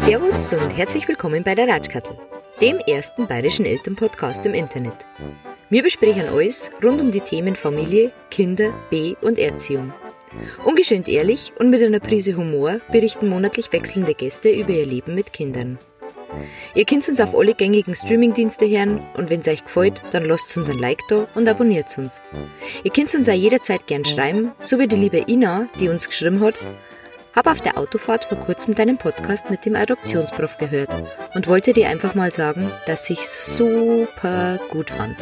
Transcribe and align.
Servus 0.00 0.52
und 0.52 0.70
herzlich 0.70 1.06
willkommen 1.06 1.44
bei 1.44 1.54
der 1.54 1.68
Ratschkattel, 1.68 2.18
dem 2.60 2.78
ersten 2.78 3.28
bayerischen 3.28 3.64
Elternpodcast 3.64 4.44
im 4.46 4.54
Internet. 4.54 4.96
Wir 5.70 5.84
besprechen 5.84 6.28
alles 6.28 6.72
rund 6.82 7.00
um 7.00 7.12
die 7.12 7.20
Themen 7.20 7.54
Familie, 7.54 8.10
Kinder, 8.32 8.74
B- 8.90 9.14
und 9.20 9.38
Erziehung. 9.38 9.92
Ungeschönt 10.64 11.08
ehrlich 11.08 11.52
und 11.60 11.70
mit 11.70 11.80
einer 11.80 12.00
Prise 12.00 12.36
Humor 12.36 12.80
berichten 12.90 13.28
monatlich 13.28 13.72
wechselnde 13.72 14.14
Gäste 14.14 14.50
über 14.50 14.70
ihr 14.70 14.86
Leben 14.86 15.14
mit 15.14 15.32
Kindern. 15.32 15.78
Ihr 16.74 16.84
könnt 16.84 17.08
uns 17.08 17.20
auf 17.20 17.34
alle 17.34 17.54
gängigen 17.54 17.94
Streamingdienste 17.94 18.68
hören 18.68 19.00
und 19.16 19.30
wenn 19.30 19.40
es 19.40 19.48
euch 19.48 19.64
gefällt, 19.64 20.00
dann 20.12 20.24
lasst 20.24 20.56
uns 20.56 20.68
ein 20.68 20.78
Like 20.78 21.00
da 21.08 21.26
und 21.34 21.48
abonniert 21.48 21.96
uns. 21.98 22.20
Ihr 22.82 22.90
könnt 22.90 23.14
uns 23.14 23.28
auch 23.28 23.34
jederzeit 23.34 23.86
gern 23.86 24.04
schreiben, 24.04 24.52
so 24.60 24.78
wie 24.78 24.88
die 24.88 24.96
liebe 24.96 25.24
Ina, 25.28 25.68
die 25.80 25.88
uns 25.88 26.08
geschrieben 26.08 26.40
hat, 26.40 26.54
habe 27.34 27.50
auf 27.50 27.60
der 27.60 27.78
Autofahrt 27.78 28.24
vor 28.26 28.38
kurzem 28.38 28.74
deinen 28.74 28.96
Podcast 28.96 29.50
mit 29.50 29.64
dem 29.64 29.74
Adoptionsprof 29.74 30.58
gehört 30.58 30.90
und 31.34 31.48
wollte 31.48 31.72
dir 31.72 31.88
einfach 31.88 32.14
mal 32.14 32.30
sagen, 32.30 32.70
dass 32.86 33.10
ich's 33.10 33.56
super 33.56 34.60
gut 34.70 34.90
fand. 34.90 35.16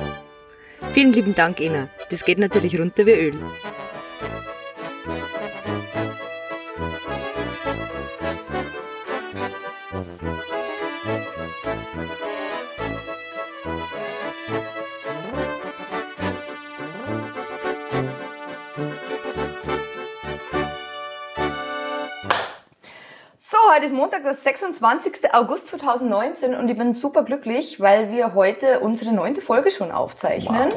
Vielen 0.92 1.12
lieben 1.12 1.34
Dank, 1.34 1.61
Ina. 1.61 1.89
Das 2.11 2.25
geht 2.25 2.39
natürlich 2.39 2.79
runter 2.79 3.06
wie 3.06 3.12
Öl. 3.12 3.34
Heute 23.75 23.87
ist 23.87 23.95
Montag, 23.95 24.23
der 24.23 24.34
26. 24.34 25.33
August 25.33 25.69
2019 25.69 26.55
und 26.55 26.69
ich 26.69 26.77
bin 26.77 26.92
super 26.92 27.23
glücklich, 27.23 27.81
weil 27.81 28.11
wir 28.11 28.34
heute 28.34 28.81
unsere 28.81 29.12
neunte 29.12 29.41
Folge 29.41 29.70
schon 29.70 29.91
aufzeichnen. 29.91 30.69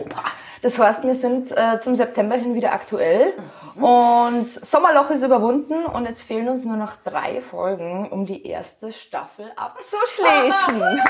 Das 0.61 0.79
heißt, 0.79 1.03
wir 1.03 1.13
sind 1.13 1.51
äh, 1.51 1.77
zum 1.79 1.95
September 1.95 2.35
hin 2.35 2.55
wieder 2.55 2.71
aktuell 2.71 3.33
und 3.81 4.47
Sommerloch 4.65 5.09
ist 5.09 5.23
überwunden 5.23 5.85
und 5.85 6.05
jetzt 6.07 6.23
fehlen 6.23 6.47
uns 6.49 6.63
nur 6.63 6.77
noch 6.77 6.93
drei 7.03 7.41
Folgen, 7.41 8.09
um 8.09 8.25
die 8.25 8.45
erste 8.47 8.93
Staffel 8.93 9.51
abzuschließen. 9.55 10.99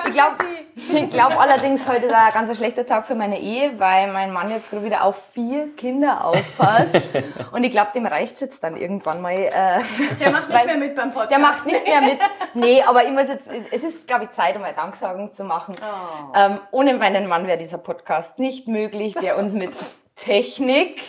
Ah, 0.00 0.06
ich 0.06 0.12
glaube 0.12 0.44
ich 0.76 1.10
glaub 1.10 1.38
allerdings, 1.38 1.86
heute 1.88 2.06
ist 2.06 2.14
ein 2.14 2.32
ganz 2.32 2.56
schlechter 2.56 2.86
Tag 2.86 3.06
für 3.06 3.14
meine 3.14 3.40
Ehe, 3.40 3.78
weil 3.78 4.12
mein 4.12 4.32
Mann 4.32 4.50
jetzt 4.50 4.70
gerade 4.70 4.84
wieder 4.84 5.04
auf 5.04 5.20
vier 5.32 5.74
Kinder 5.76 6.24
aufpasst. 6.24 7.10
Und 7.52 7.64
ich 7.64 7.72
glaube, 7.72 7.90
dem 7.94 8.06
reicht's 8.06 8.40
jetzt 8.40 8.62
dann 8.62 8.76
irgendwann 8.76 9.20
mal. 9.20 9.32
Äh, 9.34 9.80
Der 10.20 10.30
macht 10.30 10.48
nicht 10.48 10.66
mehr 10.66 10.76
mit 10.76 10.94
beim 10.94 11.10
Podcast. 11.10 11.30
Der 11.30 11.38
macht 11.38 11.66
nicht 11.66 11.86
mehr 11.86 12.00
mit. 12.00 12.18
Nee, 12.54 12.82
aber 12.82 13.04
ich 13.04 13.10
muss 13.10 13.28
jetzt, 13.28 13.50
es 13.72 13.82
ist, 13.82 14.06
glaube 14.06 14.24
ich, 14.24 14.30
Zeit, 14.30 14.56
um 14.56 14.62
eine 14.62 14.74
Danksagung 14.74 15.32
zu 15.32 15.44
machen. 15.44 15.74
Oh. 15.80 16.32
Ähm, 16.34 16.60
ohne 16.70 16.94
meinen 16.94 17.26
Mann 17.26 17.46
wäre 17.46 17.58
dieser 17.58 17.78
Podcast 17.78 18.38
nicht 18.38 18.68
möglich, 18.68 19.14
der 19.14 19.36
uns 19.36 19.52
mit 19.52 19.72
Technik 20.20 21.00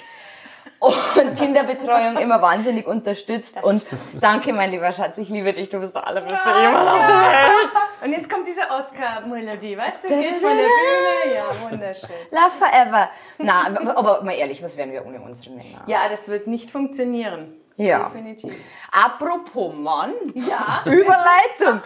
und 0.79 1.35
Kinderbetreuung 1.37 2.17
immer 2.17 2.41
wahnsinnig 2.41 2.87
unterstützt. 2.87 3.57
Und 3.61 3.85
danke, 4.19 4.53
mein 4.53 4.71
lieber 4.71 4.91
Schatz, 4.93 5.17
ich 5.17 5.27
liebe 5.29 5.51
dich, 5.51 5.69
du 5.69 5.79
bist 5.79 5.93
der 5.93 6.07
allerbeste 6.07 6.49
jemand 6.61 6.87
auf 6.87 7.05
der 7.05 7.15
Welt. 7.15 7.69
Und 8.05 8.11
jetzt 8.13 8.29
kommt 8.29 8.47
diese 8.47 8.61
Oscar-Melodie, 8.69 9.77
weißt 9.77 10.03
du? 10.05 10.07
Geht 10.07 10.35
von 10.35 10.55
der 10.55 10.63
Bühne. 10.63 11.35
Ja, 11.35 11.69
wunderschön. 11.69 12.09
Love 12.31 12.51
forever. 12.57 13.09
Na, 13.39 13.67
aber 13.95 14.23
mal 14.23 14.35
ehrlich, 14.35 14.63
was 14.63 14.77
wären 14.77 14.93
wir 14.93 15.05
ohne 15.05 15.19
unsere 15.19 15.53
Männer? 15.55 15.83
Ja, 15.85 16.07
das 16.09 16.29
wird 16.29 16.47
nicht 16.47 16.71
funktionieren. 16.71 17.55
Ja. 17.79 18.09
Definitiv. 18.09 18.53
Apropos 18.91 19.73
Mann. 19.73 20.11
Ja. 20.33 20.81
Überleitung. 20.85 21.81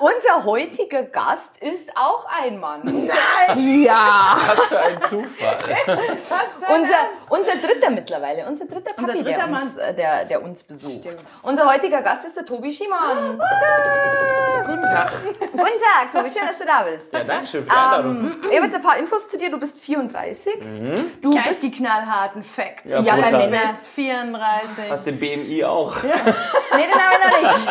Unser 0.00 0.44
heutiger 0.44 1.02
Gast 1.02 1.58
ist 1.58 1.94
auch 1.96 2.24
ein 2.42 2.58
Mann. 2.58 2.80
Nein! 2.84 3.82
Ja. 3.84 4.38
Was 4.46 4.60
für 4.64 4.80
ein 4.80 5.02
Zufall. 5.02 5.58
Unser, 6.66 6.96
unser 7.28 7.56
dritter 7.56 7.90
mittlerweile, 7.90 8.46
unser 8.46 8.64
dritter 8.64 8.94
Papi, 8.94 9.00
Unser 9.02 9.12
dritter 9.12 9.36
der, 9.36 9.46
Mann. 9.46 9.62
uns, 9.62 9.76
äh, 9.76 9.94
der, 9.94 10.24
der 10.24 10.42
uns 10.42 10.62
besucht. 10.62 11.00
Stimmt. 11.00 11.22
Unser 11.42 11.66
heutiger 11.70 12.00
Gast 12.00 12.24
ist 12.24 12.36
der 12.36 12.46
Tobi 12.46 12.72
Schiemann. 12.72 13.38
Guten 14.66 14.82
Tag. 14.82 15.12
Guten 15.52 15.62
Tag, 15.62 16.12
Tobi, 16.12 16.30
schön, 16.30 16.46
dass 16.46 16.58
du 16.58 16.64
da 16.64 16.82
bist. 16.84 17.12
Ja, 17.12 17.22
danke 17.22 17.46
schön 17.46 17.64
für 17.64 17.70
die 17.70 17.76
Einladung. 17.76 18.16
Ähm, 18.16 18.36
ich 18.48 18.56
habe 18.56 18.64
jetzt 18.64 18.76
ein 18.76 18.82
paar 18.82 18.96
Infos 18.96 19.28
zu 19.28 19.36
dir. 19.36 19.50
Du 19.50 19.60
bist 19.60 19.78
34. 19.78 20.54
Du 21.20 21.32
Gleich 21.32 21.48
bist 21.48 21.62
die 21.62 21.70
knallharten 21.70 22.42
Facts. 22.42 22.84
Ja, 22.86 23.00
ja, 23.00 23.16
bei. 23.16 23.30
Männern. 23.30 23.50
Du 23.50 23.68
bist 23.68 23.88
34. 23.88 24.90
Hast 24.90 25.06
den 25.06 25.18
BMI 25.36 25.64
auch. 25.64 25.94
Nee, 26.02 26.08
den 26.10 26.94
habe 26.94 27.14
ich 27.16 27.42
noch 27.42 27.58
nicht. 27.58 27.68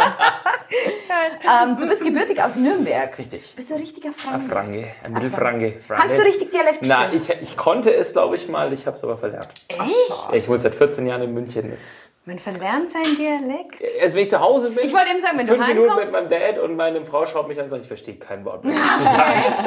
ähm, 1.44 1.78
du 1.79 1.88
bist 1.88 2.03
gebürtig 2.03 2.41
aus 2.41 2.56
Nürnberg. 2.56 3.18
Richtig. 3.18 3.53
Bist 3.56 3.69
du 3.69 3.75
ein 3.75 3.81
richtiger 3.81 4.09
Ein 4.09 4.13
Franke? 4.16 4.50
Franke, 4.50 4.88
ein 5.03 5.13
Mittelfranke. 5.13 5.79
Franke. 5.85 6.01
Kannst 6.01 6.18
du 6.18 6.22
richtig 6.24 6.51
Dialekt 6.51 6.79
Na, 6.81 7.07
sprechen? 7.07 7.38
ich, 7.41 7.50
ich 7.51 7.57
konnte 7.57 7.94
es, 7.94 8.13
glaube 8.13 8.35
ich, 8.35 8.47
mal. 8.47 8.72
Ich 8.74 8.85
habe 8.85 8.96
es 8.96 9.03
aber 9.03 9.18
verlernt. 9.18 9.50
Echt? 9.68 9.79
Ja, 9.79 10.34
ich 10.34 10.47
wohne 10.47 10.59
seit 10.59 10.75
14 10.75 11.06
Jahren 11.06 11.22
in 11.24 11.34
München. 11.34 11.72
Das, 11.72 12.09
Man 12.25 12.39
verlernt 12.39 12.89
seinen 12.94 13.17
Dialekt. 13.17 13.81
erst 13.81 14.16
wenn 14.16 14.23
ich 14.23 14.29
zu 14.29 14.39
Hause 14.39 14.69
bin, 14.69 14.85
Ich 14.85 14.94
wollte 14.94 15.09
eben 15.11 15.19
sagen, 15.19 15.38
wenn 15.39 15.45
du 15.45 15.56
fünf 15.56 15.67
Minuten 15.67 15.88
mit 15.88 15.91
heimkommst. 15.91 16.13
meinem 16.13 16.29
Dad 16.29 16.57
und 16.59 16.78
meine 16.78 17.03
Frau 17.06 17.25
schaut 17.25 17.50
mich 17.50 17.57
an 17.57 17.66
und 17.66 17.69
sagt, 17.72 17.81
ich 17.81 17.88
verstehe 17.89 18.16
kein 18.16 18.45
Wort 18.45 18.63
mehr, 18.63 18.75
was 18.78 18.97
du 19.00 19.03
sagst. 19.17 19.66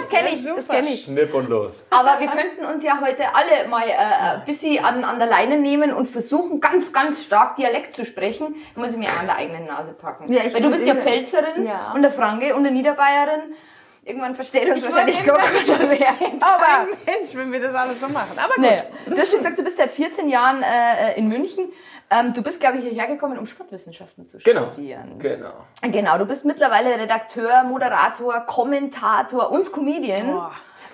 Das 0.00 0.08
kenne 0.08 0.30
ich, 0.34 0.42
das 0.42 0.66
kenne 0.66 0.88
ich. 0.88 1.02
Schnipp 1.04 1.34
und 1.34 1.50
los. 1.50 1.84
Aber 1.90 2.18
wir 2.18 2.28
könnten 2.28 2.64
uns 2.64 2.82
ja 2.82 2.98
heute 3.02 3.24
alle 3.34 3.68
mal 3.68 3.86
äh, 3.86 3.92
ein 4.36 4.44
bisschen 4.46 4.82
an, 4.82 5.04
an 5.04 5.18
der 5.18 5.28
Leine 5.28 5.58
nehmen 5.58 5.92
und 5.92 6.06
versuchen, 6.06 6.58
ganz, 6.62 6.90
ganz 6.90 7.22
stark 7.22 7.56
Dialekt 7.56 7.92
zu 7.94 8.06
sprechen. 8.06 8.54
Da 8.74 8.80
muss 8.80 8.92
ich 8.92 8.96
mir 8.96 9.08
auch 9.10 9.20
an 9.20 9.26
der 9.26 9.36
eigenen 9.36 9.66
Nase 9.66 9.92
packen. 9.92 10.32
Ja, 10.32 10.40
ich 10.46 10.54
Weil 10.54 10.62
du 10.62 10.70
bist 10.70 10.86
ja 10.86 10.94
Pfälzerin 10.94 11.66
Ja. 11.66 11.92
und 11.94 12.00
der 12.00 12.12
Franke 12.12 12.54
und 12.54 12.62
der 12.62 12.72
Niederbayerin. 12.72 13.54
Irgendwann 14.02 14.34
versteht 14.34 14.68
uns 14.68 14.78
Ich 14.78 14.84
wahrscheinlich 14.84 15.18
eben 15.18 15.26
nicht 15.26 16.00
mehr. 16.00 16.08
Aber 16.40 16.64
kein 16.64 16.88
Mensch, 17.06 17.34
wenn 17.34 17.52
wir 17.52 17.60
das 17.60 17.74
alles 17.74 18.00
so 18.00 18.08
machen. 18.08 18.38
Aber 18.38 18.54
gut. 18.54 18.60
nee. 18.60 18.82
du 19.06 19.16
hast 19.16 19.28
schon 19.30 19.38
gesagt, 19.38 19.58
du 19.58 19.62
bist 19.62 19.76
seit 19.76 19.90
14 19.90 20.28
Jahren 20.28 20.62
äh, 20.62 21.18
in 21.18 21.28
München. 21.28 21.70
Ähm, 22.10 22.32
du 22.34 22.42
bist, 22.42 22.60
glaube 22.60 22.78
ich, 22.78 22.84
hierher 22.88 23.06
gekommen, 23.06 23.38
um 23.38 23.46
Sportwissenschaften 23.46 24.26
zu 24.26 24.38
Genau. 24.38 24.72
studieren. 24.72 25.18
Genau. 25.18 25.52
Genau, 25.82 26.18
du 26.18 26.24
bist 26.24 26.44
mittlerweile 26.44 26.98
Redakteur, 26.98 27.62
Moderator, 27.64 28.40
Kommentator 28.46 29.50
und 29.52 29.70
Comedian. 29.70 30.26
Boah. 30.32 30.52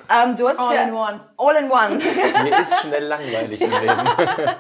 Ähm, 0.09 0.37
du 0.37 0.49
hast 0.49 0.59
All 0.59 0.77
für 0.77 0.83
in 0.83 0.95
one. 0.95 1.21
All 1.37 1.57
in 1.57 1.71
one. 1.71 1.99
Mir 2.43 2.61
ist 2.61 2.81
schnell 2.81 3.05
langweilig 3.05 3.61
im 3.61 3.71
Leben. 3.71 4.09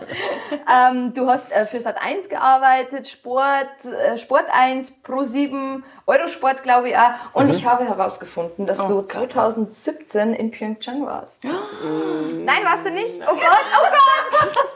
Ähm, 0.68 1.14
du 1.14 1.28
hast 1.28 1.52
äh, 1.52 1.64
für 1.66 1.80
Sat 1.80 1.96
1 2.00 2.28
gearbeitet, 2.28 3.06
Sport, 3.08 3.84
äh, 3.84 4.18
Sport 4.18 4.46
1, 4.50 5.02
Pro 5.02 5.22
7, 5.22 5.84
Eurosport, 6.06 6.62
glaube 6.64 6.90
ich 6.90 6.96
auch. 6.96 7.10
Und 7.34 7.50
ich 7.50 7.64
habe 7.64 7.84
herausgefunden, 7.84 8.66
dass 8.66 8.78
du 8.78 9.02
2017 9.02 10.34
in 10.34 10.50
Pyeongchang 10.50 11.06
warst. 11.06 11.44
Nein, 11.44 12.64
warst 12.64 12.86
du 12.86 12.90
nicht? 12.90 13.20
Oh 13.22 13.34
Gott, 13.34 13.64
oh 13.80 13.86
Gott! 13.90 14.56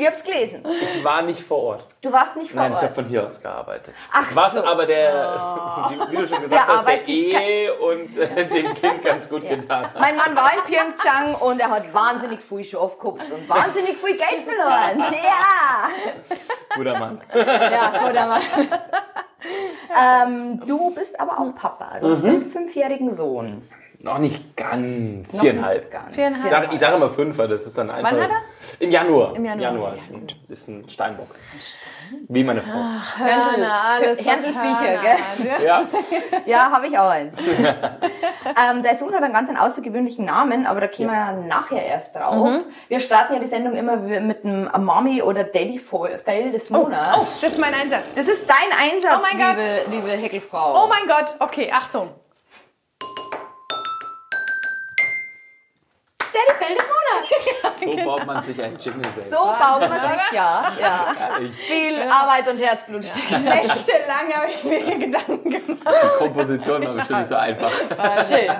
Ich 0.00 0.06
hab's 0.06 0.22
gelesen, 0.22 0.64
ich. 0.66 0.96
Ich 0.96 1.04
war 1.04 1.20
nicht 1.22 1.40
vor 1.42 1.58
Ort. 1.62 1.84
Du 2.00 2.10
warst 2.10 2.34
nicht 2.36 2.50
vor 2.52 2.62
Nein, 2.62 2.72
ich 2.72 2.76
habe 2.78 2.86
Ort. 2.86 2.94
von 2.94 3.04
hier 3.04 3.26
aus 3.26 3.40
gearbeitet. 3.42 3.94
Ach 4.12 4.26
Was 4.34 4.54
so. 4.54 4.64
aber 4.64 4.86
der, 4.86 5.86
wie, 5.90 6.00
wie 6.12 6.16
du 6.16 6.26
schon 6.26 6.40
Der 6.40 6.48
gesagt 6.48 6.68
hast, 6.68 6.86
der 6.88 7.06
Ehe 7.08 7.74
und 7.74 8.16
äh, 8.16 8.46
dem 8.48 8.74
Kind 8.74 9.02
ganz 9.04 9.28
gut 9.28 9.42
getan 9.46 9.84
hat. 9.92 10.00
Mein 10.00 10.16
Mann 10.16 10.34
war 10.34 10.50
in 10.54 10.60
Pyeongchang 10.72 11.34
und 11.34 11.60
er 11.60 11.70
hat 11.70 11.92
wahnsinnig 11.92 12.40
viel 12.40 12.64
schon 12.64 12.80
aufgekupft 12.80 13.30
und 13.30 13.46
wahnsinnig 13.48 13.96
viel 13.98 14.16
Geld 14.16 14.42
verloren. 14.46 15.04
Ja! 15.22 15.88
Guter 16.74 16.98
Mann. 16.98 17.20
Ja, 17.34 17.92
guter 18.06 18.26
Mann. 18.26 18.42
ähm, 20.00 20.62
du 20.66 20.94
bist 20.94 21.18
aber 21.20 21.38
auch 21.40 21.54
Papa. 21.54 21.98
Du 22.00 22.06
Mhm. 22.08 22.12
hast 22.12 22.24
einen 22.24 22.50
fünfjährigen 22.50 23.10
Sohn. 23.12 23.68
Noch 24.02 24.16
nicht 24.18 24.56
ganz. 24.56 25.34
Noch 25.34 25.42
Viereinhalb. 25.42 25.80
nicht 25.82 25.90
ganz. 25.90 26.14
Viereinhalb. 26.14 26.44
Ich 26.44 26.50
sage 26.50 26.78
sag 26.78 26.94
immer 26.94 27.10
fünf, 27.10 27.36
weil 27.36 27.48
das 27.48 27.66
ist 27.66 27.76
dann 27.76 27.90
einfach. 27.90 28.12
Wann 28.12 28.22
hat 28.22 28.30
Im 28.78 28.90
Januar. 28.90 29.36
Im 29.36 29.44
Januar. 29.44 29.94
Ist, 29.96 30.10
ein, 30.10 30.26
ist 30.48 30.68
ein 30.68 30.88
Steinbock. 30.88 31.28
Wie 32.28 32.42
meine 32.42 32.62
Frau. 32.62 32.72
Hörnl, 32.72 33.64
alles, 33.64 34.18
was 34.18 34.26
Hörnlviecher, 34.26 34.80
Hörner 34.80 35.02
gell? 35.02 35.66
ja. 35.66 35.86
Ja. 36.46 36.70
Habe 36.70 36.86
ich 36.86 36.98
auch 36.98 37.10
eins. 37.10 37.38
ähm, 37.48 38.82
der 38.82 38.94
Sohn 38.94 39.14
hat 39.14 39.22
einen 39.22 39.34
ganz 39.34 39.48
einen 39.50 39.58
außergewöhnlichen 39.58 40.24
Namen, 40.24 40.66
aber 40.66 40.80
da 40.80 40.88
kommen 40.88 41.10
wir 41.10 41.14
ja 41.14 41.32
nachher 41.32 41.84
erst 41.84 42.16
drauf. 42.16 42.48
Mhm. 42.48 42.64
Wir 42.88 43.00
starten 43.00 43.34
ja 43.34 43.38
die 43.38 43.46
Sendung 43.46 43.76
immer 43.76 43.96
mit 43.98 44.44
einem 44.46 44.70
Mommy- 44.78 45.22
oder 45.22 45.44
Daddy-Fail 45.44 46.52
des 46.52 46.70
Monats. 46.70 47.18
Oh, 47.18 47.26
das 47.42 47.52
ist 47.52 47.58
mein 47.60 47.74
Einsatz. 47.74 48.14
Das 48.14 48.26
ist 48.26 48.48
dein 48.48 48.92
Einsatz, 48.92 49.18
Oh 49.18 49.22
mein 49.30 49.38
Gott. 49.38 49.64
liebe, 49.90 50.06
liebe 50.08 50.22
Heckelfrau. 50.22 50.84
Oh 50.84 50.88
mein 50.88 51.06
Gott. 51.06 51.34
Okay, 51.38 51.70
Achtung. 51.70 52.08
So 57.80 57.96
baut 57.96 58.26
man 58.26 58.42
sich 58.42 58.60
ein 58.62 58.76
Jingle 58.78 59.10
selbst. 59.14 59.30
So 59.30 59.38
baut 59.38 59.80
man 59.80 59.92
sich, 59.92 60.32
ja. 60.32 60.72
ja. 60.80 61.14
Viel 61.66 62.02
Arbeit 62.10 62.48
und 62.48 62.58
Herzblut 62.58 63.04
steckt. 63.04 63.42
Nächtelang 63.42 64.32
habe 64.34 64.50
ich 64.50 64.64
mir 64.64 64.98
Gedanken 64.98 65.50
gemacht. 65.50 65.78
Die 65.84 66.18
Komposition 66.18 66.86
war 66.86 66.94
bestimmt 66.94 67.20
nicht 67.20 67.28
so 67.28 67.36
einfach. 67.36 67.72
Schön. 68.28 68.50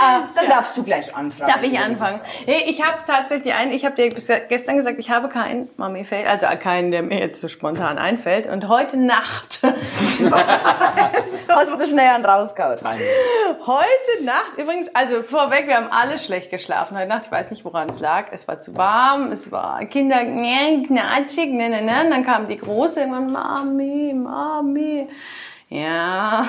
Ah, 0.00 0.22
dann 0.34 0.48
darfst 0.48 0.76
du 0.76 0.82
gleich 0.82 1.14
anfangen. 1.14 1.50
Darf 1.50 1.62
ich 1.62 1.78
anfangen? 1.78 2.20
Hey, 2.46 2.64
ich 2.66 2.82
habe 2.82 2.98
tatsächlich 3.06 3.52
einen, 3.52 3.72
ich 3.72 3.84
habe 3.84 3.96
dir 3.96 4.08
bis 4.08 4.28
gestern 4.48 4.76
gesagt, 4.76 4.98
ich 4.98 5.10
habe 5.10 5.28
keinen 5.28 5.68
Mami-Fail, 5.76 6.26
also 6.26 6.46
keinen, 6.58 6.90
der 6.90 7.02
mir 7.02 7.20
jetzt 7.20 7.40
so 7.40 7.48
spontan 7.48 7.98
einfällt. 7.98 8.46
Und 8.46 8.68
heute 8.68 8.96
Nacht, 8.96 9.60
Hast 9.62 11.80
du 11.80 11.86
schnell 11.86 12.08
einen 12.08 12.24
rausgehauen. 12.24 12.78
Nein. 12.82 12.98
heute 13.66 14.24
Nacht, 14.24 14.52
übrigens, 14.56 14.88
also 14.94 15.22
vorweg, 15.22 15.66
wir 15.66 15.76
haben 15.76 15.88
alle 15.90 16.18
schlecht 16.18 16.50
geschlafen 16.50 16.96
heute 16.96 17.08
Nacht. 17.08 17.26
Ich 17.26 17.32
weiß 17.32 17.50
nicht, 17.50 17.64
woran 17.64 17.89
es 17.90 18.00
lag. 18.00 18.26
Es 18.32 18.48
war 18.48 18.60
zu 18.60 18.76
warm, 18.76 19.32
es 19.32 19.50
war 19.52 19.84
Kinder 19.84 20.18
knatschig, 20.24 21.50
ne, 21.52 21.68
ne, 21.68 21.82
ne. 21.82 22.04
Und 22.04 22.10
dann 22.10 22.24
kam 22.24 22.48
die 22.48 22.58
Große 22.58 23.00
irgendwann, 23.00 23.30
Mami, 23.32 24.12
Mami. 24.14 25.06
Ja. 25.68 26.46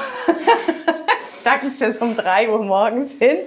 da 1.43 1.57
ging 1.57 1.69
es 1.69 1.79
jetzt 1.79 2.01
um 2.01 2.15
3 2.15 2.49
Uhr 2.49 2.63
morgens 2.63 3.11
hin. 3.19 3.37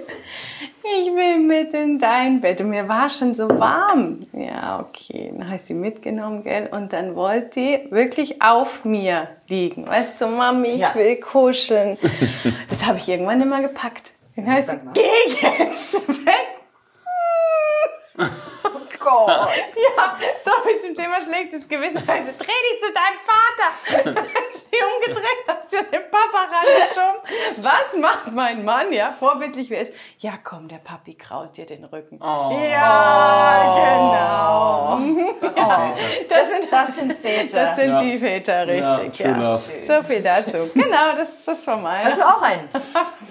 Ich 1.01 1.07
will 1.07 1.39
mit 1.39 1.73
in 1.73 1.97
dein 1.97 2.39
Bett. 2.41 2.61
Und 2.61 2.69
mir 2.69 2.87
war 2.87 3.09
schon 3.09 3.33
so 3.35 3.49
warm. 3.49 4.19
Ja, 4.33 4.79
okay. 4.87 5.33
Dann 5.35 5.47
habe 5.47 5.55
ich 5.55 5.63
sie 5.63 5.73
mitgenommen, 5.73 6.43
gell? 6.43 6.69
Und 6.71 6.93
dann 6.93 7.15
wollte 7.15 7.59
die 7.59 7.87
wirklich 7.91 8.41
auf 8.41 8.85
mir 8.85 9.29
liegen. 9.47 9.87
Weißt 9.87 10.21
du, 10.21 10.27
Mami, 10.27 10.69
ich 10.69 10.81
Ja. 10.81 10.93
will 10.93 11.15
kuscheln. 11.17 11.97
Das 12.69 12.85
habe 12.85 12.99
ich 12.99 13.09
irgendwann 13.09 13.41
immer 13.41 13.61
gepackt. 13.61 14.11
Dann 14.35 14.47
heißt, 14.51 14.69
geh 14.93 15.01
jetzt 15.41 16.07
weg. 16.07 16.54
Gott. 19.05 19.47
Ja, 19.97 20.17
so 20.43 20.51
viel 20.67 20.79
zum 20.81 20.93
Thema 20.95 21.21
schlechtes 21.21 21.67
Gewissen. 21.69 21.97
Also, 21.97 22.31
dreh 22.37 22.45
dich 22.45 22.79
zu 22.81 22.91
deinem 22.91 23.19
Vater. 23.25 23.69
sie 24.71 24.79
umgedreht, 24.83 25.45
hast 25.47 25.71
ja 25.73 25.81
den 25.83 26.03
Papa 26.11 26.47
rangeschoben. 26.51 27.21
Was 27.57 27.93
macht 28.01 28.31
mein 28.33 28.65
Mann, 28.65 28.91
ja, 28.91 29.13
vorbildlich 29.17 29.69
wie 29.69 29.75
er 29.75 29.81
ist? 29.81 29.93
Ja, 30.17 30.33
komm, 30.43 30.67
der 30.67 30.77
Papi 30.77 31.13
kraut 31.15 31.55
dir 31.55 31.65
den 31.65 31.85
Rücken. 31.85 32.19
Oh. 32.21 32.51
Ja, 32.61 34.97
genau. 34.99 35.35
Das 35.41 35.55
ist 35.55 35.63
Väter. 35.63 35.95
Das 36.29 36.49
sind, 36.49 36.71
Das 36.71 36.95
sind 36.95 37.13
Väter. 37.19 37.57
das 37.65 37.75
sind 37.77 37.89
Ja. 37.91 38.01
die 38.01 38.19
Väter, 38.19 38.67
richtig. 38.67 39.19
Ja, 39.19 39.27
Ja. 39.37 39.57
So 39.57 40.03
viel 40.07 40.21
dazu. 40.21 40.69
Genau, 40.73 41.15
das, 41.17 41.45
das 41.45 41.65
war 41.67 41.77
mein. 41.77 42.05
Hast 42.05 42.17
du 42.17 42.27
auch 42.27 42.41
einen? 42.41 42.69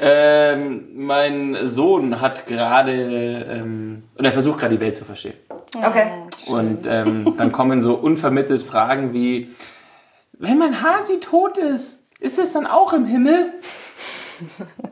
Ähm, 0.00 0.88
mein 0.94 1.66
Sohn 1.66 2.20
hat 2.20 2.46
gerade, 2.46 2.92
ähm, 2.92 4.08
und 4.16 4.24
er 4.24 4.32
versucht 4.32 4.60
gerade 4.60 4.74
die 4.76 4.80
Welt 4.80 4.96
zu 4.96 5.04
verstehen. 5.04 5.34
Okay. 5.74 6.10
Und 6.46 6.86
ähm, 6.86 7.34
dann 7.36 7.52
kommen 7.52 7.82
so 7.82 7.94
unvermittelt 7.94 8.62
Fragen 8.62 9.12
wie, 9.12 9.54
wenn 10.32 10.58
mein 10.58 10.82
Hasi 10.82 11.20
tot 11.20 11.58
ist, 11.58 12.04
ist 12.20 12.38
es 12.38 12.52
dann 12.52 12.66
auch 12.66 12.92
im 12.92 13.06
Himmel? 13.06 13.52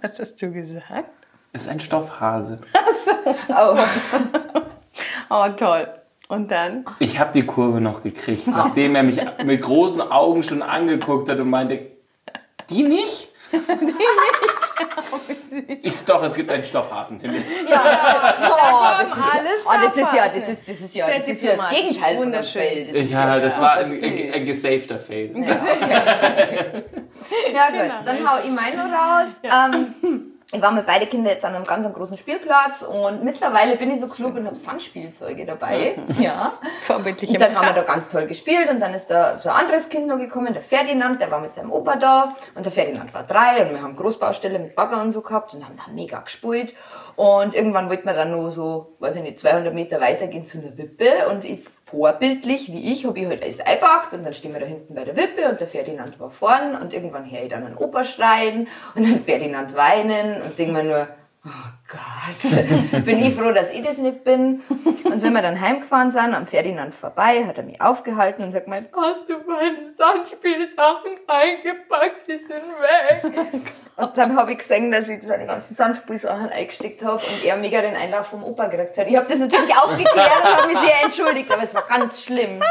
Was 0.00 0.19
hast 0.19 0.40
du 0.40 0.52
gesagt? 0.52 1.11
Ist 1.52 1.69
ein 1.69 1.81
Stoffhase. 1.81 2.61
Oh. 3.49 3.76
Oh, 5.31 5.49
toll. 5.56 5.88
Und 6.29 6.50
dann? 6.50 6.84
Ich 6.99 7.19
habe 7.19 7.32
die 7.32 7.44
Kurve 7.44 7.81
noch 7.81 8.02
gekriegt, 8.02 8.46
nachdem 8.46 8.94
er 8.94 9.02
mich 9.02 9.20
mit 9.44 9.61
großen 9.62 10.00
Augen 10.00 10.43
schon 10.43 10.62
angeguckt 10.62 11.29
hat 11.29 11.38
und 11.40 11.50
meinte, 11.50 11.87
die 12.70 12.82
nicht? 12.82 13.29
Ich, 15.83 16.05
doch, 16.05 16.23
es 16.23 16.35
gibt 16.35 16.51
einen 16.51 16.65
Stoffhasenhimmel. 16.65 17.43
Ja, 17.69 17.83
oh, 18.51 19.03
das 19.03 19.09
ist, 19.09 19.67
oh, 19.67 19.73
das 19.83 19.97
ist 19.97 20.13
ja, 20.15 20.29
das 20.29 20.49
ist, 20.49 20.69
das 20.69 20.81
ist 20.81 20.95
ja, 20.95 21.07
das 21.07 21.29
ist 21.29 21.43
ja 21.43 21.57
das. 21.57 21.69
Gegenteil 21.71 22.17
Wunderschön. 22.17 22.63
Fail. 22.63 22.87
Das 22.87 22.97
ist 22.97 23.11
Ja, 23.11 23.39
das 23.39 23.61
war 23.61 23.73
ein, 23.75 23.93
ein, 24.03 24.33
ein 24.33 24.47
gesafter 24.47 24.99
Fail. 24.99 25.33
Ja, 25.37 25.55
okay. 25.55 26.85
ja 27.55 27.71
gut, 27.71 28.07
dann 28.07 28.17
hau 28.27 28.39
ich 28.43 28.51
meinen 28.51 28.77
noch 28.77 28.91
raus. 28.91 29.31
Ähm, 29.45 30.31
ich 30.55 30.61
war 30.61 30.71
mit 30.71 30.85
beide 30.85 31.07
Kinder 31.07 31.31
jetzt 31.31 31.47
an 31.47 31.55
einem 31.55 31.65
ganz 31.65 31.91
großen 31.93 32.19
Spielplatz 32.19 32.83
und 32.83 33.25
mittlerweile 33.25 33.77
bin 33.77 33.91
ich 33.91 34.01
so 34.01 34.07
klug 34.07 34.37
und 34.37 34.47
habe 34.47 34.55
Sandspielzeuge 34.55 35.47
dabei. 35.47 35.97
Ja. 36.21 36.53
Vorbildliche 36.85 37.33
Und 37.33 37.41
dann 37.41 37.57
haben 37.57 37.69
wir 37.69 37.73
da 37.73 37.83
ganz 37.83 38.11
toll 38.11 38.27
gespielt 38.27 38.69
und 38.71 38.79
dann 38.79 38.93
ist 38.93 39.07
da 39.07 39.39
so 39.39 39.49
ein 39.49 39.57
anderes 39.57 39.89
Kind 39.89 40.09
noch 40.09 40.19
gekommen, 40.19 40.53
der 40.53 40.63
Ferdinand, 40.63 41.21
der 41.21 41.31
war 41.31 41.41
mit 41.41 41.55
seinem 41.55 41.73
Opa 41.73 41.97
da 41.97 42.37
und 42.55 42.67
der 42.67 42.73
Ferdinand 42.73 43.15
war 43.15 43.23
drei 43.23 43.65
und 43.65 43.71
wir 43.71 43.83
haben 43.83 43.97
Großbaustelle 43.97 44.59
mit 44.59 44.77
Bagger 44.77 45.01
und 45.01 45.13
so 45.13 45.23
gehabt 45.23 45.55
und 45.55 45.65
haben 45.65 45.77
da 45.77 45.91
mega 45.91 46.21
gespielt 46.21 46.75
und 47.17 47.55
irgendwann 47.55 47.89
wollten 47.89 48.05
wir 48.05 48.15
dann 48.15 48.33
nur 48.33 48.51
so, 48.51 48.97
weiß 48.99 49.17
ich 49.17 49.23
nicht, 49.23 49.39
200 49.39 49.73
Meter 49.73 50.01
weitergehen 50.03 50.45
zu 50.45 50.59
einer 50.59 50.77
Wippe 50.77 51.29
und 51.31 51.47
ich 51.47 51.65
vorbildlich, 51.93 52.73
wie 52.73 52.93
ich, 52.93 53.05
habe 53.05 53.21
ich 53.21 53.27
halt 53.27 53.43
alles 53.43 53.61
eingepackt 53.61 54.15
und 54.15 54.25
dann 54.25 54.35
stehen 54.35 54.55
wir 54.55 54.61
da 54.61 54.67
hinten 54.67 54.94
bei 54.94 55.05
der 55.05 55.15
Wippe 55.15 55.49
und 55.49 55.61
der 55.61 55.69
Ferdinand 55.69 56.19
war 56.19 56.31
vorn 56.31 56.75
und 56.75 56.93
irgendwann 56.93 57.31
höre 57.31 57.43
ich 57.43 57.49
dann 57.50 57.65
einen 57.65 57.77
Opa 57.77 58.05
schreien 58.05 58.67
und 58.94 59.05
dann 59.05 59.21
Ferdinand 59.21 59.77
weinen 59.77 60.43
und 60.43 60.59
denke 60.59 60.73
mir 60.73 60.85
nur, 60.85 61.09
oh 61.44 61.50
Gott, 61.91 63.05
bin 63.05 63.19
ich 63.19 63.35
froh, 63.35 63.53
dass 63.53 63.71
ich 63.73 63.83
das 63.83 63.99
nicht 63.99 64.25
bin. 64.25 64.62
Und 65.05 65.23
wenn 65.23 65.33
wir 65.33 65.43
dann 65.43 65.61
heimgefahren 65.61 66.11
sind, 66.11 66.35
am 66.35 66.47
Ferdinand 66.47 66.94
vorbei, 66.94 67.44
hat 67.47 67.59
er 67.59 67.65
mich 67.65 67.81
aufgehalten 67.81 68.44
und 68.44 68.55
hat 68.55 68.65
gemeint, 68.65 68.89
hast 68.97 69.29
du 69.29 69.35
meine 69.49 69.93
Sandspielsachen 69.99 71.19
eingepackt, 71.27 72.29
die 72.29 72.37
sind 72.37 72.50
weg. 72.50 73.62
Und 73.97 74.17
dann 74.17 74.37
habe 74.37 74.53
ich 74.53 74.59
gesehen, 74.59 74.91
dass 74.91 75.09
ich 75.09 75.23
seine 75.25 75.47
ganzen 75.47 75.75
Sandspielsachen 75.75 76.49
eingesteckt 76.49 77.05
habe 77.05 77.23
und 77.27 77.44
er 77.44 77.56
mega 77.56 77.83
den 77.83 77.94
Einlauf 77.97 78.29
vom 78.29 78.43
Opa 78.44 78.69
gekriegt 78.69 78.97
hat. 78.97 79.09
Ich 79.09 79.17
habe 79.17 79.27
das 79.29 79.39
natürlich 79.39 79.77
aufgeklärt 79.77 80.31
und 80.44 80.56
habe 80.56 80.67
mich 80.69 80.79
sehr 80.79 81.03
entschuldigt, 81.03 81.53
aber 81.53 81.62
es 81.62 81.75
war 81.75 81.83
ganz 81.89 82.23
schlimm. 82.25 82.62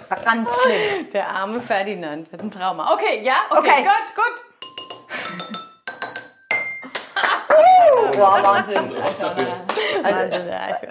Es 0.00 0.10
war 0.10 0.20
ganz 0.20 0.48
schlimm. 0.62 1.10
Der 1.12 1.28
arme 1.28 1.60
Ferdinand 1.60 2.30
hat 2.32 2.40
ein 2.40 2.50
Trauma. 2.50 2.92
Okay, 2.92 3.22
ja, 3.22 3.36
okay, 3.50 3.58
Okay. 3.58 3.82
gut, 3.84 4.14
gut. 4.16 5.57
Wow, 8.18 8.42
Wahnsinn. 8.44 8.76
Also, 10.02 10.36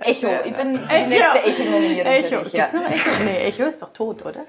Echo, 0.01 0.27
ich 0.45 0.56
bin 0.56 0.79
für 0.79 0.97
die 0.97 1.06
nächste 1.06 1.44
Echo-Nominierung. 1.44 2.12
Echo. 2.12 2.41
dich, 2.44 2.53
ja. 2.53 2.65
Gibt's 2.65 2.74
noch 2.74 2.89
Echo? 2.89 3.24
Nee, 3.24 3.38
Echo 3.47 3.63
ist 3.63 3.81
doch 3.81 3.89
tot, 3.94 4.25
oder? 4.25 4.41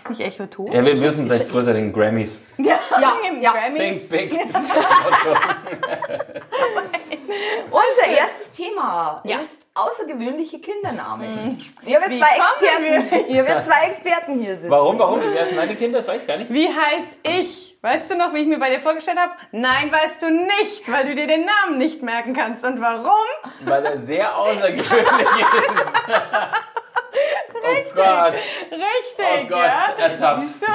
Ist 0.00 0.08
nicht 0.08 0.20
Echo 0.22 0.46
tot? 0.46 0.72
Ja, 0.72 0.82
wir 0.82 0.96
müssen 0.96 1.26
vielleicht 1.28 1.50
größer 1.50 1.74
den 1.74 1.92
Grammys. 1.92 2.40
Ja, 2.56 2.78
Ja, 2.98 3.12
ja. 3.38 3.52
Grammys. 3.52 4.08
Think 4.08 4.30
big. 4.30 4.32
Unser 7.70 8.18
erstes 8.18 8.50
Thema 8.52 9.20
Ja. 9.24 9.40
ist 9.40 9.60
außergewöhnliche 9.74 10.58
Kindernamen. 10.60 11.26
Wir 11.82 12.00
haben 12.00 12.10
Wie 12.10 12.18
zwei 12.18 12.38
Experten. 12.38 13.28
Wir 13.34 13.46
haben 13.46 13.62
zwei 13.62 13.86
Experten 13.88 14.40
hier 14.40 14.56
sitzen. 14.56 14.70
Warum, 14.70 14.98
warum? 14.98 15.20
Wer 15.20 15.46
sind 15.46 15.58
deine 15.58 15.76
Kinder? 15.76 15.98
Das 15.98 16.08
weiß 16.08 16.22
ich 16.22 16.26
gar 16.26 16.38
nicht. 16.38 16.50
Wie 16.50 16.66
heißt 16.68 17.18
ich? 17.22 17.76
Weißt 17.82 18.10
du 18.10 18.16
noch, 18.16 18.32
wie 18.32 18.38
ich 18.38 18.46
mir 18.46 18.58
bei 18.58 18.70
dir 18.70 18.80
vorgestellt 18.80 19.18
habe? 19.18 19.32
Nein, 19.52 19.92
weißt 19.92 20.22
du 20.22 20.30
nicht, 20.30 20.90
weil 20.90 21.04
du 21.08 21.14
dir 21.14 21.26
den 21.26 21.44
Namen 21.44 21.76
nicht 21.76 22.02
merken 22.02 22.32
kannst. 22.34 22.64
Und 22.64 22.80
warum? 22.80 23.28
Weil 23.66 23.84
er 23.84 23.98
sehr 23.98 24.34
außergewöhnlich 24.38 24.86
ist. 25.74 25.92
Oh 27.54 27.94
Gott. 27.94 28.32
Richtig, 28.34 29.44
Oh 29.44 29.48
Gott, 29.48 29.58
ja? 29.58 29.94
ertappt. 30.04 30.40
Siehst 30.46 30.62
du? 30.62 30.66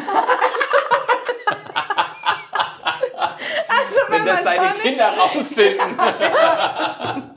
Wenn 4.26 4.34
das 4.36 4.44
man 4.44 4.56
deine 4.56 4.78
Kinder 4.80 5.08
rausfinden. 5.08 5.96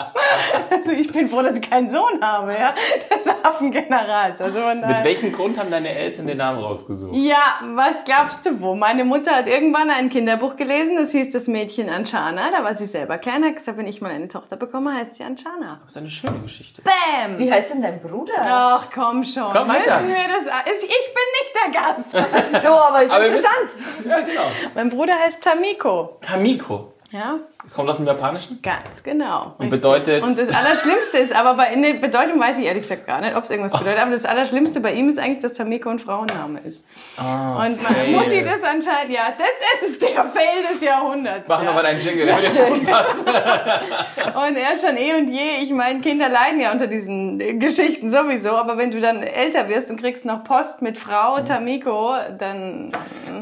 Also 0.69 0.91
ich 0.91 1.11
bin 1.11 1.29
froh, 1.29 1.41
dass 1.41 1.57
ich 1.57 1.69
keinen 1.69 1.89
Sohn 1.89 2.21
habe, 2.21 2.53
ja, 2.53 2.73
des 3.15 3.27
Affengenerals. 3.43 4.39
Also 4.41 4.59
von 4.59 4.79
Mit 4.79 5.03
welchem 5.03 5.31
Grund 5.31 5.57
haben 5.57 5.71
deine 5.71 5.89
Eltern 5.89 6.27
den 6.27 6.37
Namen 6.37 6.59
rausgesucht? 6.59 7.15
Ja, 7.15 7.59
was 7.73 8.03
glaubst 8.05 8.45
du 8.45 8.61
wo? 8.61 8.75
Meine 8.75 9.05
Mutter 9.05 9.35
hat 9.35 9.47
irgendwann 9.47 9.89
ein 9.89 10.09
Kinderbuch 10.09 10.55
gelesen, 10.55 10.97
das 10.97 11.11
hieß 11.11 11.31
das 11.31 11.47
Mädchen 11.47 11.89
Anchana. 11.89 12.51
Da 12.51 12.63
war 12.63 12.75
sie 12.75 12.85
selber 12.85 13.17
klein, 13.17 13.43
hat 13.43 13.55
gesagt, 13.55 13.77
wenn 13.77 13.87
ich 13.87 14.01
mal 14.01 14.11
eine 14.11 14.27
Tochter 14.27 14.55
bekomme, 14.55 14.93
heißt 14.93 15.15
sie 15.15 15.23
Anchana. 15.23 15.79
Das 15.83 15.93
ist 15.93 15.97
eine 15.97 16.11
schöne 16.11 16.39
Geschichte. 16.39 16.81
Bäm! 16.81 17.37
Wie 17.39 17.51
heißt 17.51 17.71
denn 17.71 17.81
dein 17.81 17.99
Bruder? 18.01 18.33
Ach, 18.37 18.87
komm 18.93 19.23
schon. 19.23 19.51
Komm 19.51 19.67
weiter. 19.67 20.01
Müssen 20.01 20.09
wir 20.09 20.27
das, 20.27 20.83
ich 20.83 20.89
bin 20.89 21.27
nicht 21.39 21.53
der 21.55 21.81
Gast. 21.81 22.29
Du, 22.63 22.69
aber 22.69 23.03
ist 23.03 23.11
Aber 23.11 23.25
interessant. 23.25 23.69
Ja, 24.05 24.19
genau. 24.21 24.41
mein 24.75 24.89
Bruder 24.89 25.13
heißt 25.13 25.41
Tamiko. 25.41 26.17
Tamiko. 26.21 26.78
Ja, 27.11 27.37
Es 27.65 27.73
kommt 27.73 27.89
aus 27.89 27.97
dem 27.97 28.05
Japanischen 28.05 28.59
ganz 28.61 29.01
genau. 29.01 29.55
und 29.57 29.71
bedeutet. 29.71 30.21
Und 30.23 30.37
das 30.37 30.49
Allerschlimmste 30.49 31.17
ist, 31.17 31.33
aber 31.35 31.55
bei 31.55 31.73
in 31.73 31.81
der 31.81 31.95
Bedeutung 31.95 32.39
weiß 32.39 32.59
ich 32.59 32.65
ehrlich 32.65 32.83
gesagt 32.83 33.07
gar 33.07 33.19
nicht, 33.21 33.35
ob 33.35 33.45
es 33.45 33.49
irgendwas 33.49 33.71
bedeutet, 33.71 33.99
aber 33.99 34.11
das 34.11 34.25
Allerschlimmste 34.25 34.79
bei 34.79 34.93
ihm 34.93 35.09
ist 35.09 35.17
eigentlich, 35.17 35.41
dass 35.41 35.53
Tamiko 35.53 35.89
ein 35.89 35.97
Frauenname 35.97 36.59
ist. 36.59 36.85
Ah, 37.17 37.65
Und 37.65 37.81
meine 37.81 37.95
fail. 38.05 38.11
Mutti 38.15 38.43
das 38.43 38.61
anscheinend, 38.63 39.11
ja, 39.11 39.33
das, 39.35 39.47
das 39.81 39.89
ist 39.89 40.01
der 40.03 40.23
Fail 40.25 40.61
des 40.71 40.83
Jahrhunderts. 40.83 41.45
Mach 41.47 41.59
ja. 41.59 41.65
nochmal 41.65 41.83
deinen 41.83 42.01
Jingle. 42.01 42.27
der. 42.27 42.35
Und 44.47 44.55
er 44.55 44.77
schon 44.77 44.95
eh 44.97 45.15
und 45.15 45.29
je, 45.29 45.63
ich 45.63 45.71
meine, 45.71 45.99
Kinder 46.01 46.29
leiden 46.29 46.59
ja 46.59 46.71
unter 46.71 46.87
diesen 46.87 47.39
äh, 47.41 47.53
Geschichten 47.55 48.11
sowieso, 48.11 48.51
aber 48.51 48.77
wenn 48.77 48.91
du 48.91 49.01
dann 49.01 49.23
älter 49.23 49.67
wirst 49.67 49.89
und 49.89 49.99
kriegst 49.99 50.25
noch 50.25 50.43
Post 50.43 50.81
mit 50.81 50.97
Frau 50.97 51.39
Tamiko, 51.41 52.13
dann 52.37 52.91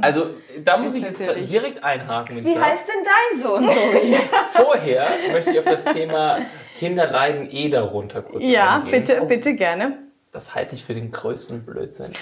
Also, 0.02 0.28
da 0.64 0.78
muss 0.78 0.96
ich 0.96 1.04
jetzt 1.04 1.20
direkt 1.20 1.84
einhaken. 1.84 2.44
Wie 2.44 2.58
heißt 2.58 2.86
denn 2.88 3.04
dein 3.04 3.42
Sohn, 3.42 3.57
Tobi? 3.62 4.18
Vorher 4.54 5.10
möchte 5.32 5.52
ich 5.52 5.60
auf 5.60 5.66
das 5.66 5.84
Thema 5.86 6.40
Kinder 6.78 7.08
leiden 7.10 7.50
eh 7.52 7.70
darunter 7.70 8.22
kurz 8.22 8.44
ja, 8.44 8.76
eingehen. 8.78 8.92
bitte, 8.92 9.22
bitte 9.26 9.54
gerne. 9.56 9.98
Das 10.32 10.54
halte 10.56 10.76
ich 10.76 10.84
für 10.84 10.94
den 10.94 11.12
größten 11.12 11.66
Blödsinn 11.66 12.14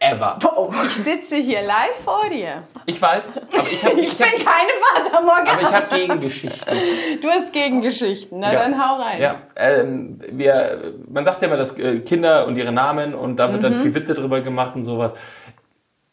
ever. 0.00 0.38
Ich 0.86 0.92
sitze 0.94 1.36
hier 1.36 1.60
live 1.62 1.96
vor 2.04 2.22
dir. 2.30 2.62
Ich 2.86 3.02
weiß, 3.02 3.30
aber 3.52 3.68
ich 3.70 3.84
habe 3.84 4.00
ich 4.00 4.12
Ich 4.12 4.16
bin 4.18 4.26
hab, 4.28 4.32
keine 4.36 4.70
Vater 5.10 5.20
Morgan. 5.24 5.48
aber 5.48 5.62
ich 5.62 5.74
hab 5.74 5.90
Gegengeschichten. 5.90 6.78
Du 7.20 7.28
hast 7.28 7.52
Gegengeschichten, 7.52 8.38
na 8.38 8.52
Ja. 8.52 8.60
dann 8.60 8.78
hau 8.78 9.02
rein. 9.02 9.20
Ja, 9.20 9.34
ähm, 9.56 10.20
wir, 10.30 10.94
man 11.08 11.24
sagt 11.24 11.42
ja 11.42 11.48
immer, 11.48 11.56
dass 11.56 11.76
äh, 11.80 11.98
Kinder 12.00 12.46
und 12.46 12.54
ihre 12.56 12.70
Namen 12.70 13.12
und 13.12 13.36
da 13.38 13.50
wird 13.50 13.58
Mhm. 13.60 13.62
dann 13.64 13.82
viel 13.82 13.92
Witze 13.94 14.14
drüber 14.14 14.40
gemacht 14.40 14.76
und 14.76 14.84
sowas. 14.84 15.16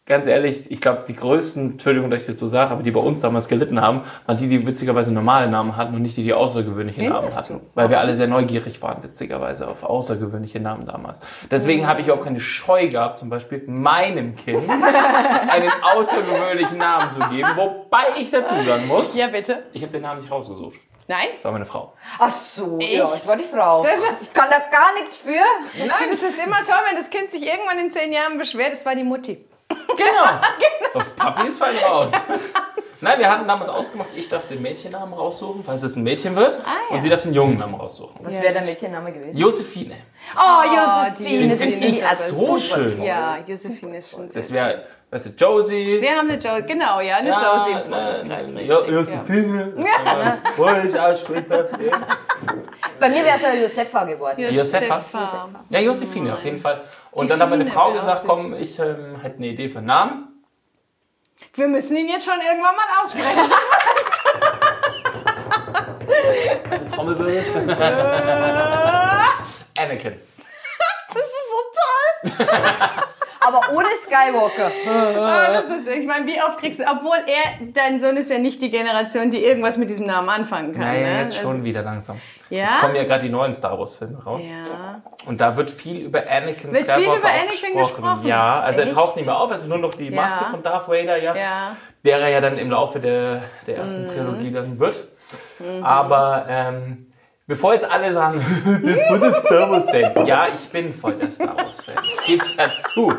Ganz 0.08 0.28
ehrlich, 0.28 0.70
ich 0.70 0.82
glaube, 0.82 1.04
die 1.08 1.16
größten, 1.16 1.72
Entschuldigung, 1.72 2.12
dass 2.12 2.22
ich 2.22 2.28
das 2.28 2.40
so 2.40 2.46
sage, 2.46 2.70
aber 2.70 2.84
die 2.84 2.92
bei 2.92 3.00
uns 3.00 3.22
damals 3.22 3.48
gelitten 3.48 3.82
haben, 3.82 4.04
waren 4.28 4.38
die, 4.38 4.48
die 4.48 4.68
witzigerweise 4.68 5.12
normale 5.12 5.50
Namen 5.50 5.76
hatten 5.78 5.96
und 5.96 6.04
nicht 6.04 6.16
die, 6.16 6.22
die 6.22 6.32
außergewöhnliche 6.34 7.02
Namen 7.02 7.22
Findest 7.32 7.38
hatten. 7.40 7.54
du? 7.62 7.66
Weil 7.74 7.90
wir 7.90 8.00
alle 8.00 8.16
sehr 8.16 8.28
neugierig 8.28 8.80
waren, 8.84 9.02
witzigerweise, 9.02 9.68
auf 9.68 9.84
außergewöhnliche 9.84 10.60
Namen 10.60 10.86
damals. 10.86 11.22
Deswegen 11.50 11.82
Mhm. 11.82 11.88
habe 11.88 12.02
ich 12.02 12.12
auch 12.12 12.24
keine 12.24 12.40
Scheu 12.40 12.88
gehabt, 12.88 13.18
zum 13.18 13.32
Beispiel 13.32 13.64
meinem 13.66 14.36
Kind 14.36 14.70
einen 15.50 15.72
außergewöhnlichen 15.96 16.78
Namen 16.78 17.12
zu 17.12 17.20
geben, 17.30 17.50
wobei 17.56 18.04
ich 18.20 18.30
dazu 18.30 18.54
sagen 18.64 18.86
muss, 18.88 19.16
Ja, 19.16 19.26
bitte. 19.28 19.64
ich 19.74 19.82
habe 19.82 19.92
den 19.92 20.04
Namen 20.04 20.22
nicht 20.22 20.32
rausgesucht. 20.32 20.76
Nein? 21.08 21.30
Das 21.34 21.46
war 21.46 21.52
meine 21.52 21.66
Frau. 21.66 21.94
Ach 22.20 22.30
so, 22.30 22.78
ja, 22.80 23.08
das 23.10 23.28
war 23.28 23.38
die 23.38 23.44
Frau. 23.44 23.86
Ich 24.22 24.34
kann 24.34 24.50
da 24.52 24.58
gar 24.72 24.94
nichts 25.02 25.18
für. 25.18 25.32
Nein. 25.80 25.90
Das 26.12 26.22
ist 26.22 26.38
immer 26.46 26.58
toll, 26.64 26.76
wenn 26.90 26.96
das 26.96 27.10
Kind 27.10 27.32
sich 27.32 27.42
irgendwann 27.44 27.80
in 27.80 27.92
zehn 27.92 28.14
Jahren 28.14 28.38
beschwert, 28.38 28.72
das 28.74 28.86
war 28.86 28.94
die 28.96 29.04
Mutti. 29.04 29.44
Genau. 29.98 31.00
Auf 31.00 31.16
Papi 31.16 31.48
ist 31.48 31.58
fein 31.60 31.76
raus. 31.78 32.12
Nein, 33.02 33.20
wir 33.20 33.30
hatten 33.30 33.48
damals 33.48 33.70
ausgemacht, 33.70 34.10
ich 34.16 34.30
darf 34.30 34.48
den 34.48 34.62
Mädchennamen 34.62 35.14
raussuchen, 35.14 35.64
falls 35.66 35.84
es 35.84 35.96
ein 35.96 36.04
Mädchen 36.04 36.36
wird. 36.36 36.58
Ah, 36.66 36.76
ja. 36.90 36.96
Und 36.96 37.02
sie 37.02 37.10
darf 37.10 37.24
den 37.24 37.34
Jungennamen 37.34 37.76
raussuchen. 37.76 38.16
Was 38.24 38.34
wäre 38.34 38.54
der 38.54 38.62
Mädchenname 38.62 39.12
gewesen? 39.12 39.38
Josephine. 39.38 39.96
Oh, 40.36 40.64
die 40.64 41.24
Josephine. 41.24 41.44
Josephine 41.44 41.72
finde 41.72 41.88
ist 41.88 42.04
ich 42.04 42.18
so 42.18 42.46
super 42.46 42.60
schön. 42.60 43.04
Ja, 43.04 43.38
Josephine 43.46 43.98
ist 43.98 44.12
schon 44.12 44.30
sehr 44.30 44.42
Das 44.42 44.52
wäre, 44.52 44.82
weißt 45.12 45.26
du, 45.26 45.30
Josie. 45.32 46.02
Wir 46.02 46.12
haben 46.12 46.30
eine 46.30 46.40
Josie, 46.40 46.64
genau, 46.66 47.00
ja, 47.02 47.18
eine 47.18 47.30
Ja, 47.30 47.68
Josie 47.68 48.60
äh. 48.60 48.92
Josephine. 48.94 49.74
Ja. 49.86 50.38
Wollte 50.58 50.88
ich 50.88 51.00
aussprechen. 51.00 51.46
Bei 53.06 53.12
mir 53.12 53.24
wäre 53.24 53.36
es 53.38 53.44
ja 53.44 53.54
Josefa 53.54 54.04
geworden. 54.04 54.52
Josefa? 54.52 55.00
Ja, 55.70 55.80
Josephine 55.80 56.34
auf 56.34 56.44
jeden 56.44 56.60
Fall. 56.60 56.86
Und 57.12 57.30
dann 57.30 57.40
hat 57.40 57.52
meine 57.52 57.68
Frau 57.68 57.94
gesagt, 57.94 58.24
komm, 58.26 58.56
ich 58.56 58.80
ähm, 58.80 59.22
hätte 59.22 59.36
eine 59.38 59.46
Idee 59.46 59.70
für 59.70 59.78
einen 59.78 59.86
Namen. 59.86 60.44
Wir 61.54 61.68
müssen 61.68 61.96
ihn 61.98 62.10
jetzt 62.10 62.26
schon 62.26 62.40
irgendwann 62.42 62.76
mal 62.76 63.04
aussprechen. 63.04 63.52
Trommelwirbel. 66.96 67.78
Anakin. 69.78 70.20
Das 71.14 71.26
ist 71.26 71.46
so 71.52 71.58
toll. 71.78 72.56
Aber 73.48 73.62
ohne 73.76 73.88
Skywalker. 74.04 74.72
Ah, 75.20 75.54
das 75.54 75.66
ist, 75.66 75.88
ich 75.88 76.08
meine, 76.08 76.26
wie 76.28 76.42
oft 76.42 76.58
kriegst 76.60 76.80
du, 76.80 76.84
obwohl 76.86 77.18
er, 77.28 77.68
dein 77.74 78.00
Sohn 78.00 78.18
ist 78.18 78.30
ja 78.30 78.38
nicht 78.40 78.62
die 78.62 78.72
Generation, 78.72 79.30
die 79.32 79.44
irgendwas 79.44 79.78
mit 79.78 79.90
diesem 79.90 80.08
Namen 80.08 80.30
anfangen 80.30 80.72
kann. 80.74 80.82
Naja, 80.82 81.02
ne? 81.08 81.24
jetzt 81.24 81.38
schon 81.38 81.64
wieder 81.64 81.82
langsam. 81.84 82.20
Ja? 82.50 82.66
Es 82.76 82.82
kommen 82.82 82.96
ja 82.96 83.04
gerade 83.04 83.24
die 83.24 83.30
neuen 83.30 83.54
Star 83.54 83.78
Wars 83.78 83.96
Filme 83.96 84.24
raus. 84.24 84.44
Ja. 84.48 85.02
Und 85.26 85.42
da 85.42 85.56
wird 85.58 85.72
viel 85.72 85.98
über 86.06 86.20
Anakin 86.30 86.72
Wird 86.74 86.84
viel 86.92 87.04
Skywalker 87.04 87.18
über 87.20 87.28
auch 87.28 87.42
Anakin 87.42 87.78
gesprochen? 87.78 88.28
Ja, 88.28 88.60
also 88.62 88.80
er 88.82 88.88
Echt? 88.88 88.96
taucht 88.96 89.16
nicht 89.16 89.26
mehr 89.26 89.38
auf, 89.38 89.52
also 89.52 89.68
nur 89.68 89.78
noch 89.80 89.94
die 89.96 90.10
Ja. 90.10 90.22
Maske 90.22 90.46
von 90.46 90.62
Darth 90.64 90.88
Vader, 90.88 91.18
ja, 91.18 91.36
Ja. 91.36 91.76
der 92.04 92.20
er 92.20 92.30
ja 92.30 92.42
dann 92.42 92.58
im 92.58 92.70
Laufe 92.72 93.00
der, 93.00 93.44
der 93.68 93.78
ersten 93.78 94.06
Mhm. 94.08 94.12
Trilogie 94.12 94.52
dann 94.52 94.80
wird. 94.80 95.04
Aber 95.82 96.46
ähm, 96.50 97.05
bevor 97.48 97.74
jetzt 97.74 97.90
alle 97.90 98.14
sagen, 98.14 98.44
der 98.84 99.08
voll 99.08 99.20
der 99.20 99.34
Star 99.36 99.70
Wars 99.72 99.90
Fan. 99.90 100.26
Ja, 100.28 100.48
ich 100.48 100.70
bin 100.70 100.94
voll 100.94 101.14
der 101.16 101.32
Star 101.32 101.56
Wars 101.58 101.82
Fan. 101.84 101.96
Ich 102.04 102.26
gebe 102.26 102.44
es 102.44 102.56
ja 102.56 102.70
zu. 102.94 103.14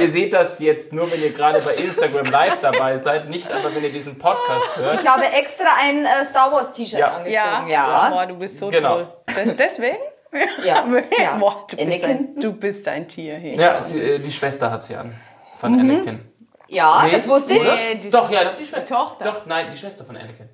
Ihr 0.00 0.08
seht 0.08 0.32
das 0.32 0.58
jetzt 0.60 0.92
nur, 0.92 1.10
wenn 1.12 1.20
ihr 1.20 1.32
gerade 1.32 1.60
bei 1.60 1.74
Instagram 1.74 2.26
live 2.26 2.60
dabei 2.60 2.96
seid, 2.98 3.28
nicht 3.28 3.50
aber 3.52 3.74
wenn 3.74 3.82
ihr 3.84 3.92
diesen 3.92 4.18
Podcast 4.18 4.76
hört. 4.76 5.00
Ich 5.02 5.06
habe 5.06 5.24
extra 5.26 5.66
ein 5.82 6.04
äh, 6.06 6.24
Star 6.24 6.50
Wars 6.52 6.72
T-Shirt 6.72 6.98
Ja. 7.00 7.06
angezogen. 7.16 7.30
Ja. 7.32 7.68
Ja. 7.68 8.10
Boah, 8.10 8.26
du 8.26 8.34
bist 8.36 8.58
so 8.58 8.70
Genau. 8.70 8.94
toll. 8.94 9.08
Des- 9.44 9.56
Deswegen? 9.56 9.98
Ja. 10.64 10.84
ja. 11.18 11.36
Boah, 11.38 11.66
du, 11.68 11.76
bist 11.76 12.04
Anakin? 12.04 12.10
ein, 12.36 12.40
du 12.40 12.52
bist 12.52 12.88
ein 12.88 13.08
Tier. 13.08 13.34
Hey. 13.34 13.56
Ja, 13.58 13.80
sie, 13.82 14.00
äh, 14.00 14.18
die 14.18 14.32
Schwester 14.32 14.70
hat 14.70 14.84
sie 14.84 14.96
an. 14.96 15.14
Von 15.56 15.72
Mhm. 15.72 15.80
Anakin. 15.80 16.20
Ja, 16.68 17.02
Nee, 17.04 17.12
das 17.12 17.28
wusste 17.28 17.54
ich. 17.54 17.62
Nee, 17.62 18.10
Doch, 18.10 18.30
ja, 18.30 18.44
doch, 18.44 18.56
die 18.56 18.66
Schwester. 18.66 18.94
Tochter. 18.94 19.24
Doch, 19.24 19.46
nein, 19.46 19.66
die 19.72 19.78
Schwester 19.78 20.04
von 20.04 20.16
Anakin. 20.16 20.48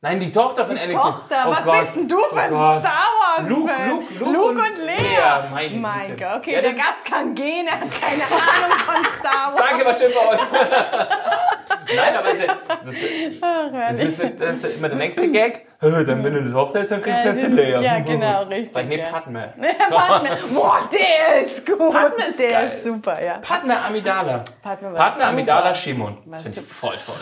Nein, 0.00 0.20
die 0.20 0.30
Tochter 0.30 0.64
von 0.64 0.76
Anakin. 0.78 0.96
Tochter, 0.96 1.44
Oh 1.48 1.50
was 1.50 1.64
Gott. 1.64 1.80
bist 1.80 1.96
denn 1.96 2.06
du 2.06 2.18
für 2.20 2.40
ein 2.40 2.52
Oh. 2.52 2.78
Star 2.80 2.82
Wars 2.82 3.48
Luke? 3.48 3.72
Luke, 3.88 4.04
Luke, 4.20 4.30
Luke 4.32 4.48
und 4.50 4.58
und 4.60 4.86
Lea. 4.86 5.50
Meine 5.52 5.76
mein. 5.76 6.16
Gott, 6.16 6.36
okay, 6.36 6.52
Ja, 6.54 6.60
der 6.60 6.72
Gast 6.74 7.04
kann 7.04 7.34
gehen, 7.34 7.66
er 7.66 7.80
hat 7.80 7.90
keine 8.00 8.22
Ahnung 8.22 8.78
von 8.86 9.04
Star 9.18 9.52
Wars. 9.54 9.64
Danke, 9.68 9.84
war 9.84 9.94
schön 9.94 10.12
bei 10.14 10.28
euch. 10.28 10.40
Nein, 11.96 12.16
aber 12.16 12.28
es 12.28 12.38
ist, 12.38 12.48
das, 12.84 12.94
ist, 12.94 13.42
das, 13.42 13.96
ist, 13.98 14.40
das 14.40 14.56
ist 14.58 14.76
immer 14.76 14.88
der 14.88 14.98
nächste 14.98 15.28
Gag. 15.32 15.66
Dann, 15.80 16.06
wenn 16.06 16.32
du 16.34 16.40
eine 16.40 16.52
Tochter 16.52 16.80
jetzt, 16.80 16.92
dann 16.92 17.02
kriegst 17.02 17.24
du 17.24 17.28
jetzt 17.30 17.44
eine 17.44 17.54
Lea. 17.54 17.82
Ja, 17.82 17.98
genau, 18.00 18.42
richtig. 18.44 18.72
Sag 18.74 18.82
ich, 18.84 18.88
nee. 18.90 19.04
Padme. 19.10 19.54
Padme. 19.90 20.38
Boah, 20.54 20.88
der 20.92 21.42
ist 21.42 21.66
gut. 21.66 21.92
Padme 21.92 22.26
ist 22.26 22.38
der 22.38 22.50
geil. 22.50 22.66
ist 22.66 22.84
super, 22.84 23.24
ja. 23.24 23.38
Padme 23.38 23.76
Amidala. 23.84 24.44
Padme, 24.62 24.90
Padme. 24.90 25.24
Amidala 25.24 25.74
Shimon. 25.74 26.18
Das 26.26 26.42
finde 26.42 26.60
ich 26.60 26.66
voll 26.72 26.94
toll. 27.04 27.16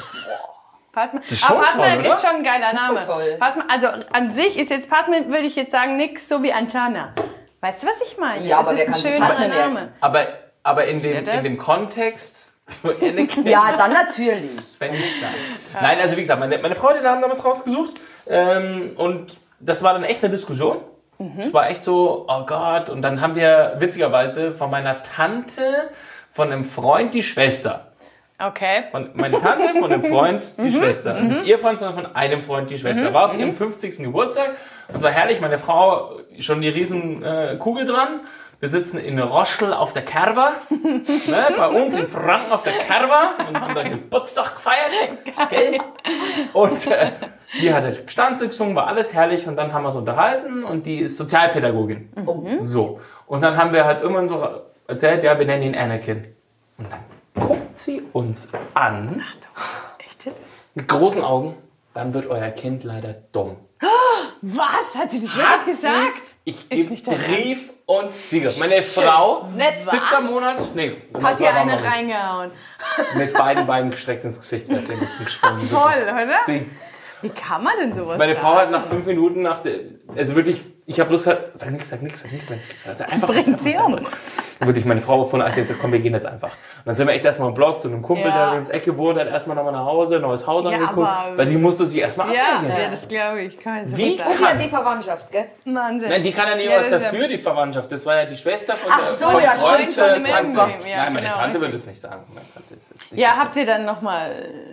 Padme. 0.96 1.20
ist 1.28 1.44
schon 1.44 1.56
Aber 1.58 1.66
Padme 1.66 1.82
toll, 1.82 2.00
oder? 2.00 2.08
ist 2.08 2.26
schon 2.26 2.36
ein 2.36 2.42
geiler 2.42 2.72
Name. 2.72 3.06
toll. 3.06 3.36
Padme, 3.38 3.64
also 3.68 3.88
an 4.12 4.32
sich 4.32 4.58
ist 4.58 4.70
jetzt 4.70 4.88
Padme, 4.88 5.26
würde 5.26 5.40
ich 5.44 5.54
jetzt 5.54 5.70
sagen, 5.72 5.98
nix 5.98 6.26
so 6.26 6.42
wie 6.42 6.54
Anchana. 6.54 7.12
Weißt 7.60 7.82
du, 7.82 7.86
was 7.86 8.00
ich 8.00 8.16
meine? 8.16 8.46
Ja, 8.46 8.62
es 8.62 8.68
aber 8.68 8.80
ist 8.80 8.88
ein 8.88 8.94
schönerer? 8.94 9.46
Name. 9.46 9.92
Aber, 10.00 10.26
aber 10.62 10.86
in, 10.86 11.00
dem, 11.00 11.22
das? 11.22 11.34
in 11.34 11.42
dem 11.42 11.58
Kontext, 11.58 12.50
so 12.82 12.88
Anakin, 12.88 13.46
Ja, 13.46 13.76
dann 13.76 13.92
natürlich. 13.92 14.50
wenn 14.78 14.94
ich 14.94 15.20
da. 15.20 15.80
Nein, 15.82 15.98
also 16.00 16.16
wie 16.16 16.20
gesagt, 16.22 16.40
meine, 16.40 16.56
meine 16.58 16.74
den 16.74 17.02
Namen 17.02 17.20
damals 17.20 17.44
rausgesucht. 17.44 17.96
Ähm, 18.26 18.94
und 18.96 19.36
das 19.60 19.82
war 19.82 19.92
dann 19.92 20.04
echt 20.04 20.22
eine 20.24 20.30
Diskussion. 20.30 20.78
Es 21.38 21.52
war 21.52 21.68
echt 21.70 21.84
so, 21.84 22.26
oh 22.28 22.44
Gott. 22.46 22.88
Und 22.88 23.02
dann 23.02 23.20
haben 23.20 23.36
wir 23.36 23.76
witzigerweise 23.78 24.52
von 24.52 24.70
meiner 24.70 25.02
Tante, 25.02 25.90
von 26.32 26.52
einem 26.52 26.64
Freund 26.64 27.14
die 27.14 27.22
Schwester. 27.22 27.85
Okay. 28.38 28.84
Von 28.90 29.10
meine 29.14 29.38
Tante, 29.38 29.68
von 29.78 29.90
einem 29.90 30.04
Freund 30.04 30.52
die 30.58 30.70
Schwester. 30.70 31.14
Also 31.14 31.28
nicht 31.28 31.46
ihr 31.46 31.58
Freund, 31.58 31.78
sondern 31.78 32.04
von 32.04 32.16
einem 32.16 32.42
Freund 32.42 32.68
die 32.68 32.78
Schwester. 32.78 33.12
War 33.14 33.26
auf 33.26 33.38
ihrem 33.38 33.54
50. 33.54 33.98
Geburtstag. 33.98 34.56
Das 34.92 35.02
war 35.02 35.10
herrlich. 35.10 35.40
Meine 35.40 35.58
Frau 35.58 36.18
schon 36.38 36.60
die 36.60 36.68
riesen 36.68 37.22
äh, 37.22 37.56
Kugel 37.58 37.86
dran. 37.86 38.20
Wir 38.60 38.68
sitzen 38.68 38.98
in 38.98 39.18
Roschel 39.18 39.72
auf 39.72 39.92
der 39.92 40.02
Kerwa. 40.02 40.52
ne, 40.70 41.02
bei 41.56 41.66
uns 41.68 41.94
in 41.94 42.06
Franken 42.06 42.52
auf 42.52 42.62
der 42.62 42.74
Kerwa 42.74 43.34
und 43.48 43.60
haben 43.60 43.74
da 43.74 43.82
Geburtstag 43.82 44.54
gefeiert. 44.54 44.92
Gell? 45.50 45.78
Und 46.52 46.86
äh, 46.90 47.12
sie 47.52 47.72
hatte 47.72 47.92
Stanze 48.06 48.48
gesungen, 48.48 48.74
war 48.76 48.86
alles 48.86 49.14
herrlich. 49.14 49.46
Und 49.46 49.56
dann 49.56 49.72
haben 49.72 49.82
wir 49.82 49.88
uns 49.88 49.96
unterhalten 49.96 50.62
und 50.64 50.84
die 50.84 51.00
ist 51.00 51.16
Sozialpädagogin. 51.16 52.10
So. 52.60 53.00
Und 53.26 53.40
dann 53.40 53.56
haben 53.56 53.72
wir 53.72 53.84
halt 53.84 54.02
irgendwann 54.02 54.28
so 54.28 54.46
erzählt, 54.86 55.24
ja, 55.24 55.38
wir 55.38 55.46
nennen 55.46 55.62
ihn 55.62 55.74
Anakin. 55.74 56.34
Und 56.78 56.90
dann 56.90 57.00
guckt 57.38 57.76
sie 57.76 58.02
uns 58.12 58.48
an 58.74 59.22
Echt? 59.98 60.34
mit 60.74 60.88
großen 60.88 61.22
Augen, 61.22 61.56
dann 61.94 62.12
wird 62.14 62.26
euer 62.26 62.50
Kind 62.50 62.84
leider 62.84 63.14
dumm. 63.32 63.56
Was? 64.42 64.94
Hat 64.96 65.12
sie 65.12 65.22
das 65.26 65.34
Hat 65.36 65.66
wirklich 65.66 65.76
sie- 65.76 65.86
gesagt? 65.86 66.22
Ich 66.44 66.70
nicht 66.70 67.04
gebe 67.04 67.16
dein 67.16 67.24
Brief 67.34 67.72
und 67.86 68.12
Siegel. 68.12 68.52
Meine 68.58 68.80
Frau, 68.82 69.48
siebter 69.76 70.20
Monat, 70.20 70.74
nee, 70.74 70.96
Hat 71.22 71.40
ihr 71.40 71.52
eine 71.54 71.74
nicht. 71.76 71.84
reingehauen? 71.84 72.50
mit 73.16 73.32
beiden 73.34 73.66
Beinen 73.66 73.90
gestreckt 73.90 74.24
ins 74.24 74.38
Gesicht, 74.38 74.68
wäre 74.68 74.80
sie 74.80 74.92
ein 74.92 75.00
bisschen 75.00 75.24
gesprungen. 75.24 75.68
Toll, 75.70 76.02
oder? 76.02 76.26
Die, 76.46 76.70
Wie 77.22 77.28
kann 77.30 77.64
man 77.64 77.72
denn 77.78 77.94
sowas 77.94 78.18
meine? 78.18 78.34
Frau 78.36 78.54
hat 78.54 78.70
nach 78.70 78.86
fünf 78.86 79.06
Minuten, 79.06 79.42
nach 79.42 79.58
der, 79.60 79.80
also 80.16 80.34
wirklich 80.36 80.62
ich 80.88 81.00
habe 81.00 81.08
bloß 81.08 81.24
gesagt, 81.24 81.42
sag 81.54 81.70
nichts, 81.72 81.90
sag 81.90 82.00
nichts, 82.02 82.20
sag 82.22 82.30
nichts, 82.32 82.48
sag 82.48 82.56
nichts. 82.58 82.86
Also 82.88 83.04
einfach, 83.04 83.28
Bringt 83.28 83.60
sie 83.62 83.76
um. 83.76 83.98
Dann 84.58 84.68
wurde 84.68 84.78
ich 84.78 84.84
meine 84.86 85.02
Frau 85.02 85.24
von, 85.24 85.42
als 85.42 85.54
sie 85.56 85.62
gesagt, 85.62 85.80
komm, 85.82 85.92
wir 85.92 85.98
gehen 85.98 86.14
jetzt 86.14 86.24
einfach. 86.26 86.48
Und 86.50 86.86
dann 86.86 86.96
sind 86.96 87.06
wir 87.08 87.14
echt 87.14 87.24
erstmal 87.24 87.48
im 87.48 87.54
Blog 87.54 87.80
zu 87.82 87.88
einem 87.88 88.00
Kumpel, 88.02 88.28
Ja. 88.30 88.44
der 88.46 88.52
ums 88.54 88.70
Eck 88.70 88.84
gewohnt 88.84 89.18
hat, 89.18 89.26
erstmal 89.26 89.54
nochmal 89.56 89.72
nach 89.72 89.84
Hause, 89.84 90.18
neues 90.20 90.46
Haus 90.46 90.64
Ja, 90.64 90.70
angeguckt, 90.70 91.06
aber- 91.08 91.36
weil 91.36 91.46
die 91.46 91.56
musste 91.58 91.84
sich 91.84 92.00
erstmal 92.00 92.32
Ja, 92.34 92.56
ablegen. 92.58 92.74
ja, 92.80 92.90
das 92.90 93.06
glaube 93.08 93.42
ich. 93.42 93.58
Kann 93.60 93.84
ich 93.84 93.90
so 93.90 93.96
Wie? 93.98 94.16
sagen. 94.16 94.30
Und 94.30 94.40
ja, 94.40 94.54
die 94.54 94.68
Verwandtschaft, 94.68 95.30
gell? 95.32 95.46
Wahnsinn. 95.66 96.08
Nein, 96.08 96.22
die 96.22 96.32
kann 96.32 96.48
ja 96.48 96.54
nicht 96.54 96.70
Ja, 96.70 96.78
was 96.78 96.88
dafür, 96.88 97.28
die 97.28 97.38
Verwandtschaft. 97.38 97.92
Das 97.92 98.06
war 98.06 98.16
ja 98.16 98.24
die 98.24 98.36
Schwester 98.36 98.76
von 98.76 98.90
Ach 98.94 98.98
der 98.98 99.06
so, 99.12 99.30
von 99.30 99.42
ja, 99.42 99.50
Freund, 99.50 99.92
von 99.92 100.04
dem 100.14 100.24
Tante. 100.24 100.32
irgendwem, 100.60 100.90
ja, 100.90 100.96
Nein, 101.04 101.12
meine 101.12 101.26
genau, 101.26 101.36
Tante 101.38 101.60
wird 101.60 101.74
es 101.74 101.84
nicht 101.84 102.00
sagen. 102.00 102.22
Meine 102.32 102.46
Tante 102.54 102.74
ist 102.74 102.90
jetzt 102.92 103.12
nicht 103.12 103.20
Ja, 103.20 103.32
so 103.34 103.40
habt 103.40 103.56
ihr 103.58 103.66
dann 103.66 103.84
nochmal 103.84 104.30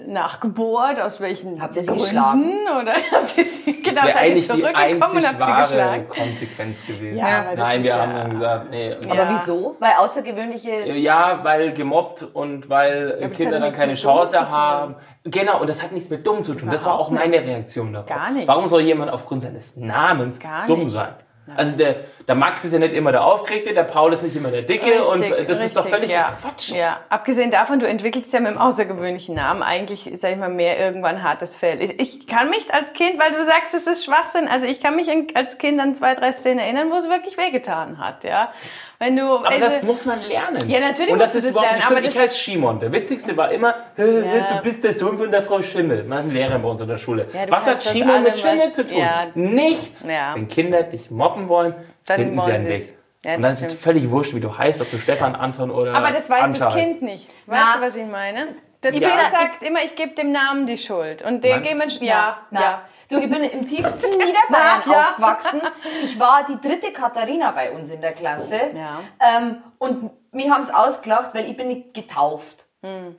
nachgebohrt, 0.07 1.01
aus 1.01 1.19
welchen 1.19 1.61
Habt 1.61 1.75
ihr 1.75 1.81
sie 1.81 1.87
Gründen? 1.87 2.03
geschlagen? 2.05 2.53
Oder 2.81 2.93
habt 3.11 3.37
ihr 3.37 3.43
sie, 3.45 3.81
genau, 3.81 4.01
Das 4.01 4.13
seid 4.13 4.35
ihr 4.35 4.43
zurückgekommen 4.43 5.01
und 5.17 5.27
habt 5.27 5.67
sie 5.67 5.73
geschlagen? 5.73 6.02
Konsequenz 6.03 6.85
gewesen. 6.85 7.17
Ja, 7.19 7.45
weil 7.47 7.55
das 7.55 7.59
Nein, 7.67 7.83
wir 7.83 7.89
ja- 7.89 7.97
haben 8.01 8.13
dann 8.15 8.29
gesagt, 8.31 8.69
nee. 8.71 8.93
Aber 9.05 9.15
Ja. 9.15 9.39
wieso? 9.41 9.75
Weil 9.79 9.91
außergewöhnliche. 9.99 10.91
Ja, 10.93 11.39
weil 11.43 11.73
gemobbt 11.73 12.23
und 12.33 12.69
weil 12.69 13.17
das 13.21 13.31
Kinder 13.37 13.59
dann 13.59 13.73
keine 13.73 13.93
Chance 13.95 14.49
haben. 14.51 14.95
Genau, 15.25 15.59
und 15.61 15.69
das 15.69 15.81
hat 15.83 15.91
nichts 15.91 16.09
mit 16.09 16.25
dumm 16.25 16.43
zu 16.43 16.53
tun. 16.53 16.69
das 16.69 16.85
war 16.85 16.93
auch 16.99 17.09
Überhaupt 17.11 17.31
meine 17.31 17.43
Reaktion 17.45 17.93
darauf. 17.93 18.07
Gar 18.09 18.31
nicht. 18.31 18.47
Warum 18.47 18.67
soll 18.67 18.81
jemand 18.81 19.11
aufgrund 19.11 19.41
seines 19.43 19.75
Namens 19.77 20.39
Gar 20.39 20.67
dumm 20.67 20.85
nicht. 20.85 20.91
sein? 20.93 21.13
Also 21.57 21.75
der, 21.75 21.95
der 22.27 22.35
Max 22.35 22.63
ist 22.63 22.71
ja 22.73 22.79
nicht 22.79 22.93
immer 22.93 23.11
der 23.11 23.23
Aufgeregte, 23.25 23.73
der 23.73 23.83
Paul 23.83 24.13
ist 24.13 24.23
nicht 24.23 24.35
immer 24.35 24.49
der 24.49 24.61
Dicke 24.61 25.03
und 25.03 25.21
äh, 25.21 25.45
das 25.45 25.63
ist 25.63 25.75
doch 25.75 25.83
richtig, 25.85 25.99
völlig 25.99 26.11
ja. 26.11 26.37
Quatsch. 26.41 26.69
Ja, 26.71 26.99
abgesehen 27.09 27.51
davon, 27.51 27.79
du 27.79 27.87
entwickelst 27.87 28.31
ja 28.33 28.39
mit 28.39 28.51
dem 28.51 28.57
außergewöhnlichen 28.57 29.35
Namen 29.35 29.61
eigentlich, 29.61 30.09
sag 30.19 30.31
ich 30.31 30.37
mal, 30.37 30.49
mehr 30.49 30.79
irgendwann 30.79 31.23
hartes 31.23 31.55
Fell. 31.55 31.81
Ich, 31.81 31.99
ich 31.99 32.27
kann 32.27 32.49
mich 32.49 32.73
als 32.73 32.93
Kind, 32.93 33.19
weil 33.19 33.31
du 33.31 33.43
sagst, 33.43 33.73
es 33.73 33.85
ist 33.87 34.05
Schwachsinn, 34.05 34.47
also 34.47 34.67
ich 34.67 34.81
kann 34.81 34.95
mich 34.95 35.09
als 35.35 35.57
Kind 35.57 35.79
an 35.79 35.95
zwei, 35.95 36.15
drei 36.15 36.33
Szenen 36.33 36.59
erinnern, 36.59 36.91
wo 36.91 36.95
es 36.95 37.09
wirklich 37.09 37.37
wehgetan 37.37 37.97
hat, 37.97 38.23
ja. 38.23 38.51
Wenn 38.99 39.17
du, 39.17 39.23
Aber 39.23 39.49
also, 39.49 39.59
das 39.59 39.81
muss 39.83 40.05
man 40.05 40.21
lernen. 40.21 40.69
Ja, 40.69 40.79
natürlich 40.79 41.11
Und 41.11 41.19
das 41.19 41.33
musst 41.33 41.45
du 41.45 41.49
ist 41.49 41.55
das 41.55 41.61
lernen, 41.61 41.77
nicht 41.79 41.91
aber. 41.91 42.01
Ich 42.03 42.17
heiße 42.17 42.39
Shimon. 42.39 42.79
Der 42.79 42.93
witzigste 42.93 43.35
war 43.35 43.51
immer, 43.51 43.75
"Hä, 43.95 44.03
hä, 44.23 44.43
du 44.55 44.63
bist 44.63 44.81
der 44.81 44.93
Sohn 44.93 45.17
von 45.17 45.29
der 45.29 45.41
Frau 45.41 45.61
Schimmel. 45.61 46.05
Man 46.05 46.19
ist 46.19 46.23
ein 46.25 46.31
Lehrer 46.31 46.57
bei 46.57 46.69
uns 46.69 46.79
in 46.79 46.87
der 46.87 46.97
Schule. 46.97 47.27
Ja, 47.33 47.41
was 47.49 47.67
hat 47.67 47.83
Shimon 47.83 48.23
mit 48.23 48.37
Schimmel 48.37 48.71
zu 48.71 48.87
tun? 48.87 48.97
ja. 48.97 49.27
Nichts. 49.35 50.07
Ja. 50.07 50.35
Wenn 50.35 50.47
Kinder 50.47 50.83
dich 50.83 51.11
mobben 51.11 51.49
wollen, 51.49 51.73
Dann 52.05 52.17
finden 52.17 52.39
sie 52.41 52.51
einen. 52.51 52.67
Weg. 52.67 52.97
Ja, 53.25 53.35
Und 53.35 53.41
das 53.41 53.43
dann 53.43 53.51
ist 53.53 53.59
es 53.61 53.65
stimmt. 53.67 53.81
völlig 53.81 54.11
wurscht, 54.11 54.35
wie 54.35 54.41
du 54.41 54.57
heißt, 54.57 54.81
ob 54.81 54.91
du 54.91 54.97
Stefan, 54.97 55.35
Anton 55.35 55.71
oder 55.71 55.93
aber 55.93 56.11
das 56.11 56.29
weiß 56.29 56.43
Antje 56.43 56.59
das 56.59 56.73
heißt. 56.75 56.85
Kind 56.85 57.01
nicht. 57.03 57.29
Weißt 57.47 57.63
Na. 57.65 57.77
du, 57.77 57.81
was 57.87 57.95
ich 57.95 58.05
meine? 58.05 58.47
Das 58.81 58.93
Ja. 58.95 59.09
Kind 59.09 59.31
sagt 59.31 59.63
immer, 59.63 59.81
ich 59.81 59.95
gebe 59.95 60.13
dem 60.13 60.33
Namen 60.33 60.67
die 60.67 60.77
Schuld. 60.77 61.21
Und 61.21 61.41
der 61.43 61.59
dementsprechend, 61.61 62.01
ja, 62.01 62.37
Na, 62.51 62.61
ja. 62.61 62.81
Du, 63.09 63.19
ich 63.19 63.29
bin 63.29 63.43
im 63.43 63.67
tiefsten 63.67 64.09
Niederbayern 64.17 64.81
ja. 64.91 65.09
aufgewachsen. 65.11 65.61
Ich 66.03 66.19
war 66.19 66.45
die 66.49 66.59
dritte 66.67 66.91
Katharina 66.91 67.51
bei 67.51 67.71
uns 67.71 67.91
in 67.91 68.01
der 68.01 68.11
Klasse. 68.11 68.59
Ja. 68.75 68.99
Ähm, 69.21 69.57
und 69.77 70.09
wir 70.33 70.51
haben 70.51 70.61
es 70.61 70.73
ausgelacht, 70.73 71.33
weil 71.33 71.49
ich 71.49 71.55
bin 71.55 71.67
nicht 71.69 71.93
getauft. 71.93 72.65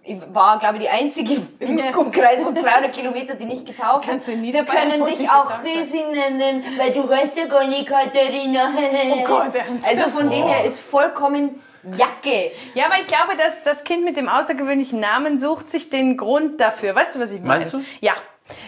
Ich 0.03 0.19
war, 0.33 0.59
glaube 0.59 0.77
ich, 0.77 0.83
die 0.83 0.89
einzige 0.91 1.41
im 1.59 1.79
Ja. 1.79 1.97
Umkreis 1.97 2.43
von 2.43 2.55
200 2.55 2.93
Kilometern, 2.93 3.39
die 3.39 3.47
nicht 3.47 3.65
getauft 3.67 4.07
Kannst 4.09 4.29
du 4.29 4.33
in 4.33 4.43
Wir 4.43 4.53
Niederbayern 4.53 4.91
können 4.91 5.07
dich 5.07 5.29
auch. 5.31 5.51
Resi 5.65 6.03
nennen, 6.13 6.63
weil 6.77 6.93
du 6.93 7.09
heißt 7.09 7.37
ja 7.39 7.47
gar 7.47 7.67
nicht 7.67 7.87
Katharina. 7.87 8.73
Oh 9.13 9.25
Gott, 9.25 9.55
ernsthaft? 9.55 9.97
also 9.99 10.11
von 10.11 10.31
dem 10.31 10.47
her 10.47 10.65
ist 10.67 10.81
vollkommen 10.81 11.63
Jacke. 11.97 12.51
Ja, 12.75 12.87
aber 12.87 12.97
ich 13.01 13.07
glaube, 13.07 13.37
dass 13.39 13.55
das 13.65 13.85
Kind 13.85 14.05
mit 14.05 14.17
dem 14.17 14.29
außergewöhnlichen 14.29 15.01
Namen 15.01 15.39
sucht 15.39 15.71
sich 15.71 15.89
den 15.91 16.17
Grund 16.17 16.61
dafür. 16.61 16.95
Weißt 16.95 17.15
du, 17.15 17.21
was 17.21 17.31
ich 17.33 17.41
meine? 17.41 17.61
Meinst 17.61 17.73
du? 17.75 17.85
Ja. 18.01 18.13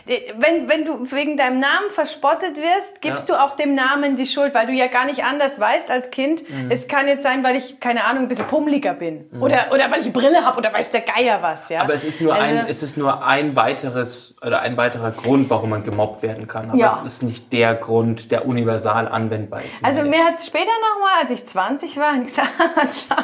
Äh, 0.06 0.32
Wenn, 0.38 0.68
wenn 0.70 0.84
du 0.86 1.10
wegen 1.12 1.36
deinem 1.36 1.60
Namen 1.60 1.90
verspottet 1.90 2.56
wirst, 2.56 3.02
gibst 3.02 3.28
Ja. 3.28 3.36
du 3.36 3.42
auch 3.42 3.56
dem 3.56 3.74
Namen 3.74 4.16
die 4.16 4.24
Schuld, 4.26 4.54
weil 4.54 4.66
du 4.66 4.72
ja 4.72 4.86
gar 4.86 5.04
nicht 5.04 5.22
anders 5.22 5.60
weißt 5.60 5.90
als 5.90 6.10
Kind. 6.10 6.48
Mhm. 6.48 6.70
Es 6.70 6.88
kann 6.88 7.06
jetzt 7.08 7.22
sein, 7.22 7.44
weil 7.44 7.56
ich, 7.56 7.78
keine 7.78 8.04
Ahnung, 8.06 8.22
ein 8.24 8.28
bisschen 8.28 8.46
pummeliger 8.46 8.94
bin. 8.94 9.28
Oder, 9.38 9.66
oder 9.72 9.90
weil 9.90 10.00
ich 10.00 10.10
Brille 10.12 10.44
habe 10.46 10.56
oder 10.56 10.72
weiß 10.72 10.90
der 10.92 11.02
Geier 11.02 11.42
was. 11.42 11.68
Ja? 11.68 11.82
Aber 11.82 11.92
es 11.92 12.04
ist 12.04 12.22
nur 12.22 12.34
Also- 12.34 12.46
ein, 12.46 12.66
es 12.68 12.82
ist 12.82 12.96
nur 12.96 13.22
ein 13.26 13.54
weiteres 13.54 14.36
oder 14.40 14.60
ein 14.60 14.76
weiterer 14.78 15.10
Grund, 15.10 15.50
warum 15.50 15.70
man 15.70 15.82
gemobbt 15.82 16.22
werden 16.22 16.48
kann. 16.48 16.70
Aber 16.70 16.78
Ja. 16.78 16.88
es 16.88 17.02
ist 17.02 17.22
nicht 17.22 17.52
der 17.52 17.74
Grund, 17.74 18.30
der 18.32 18.46
universal 18.46 19.08
anwendbar 19.08 19.60
ist. 19.62 19.84
Also 19.84 20.02
mir 20.02 20.24
hat 20.24 20.40
später 20.40 20.70
nochmal, 20.94 21.22
als 21.22 21.30
ich 21.32 21.44
20 21.46 21.98
war, 21.98 22.16
gesagt, 22.18 22.48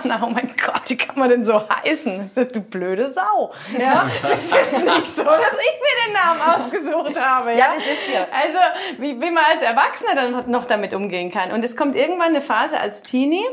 Jana, 0.05 0.21
oh 0.23 0.29
mein 0.31 0.51
Gott, 0.63 0.83
wie 0.89 0.97
kann 0.99 1.19
man 1.19 1.31
denn 1.31 1.47
so 1.47 1.63
heißen? 1.83 2.31
Du 2.35 2.61
blöde 2.61 3.11
Sau. 3.11 3.53
Ja, 3.79 4.07
das 4.23 4.33
ist 4.39 4.53
jetzt 4.53 4.73
nicht 4.85 5.17
so, 5.17 5.25
dass 5.25 5.37
ich 5.39 5.81
mir 5.81 6.07
den 6.07 6.13
Namen 6.13 6.42
ausgesucht 6.61 7.21
habe. 7.21 7.53
Ja, 7.53 7.73
das 7.75 7.85
ist 7.85 8.13
ja. 8.13 8.27
Also, 8.33 8.59
wie, 8.99 9.21
wie 9.21 9.31
man 9.31 9.45
als 9.53 9.63
Erwachsener 9.63 10.15
dann 10.15 10.51
noch 10.51 10.65
damit 10.67 10.95
umgehen 10.95 11.31
kann. 11.31 11.53
Und 11.53 11.65
es 11.65 11.77
kommt 11.77 11.97
irgendwann 11.97 12.29
eine 12.29 12.41
Phase 12.41 12.79
als 12.79 13.03
Teenie, 13.03 13.45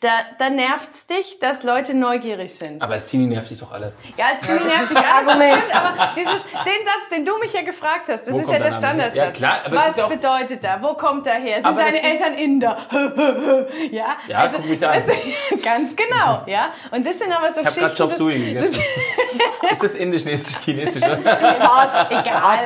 da, 0.00 0.08
da 0.38 0.48
nervt's 0.48 1.06
dich, 1.06 1.38
dass 1.40 1.62
Leute 1.62 1.92
neugierig 1.94 2.54
sind. 2.54 2.80
aber 2.82 2.94
als 2.94 3.06
Teenie 3.08 3.26
nervt 3.26 3.50
dich 3.50 3.58
doch 3.60 3.70
alles. 3.70 3.94
Ja, 4.16 4.26
als 4.32 4.46
Teenie 4.46 4.64
nervt 4.64 4.90
dich 4.90 4.96
alles, 4.96 5.26
das 5.26 5.36
stimmt, 5.68 5.74
aber 5.76 6.12
dieses, 6.16 6.42
den 6.42 6.86
Satz, 6.86 7.08
den 7.12 7.24
du 7.26 7.38
mich 7.38 7.52
ja 7.52 7.62
gefragt 7.62 8.04
hast, 8.08 8.22
das 8.26 8.32
Wo 8.32 8.38
ist 8.38 8.46
kommt 8.46 8.58
ja 8.58 8.64
der? 8.64 8.72
Standardsatz. 8.72 9.14
Ja, 9.16 9.30
klar, 9.30 9.58
aber 9.66 9.76
es 9.76 9.82
Was 9.82 9.88
ist 9.90 9.96
ja 9.98 10.04
auch- 10.04 10.08
bedeutet 10.08 10.64
da? 10.64 10.78
Wo 10.82 10.94
kommt 10.94 11.26
er 11.26 11.34
her? 11.34 11.56
Sind 11.56 11.66
Aber 11.66 11.80
deine 11.82 11.96
das 11.98 12.04
ist- 12.06 12.20
Eltern 12.22 12.34
Inder? 12.38 12.76
ja, 13.90 14.16
Ja, 14.26 14.46
guck 14.48 14.64
mich 14.66 14.86
an. 14.86 15.02
ganz 15.62 15.94
genau, 15.96 16.42
ja. 16.46 16.70
Und 16.90 17.06
das 17.06 17.18
sind 17.18 17.30
aber 17.30 17.52
so 17.52 17.60
Ich 17.60 17.66
habe 17.66 17.74
gerade 17.74 17.90
Geschichten. 17.94 17.96
Chop 17.96 18.12
Suey 18.14 18.38
gegessen. 18.54 18.80
ist 19.70 19.82
das 19.84 19.94
indisch, 19.96 20.22
chinesisch, 20.22 20.56
chinesisch? 20.64 21.02
oder? 21.02 21.18
Fast, 21.18 22.10
egal. 22.10 22.58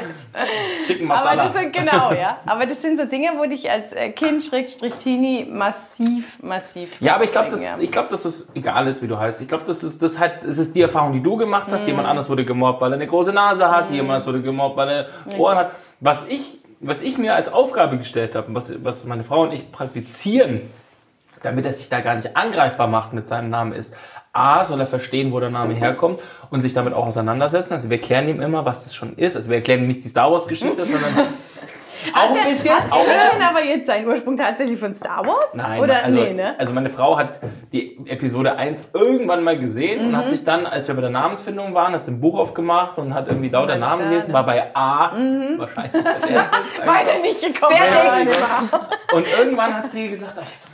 Chicken 0.87 1.11
aber 1.11 1.21
Masala. 1.23 1.45
das 1.49 1.57
sind 1.57 1.73
genau, 1.73 2.13
ja. 2.13 2.39
Aber 2.47 2.67
das 2.67 2.81
sind 2.81 2.99
so 2.99 3.05
Dinge, 3.07 3.33
wo 3.37 3.45
dich 3.47 3.71
als 3.71 3.93
äh, 3.93 4.11
Kind, 4.11 4.43
Schrägstrich 4.45 4.95
Teenie, 4.95 5.45
massiv, 5.51 6.39
massiv. 6.43 7.01
Ja, 7.01 7.15
aber 7.25 7.49
ich 7.49 7.51
glaube, 7.51 7.51
dass, 7.51 7.79
ich 7.81 7.91
glaub, 7.91 8.11
dass 8.11 8.25
es 8.25 8.55
egal 8.55 8.87
ist, 8.89 9.03
wie 9.03 9.07
du 9.07 9.19
heißt. 9.19 9.41
Ich 9.41 9.49
glaube, 9.49 9.65
das 9.67 9.83
ist, 9.83 10.03
das, 10.03 10.19
halt, 10.19 10.41
das 10.45 10.59
ist 10.59 10.75
die 10.75 10.83
Erfahrung, 10.83 11.13
die 11.13 11.23
du 11.23 11.37
gemacht 11.37 11.69
hast. 11.71 11.87
Jemand 11.87 12.07
anders 12.09 12.29
wurde 12.29 12.45
gemobbt, 12.45 12.81
weil 12.81 12.93
er 12.93 12.97
eine 12.97 13.07
große 13.07 13.33
Nase 13.33 13.71
hat. 13.71 13.91
Jemand 13.91 14.11
anders 14.11 14.27
wurde 14.27 14.43
gemobbt, 14.43 14.77
weil 14.77 14.89
er 14.89 15.07
Ohren 15.39 15.57
hat. 15.57 15.71
Was 16.01 16.27
ich, 16.29 16.61
was 16.81 17.01
ich 17.03 17.19
mir 17.19 17.35
als 17.35 17.53
Aufgabe 17.53 17.97
gestellt 17.97 18.35
habe, 18.35 18.55
was, 18.55 18.85
was 18.85 19.05
meine 19.07 19.25
Frau 19.25 19.43
und 19.43 19.53
ich 19.53 19.73
praktizieren, 19.73 20.63
damit 21.43 21.67
er 21.67 21.73
sich 21.73 21.89
da 21.89 22.01
gar 22.01 22.15
nicht 22.15 22.37
angreifbar 22.37 22.87
macht 22.87 23.13
mit 23.13 23.29
seinem 23.29 23.51
Namen, 23.51 23.73
ist, 23.73 23.95
A, 24.33 24.65
soll 24.65 24.81
er 24.81 24.87
verstehen, 24.87 25.33
wo 25.33 25.39
der 25.39 25.51
Name 25.51 25.75
herkommt 25.75 26.21
und 26.51 26.61
sich 26.61 26.75
damit 26.75 26.93
auch 26.93 27.07
auseinandersetzen. 27.07 27.73
Also 27.73 27.89
wir 27.89 27.99
erklären 27.99 28.29
ihm 28.29 28.43
immer, 28.43 28.65
was 28.65 28.83
das 28.83 28.95
schon 28.95 29.15
ist. 29.15 29.37
Also 29.37 29.49
wir 29.49 29.57
erklären 29.57 29.83
ihm 29.83 29.87
nicht 29.87 30.05
die 30.05 30.09
Star 30.09 30.31
Wars-Geschichte, 30.31 30.85
sondern 30.85 31.29
auch 32.13 32.31
ein 32.37 32.51
bisschen. 32.51 32.75
Hat 32.75 32.91
Auch 32.93 33.01
Alien 33.07 33.43
aber 33.49 33.65
jetzt 33.65 33.87
seinen 33.87 34.07
Ursprung 34.07 34.37
tatsächlich 34.37 34.79
von 34.79 34.95
Star 34.95 35.25
Wars? 35.27 35.55
Nein, 35.55 35.81
Oder 35.81 36.05
also, 36.05 36.19
nee, 36.21 36.33
ne? 36.33 36.55
also 36.59 36.73
meine 36.75 36.91
Frau 36.91 37.17
hat 37.17 37.39
die 37.73 37.99
Episode 38.07 38.57
1 38.57 38.91
irgendwann 38.93 39.43
mal 39.45 39.59
gesehen 39.59 40.01
und 40.01 40.11
Mhm. 40.13 40.17
hat 40.17 40.31
sich 40.31 40.45
dann, 40.45 40.67
als 40.67 40.89
wir 40.89 40.95
bei 40.95 41.01
der 41.01 41.11
Namensfindung 41.11 41.75
waren, 41.75 41.93
hat 41.95 42.05
sie 42.05 42.11
ein 42.13 42.21
Buch 42.21 42.39
aufgemacht 42.39 42.99
und 42.99 43.15
hat 43.15 43.29
irgendwie 43.29 43.49
lauter 43.49 43.77
Namen 43.77 44.09
gelesen, 44.11 44.29
ne? 44.29 44.35
war 44.35 44.45
bei 44.47 44.71
A 44.75 45.13
wahrscheinlich 45.57 46.07
als 46.07 46.27
erstes. 46.27 46.59
Weiter 46.87 47.19
nicht 47.23 47.41
gekommen. 47.55 47.77
Fertig. 47.77 48.35
Und 49.15 49.27
irgendwann 49.39 49.75
hat 49.77 49.89
sie 49.89 50.09
gesagt, 50.09 50.33
ach, 50.37 50.43
ich 50.43 50.49
hab 50.55 50.63
doch 50.63 50.71
mal 50.71 50.74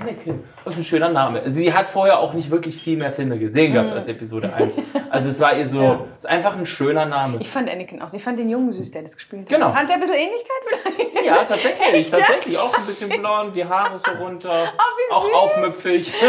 Anakin. 0.00 0.44
Das 0.64 0.74
ist 0.74 0.80
ein 0.80 0.84
schöner 0.84 1.08
Name. 1.08 1.42
Sie 1.50 1.72
hat 1.72 1.86
vorher 1.86 2.18
auch 2.18 2.32
nicht 2.34 2.50
wirklich 2.50 2.80
viel 2.80 2.96
mehr 2.98 3.12
Filme 3.12 3.38
gesehen 3.38 3.72
gehabt 3.72 3.92
als 3.92 4.08
Episode 4.08 4.52
1. 4.54 4.74
Also 5.10 5.28
es 5.28 5.40
war 5.40 5.54
ihr 5.56 5.66
so. 5.66 5.80
Ja. 5.82 5.98
es 6.16 6.24
ist 6.24 6.30
einfach 6.30 6.56
ein 6.56 6.64
schöner 6.66 7.04
Name. 7.06 7.38
Ich 7.40 7.50
fand 7.50 7.68
Anakin 7.70 8.00
auch. 8.02 8.12
Ich 8.14 8.22
fand 8.22 8.38
den 8.38 8.48
Jungen 8.48 8.72
süß, 8.72 8.90
der 8.92 9.02
das 9.02 9.16
gespielt 9.16 9.42
hat. 9.42 9.48
Genau. 9.48 9.74
Hat 9.74 9.88
der 9.88 9.94
ein 9.96 10.00
bisschen 10.00 10.14
Ähnlichkeit 10.16 10.50
vielleicht? 10.68 11.26
Ja, 11.26 11.44
tatsächlich, 11.44 12.10
tatsächlich. 12.10 12.58
Auch 12.58 12.76
ein 12.76 12.84
bisschen 12.86 13.08
blond, 13.08 13.54
die 13.54 13.64
Haare 13.64 13.98
so 13.98 14.10
runter, 14.22 14.72
wie 14.72 15.12
auch 15.14 15.32
aufmüpfig. 15.34 16.12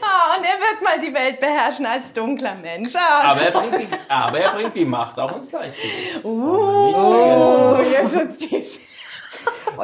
Ah, 0.00 0.36
und 0.36 0.44
er 0.44 0.58
wird 0.58 0.82
mal 0.82 0.98
die 1.00 1.12
Welt 1.12 1.40
beherrschen 1.40 1.86
als 1.86 2.12
dunkler 2.12 2.54
Mensch. 2.54 2.94
Ah, 2.96 3.30
Aber 3.32 3.40
er 3.42 3.50
bringt 3.50 3.78
die, 3.80 3.88
aber 4.08 4.38
er 4.40 4.50
bringt 4.52 4.74
die 4.74 4.84
Macht 4.84 5.18
auch 5.18 5.34
ins 5.36 5.48
Gleichgewicht. 5.48 6.24
oh, 6.24 7.76
jetzt 7.90 8.14
wird's 8.14 8.36
dies. 8.38 8.80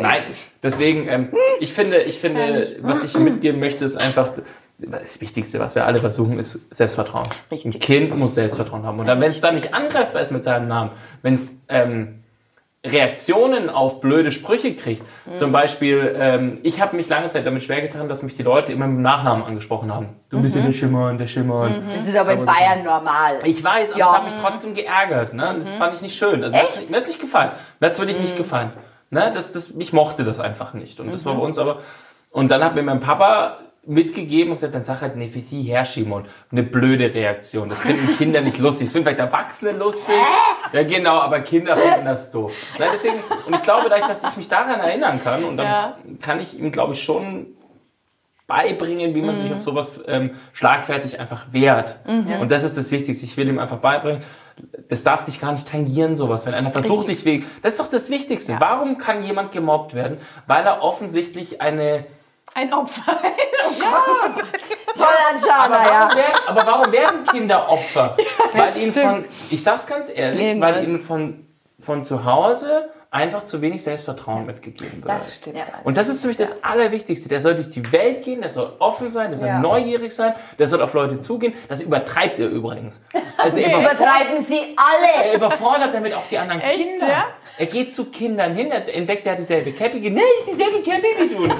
Nein, 0.00 0.22
deswegen, 0.62 1.08
ähm, 1.08 1.28
ich 1.60 1.72
finde, 1.72 1.98
ich 1.98 2.18
finde, 2.18 2.76
was 2.82 3.04
ich 3.04 3.16
mitgeben 3.16 3.60
möchte, 3.60 3.84
ist 3.84 3.96
einfach, 3.96 4.30
das 4.78 5.20
Wichtigste, 5.20 5.60
was 5.60 5.76
wir 5.76 5.86
alle 5.86 5.98
versuchen, 6.00 6.38
ist 6.40 6.74
Selbstvertrauen. 6.74 7.28
Richtig. 7.50 7.74
Ein 7.76 7.78
Kind 7.80 8.16
muss 8.16 8.34
Selbstvertrauen 8.34 8.84
haben. 8.84 8.98
Und 8.98 9.06
dann, 9.06 9.20
wenn 9.20 9.30
es 9.30 9.40
dann 9.40 9.54
nicht 9.54 9.72
angreifbar 9.72 10.20
ist 10.20 10.32
mit 10.32 10.42
seinem 10.42 10.66
Namen, 10.66 10.90
wenn 11.22 11.34
es 11.34 11.60
ähm, 11.68 12.24
Reaktionen 12.84 13.70
auf 13.70 14.00
blöde 14.02 14.30
Sprüche 14.30 14.74
kriegt, 14.74 15.02
zum 15.36 15.52
Beispiel, 15.52 16.14
ähm, 16.18 16.58
ich 16.64 16.82
habe 16.82 16.96
mich 16.96 17.08
lange 17.08 17.30
Zeit 17.30 17.46
damit 17.46 17.62
schwer 17.62 17.80
getan, 17.80 18.08
dass 18.10 18.22
mich 18.22 18.36
die 18.36 18.42
Leute 18.42 18.72
immer 18.72 18.86
mit 18.86 18.96
dem 18.98 19.02
Nachnamen 19.02 19.42
angesprochen 19.44 19.94
haben. 19.94 20.08
Du 20.28 20.42
bist 20.42 20.54
ja 20.54 20.60
der 20.60 20.72
Schimmern, 20.74 21.16
der 21.16 21.28
Schimmern. 21.28 21.84
Das 21.90 22.06
ist 22.06 22.16
aber 22.16 22.32
in 22.32 22.44
Bayern 22.44 22.82
normal. 22.84 23.38
Ich 23.44 23.62
weiß, 23.64 23.92
aber 23.92 23.98
Ja. 24.00 24.06
das 24.06 24.16
hat 24.16 24.24
mich 24.24 24.34
trotzdem 24.42 24.74
geärgert. 24.74 25.32
Ne? 25.32 25.54
Das 25.60 25.72
fand 25.76 25.94
ich 25.94 26.02
nicht 26.02 26.18
schön. 26.18 26.44
Also, 26.44 26.56
nicht- 26.58 26.90
mir 26.90 26.96
hat 26.96 27.04
es 27.04 27.08
nicht 27.08 27.20
gefallen. 27.20 27.52
Mir 27.80 27.86
hat 27.86 27.94
es 27.94 27.98
wirklich 28.00 28.20
nicht 28.20 28.36
gefallen. 28.36 28.72
Ne? 29.10 29.30
Das, 29.34 29.52
das, 29.52 29.70
ich 29.78 29.92
mochte 29.92 30.24
das 30.24 30.40
einfach 30.40 30.74
nicht. 30.74 31.00
Und 31.00 31.12
das 31.12 31.24
war 31.24 31.34
bei 31.34 31.42
uns 31.42 31.58
aber. 31.58 31.80
Und 32.30 32.50
dann 32.50 32.64
hat 32.64 32.74
mir 32.74 32.82
mein 32.82 33.00
Papa 33.00 33.58
mitgegeben 33.86 34.50
und 34.50 34.56
gesagt, 34.56 34.74
dann 34.74 34.84
sag 34.84 35.02
halt, 35.02 35.14
nee, 35.16 35.28
für 35.28 35.40
sie 35.40 35.62
herschieben 35.62 36.12
und 36.12 36.26
eine 36.50 36.62
blöde 36.62 37.14
Reaktion. 37.14 37.68
Das 37.68 37.80
finden 37.80 38.16
Kinder 38.16 38.40
nicht 38.40 38.58
lustig. 38.58 38.86
Das 38.86 38.92
finden 38.92 39.06
vielleicht 39.08 39.20
Erwachsene 39.20 39.72
lustig. 39.72 40.14
Ja, 40.72 40.82
genau, 40.84 41.18
aber 41.20 41.40
Kinder 41.40 41.76
finden 41.76 42.06
das 42.06 42.30
doof. 42.30 42.52
Nein, 42.78 42.88
deswegen, 42.94 43.16
und 43.46 43.54
ich 43.54 43.62
glaube, 43.62 43.88
dass 43.90 44.24
ich 44.24 44.36
mich 44.36 44.48
daran 44.48 44.80
erinnern 44.80 45.20
kann, 45.22 45.44
und 45.44 45.58
dann 45.58 45.66
Ja. 45.66 45.96
kann 46.22 46.40
ich 46.40 46.58
ihm, 46.58 46.72
glaube 46.72 46.94
ich, 46.94 47.02
schon 47.02 47.48
beibringen, 48.46 49.14
wie 49.14 49.22
man 49.22 49.36
sich 49.36 49.52
auf 49.52 49.62
sowas 49.62 50.00
ähm, 50.06 50.32
schlagfertig 50.52 51.18
einfach 51.20 51.46
wehrt. 51.52 51.96
Und 52.40 52.50
das 52.50 52.62
ist 52.64 52.76
das 52.76 52.90
Wichtigste. 52.90 53.24
Ich 53.24 53.36
will 53.36 53.48
ihm 53.48 53.58
einfach 53.58 53.78
beibringen, 53.78 54.22
das 54.88 55.02
darf 55.02 55.24
dich 55.24 55.40
gar 55.40 55.52
nicht 55.52 55.68
tangieren, 55.68 56.16
sowas. 56.16 56.46
Wenn 56.46 56.54
einer 56.54 56.70
versucht, 56.70 57.08
dich 57.08 57.24
wegen. 57.24 57.46
Das 57.62 57.72
ist 57.72 57.80
doch 57.80 57.88
das 57.88 58.10
Wichtigste. 58.10 58.56
Warum 58.58 58.98
kann 58.98 59.24
jemand 59.24 59.52
gemobbt 59.52 59.94
werden? 59.94 60.18
Weil 60.46 60.64
er 60.64 60.82
offensichtlich 60.82 61.60
eine. 61.60 62.06
Ein 62.54 62.72
Opfer. 62.72 63.16
Toll 64.96 65.06
anschauen, 65.32 65.72
Aber 65.72 65.84
ja. 65.84 66.14
werden, 66.14 66.32
aber 66.46 66.66
warum 66.66 66.92
werden 66.92 67.24
Kinder 67.24 67.68
Opfer? 67.68 68.16
weil 68.52 68.76
ihnen 68.76 68.92
von, 68.92 69.24
ich 69.50 69.62
sag's 69.62 69.86
ganz 69.86 70.10
ehrlich, 70.14 70.54
Nee, 70.54 70.60
weil 70.60 70.86
ihnen 70.86 71.00
von, 71.00 71.46
von 71.80 72.04
zu 72.04 72.24
Hause 72.24 72.90
einfach 73.14 73.44
zu 73.44 73.60
wenig 73.62 73.82
Selbstvertrauen 73.82 74.44
mitgegeben 74.44 75.02
wird. 75.02 75.08
Das 75.08 75.36
stimmt. 75.36 75.56
Ja. 75.56 75.64
Und 75.84 75.96
das 75.96 76.08
ist 76.08 76.20
für 76.22 76.28
mich 76.28 76.36
das 76.36 76.62
Allerwichtigste. 76.64 77.28
Der 77.28 77.40
soll 77.40 77.54
durch 77.54 77.70
die 77.70 77.92
Welt 77.92 78.24
gehen, 78.24 78.40
der 78.40 78.50
soll 78.50 78.72
offen 78.80 79.08
sein, 79.08 79.30
der 79.30 79.38
soll 79.38 79.48
Ja. 79.48 79.60
neugierig 79.60 80.12
sein, 80.14 80.34
der 80.58 80.66
soll 80.66 80.82
auf 80.82 80.92
Leute 80.94 81.20
zugehen. 81.20 81.54
Das 81.68 81.80
übertreibt 81.80 82.38
er 82.40 82.48
übrigens. 82.48 83.04
Also 83.36 83.58
er, 83.58 83.68
über, 83.68 83.80
Übertreiben 83.80 84.38
sie 84.38 84.76
alle. 84.76 85.26
er 85.30 85.34
überfordert 85.34 85.92
damit 85.92 86.14
auch 86.14 86.22
die 86.30 86.38
anderen 86.38 86.60
Echt, 86.62 86.76
Kinder. 86.78 87.08
ja? 87.08 87.24
Er 87.58 87.66
geht 87.66 87.92
zu 87.92 88.06
Kindern 88.06 88.54
hin, 88.54 88.70
er 88.70 88.94
entdeckt, 88.94 89.26
er 89.26 89.32
hat 89.32 89.38
dieselbe 89.40 89.72
Cappy, 89.72 89.98
nee, 90.08 90.20
dieselbe 90.46 90.80
Cappy 90.82 91.08
wie 91.18 91.28
du. 91.34 91.48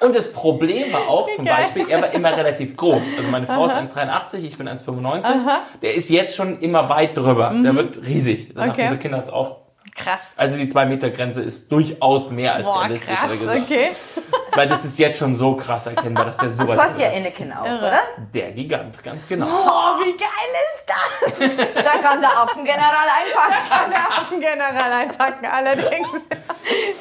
Und 0.00 0.14
das 0.14 0.32
Problem 0.32 0.92
war 0.92 1.08
auch 1.08 1.28
zum 1.34 1.44
geil. 1.44 1.56
Beispiel, 1.64 1.88
er 1.90 2.02
war 2.02 2.10
immer 2.12 2.36
relativ 2.36 2.76
groß. 2.76 3.04
Also 3.16 3.30
meine 3.30 3.46
Frau 3.46 3.66
ist 3.66 3.74
1,83, 3.74 4.44
ich 4.44 4.56
bin 4.56 4.68
1,95. 4.68 5.24
Der 5.82 5.94
ist 5.94 6.08
jetzt 6.08 6.36
schon 6.36 6.60
immer 6.60 6.88
weit 6.88 7.16
drüber. 7.16 7.52
Der 7.64 7.74
wird 7.74 7.98
riesig. 8.06 8.54
Das 8.54 8.64
Mhm. 8.66 8.70
Okay. 8.72 8.82
unsere 8.82 8.98
Kinder 9.00 9.18
hat's 9.18 9.30
auch. 9.30 9.67
Krass. 9.98 10.20
Also 10.36 10.56
die 10.56 10.66
2-Meter-Grenze 10.66 11.42
ist 11.42 11.70
durchaus 11.72 12.30
mehr 12.30 12.54
als 12.54 12.66
Boah, 12.66 12.82
realistisch, 12.82 13.16
krass. 13.16 13.30
gesagt. 13.38 13.62
Okay. 13.64 13.88
Weil 14.54 14.68
das 14.68 14.84
ist 14.84 14.98
jetzt 14.98 15.18
schon 15.18 15.34
so 15.34 15.54
krass 15.56 15.86
erkennbar, 15.86 16.24
dass 16.26 16.36
der 16.36 16.48
so 16.50 16.64
Das 16.64 16.76
heißt 16.76 16.98
ja. 17.00 17.08
Anakin 17.10 17.52
auch, 17.52 17.64
Irre. 17.66 17.78
oder? 17.78 18.00
Der 18.32 18.52
Gigant, 18.52 19.02
ganz 19.02 19.26
genau. 19.26 19.46
Oh, 19.46 20.00
wie 20.00 20.12
geil 20.12 20.52
ist 20.54 20.84
das? 20.86 21.66
Da 21.74 21.98
kann 21.98 22.20
der 22.20 22.30
Affengeneral 22.30 23.08
einfach. 23.22 23.90
Der 23.90 24.18
Affengeneral 24.20 24.92
einpacken, 24.92 25.46
allerdings. 25.46 26.08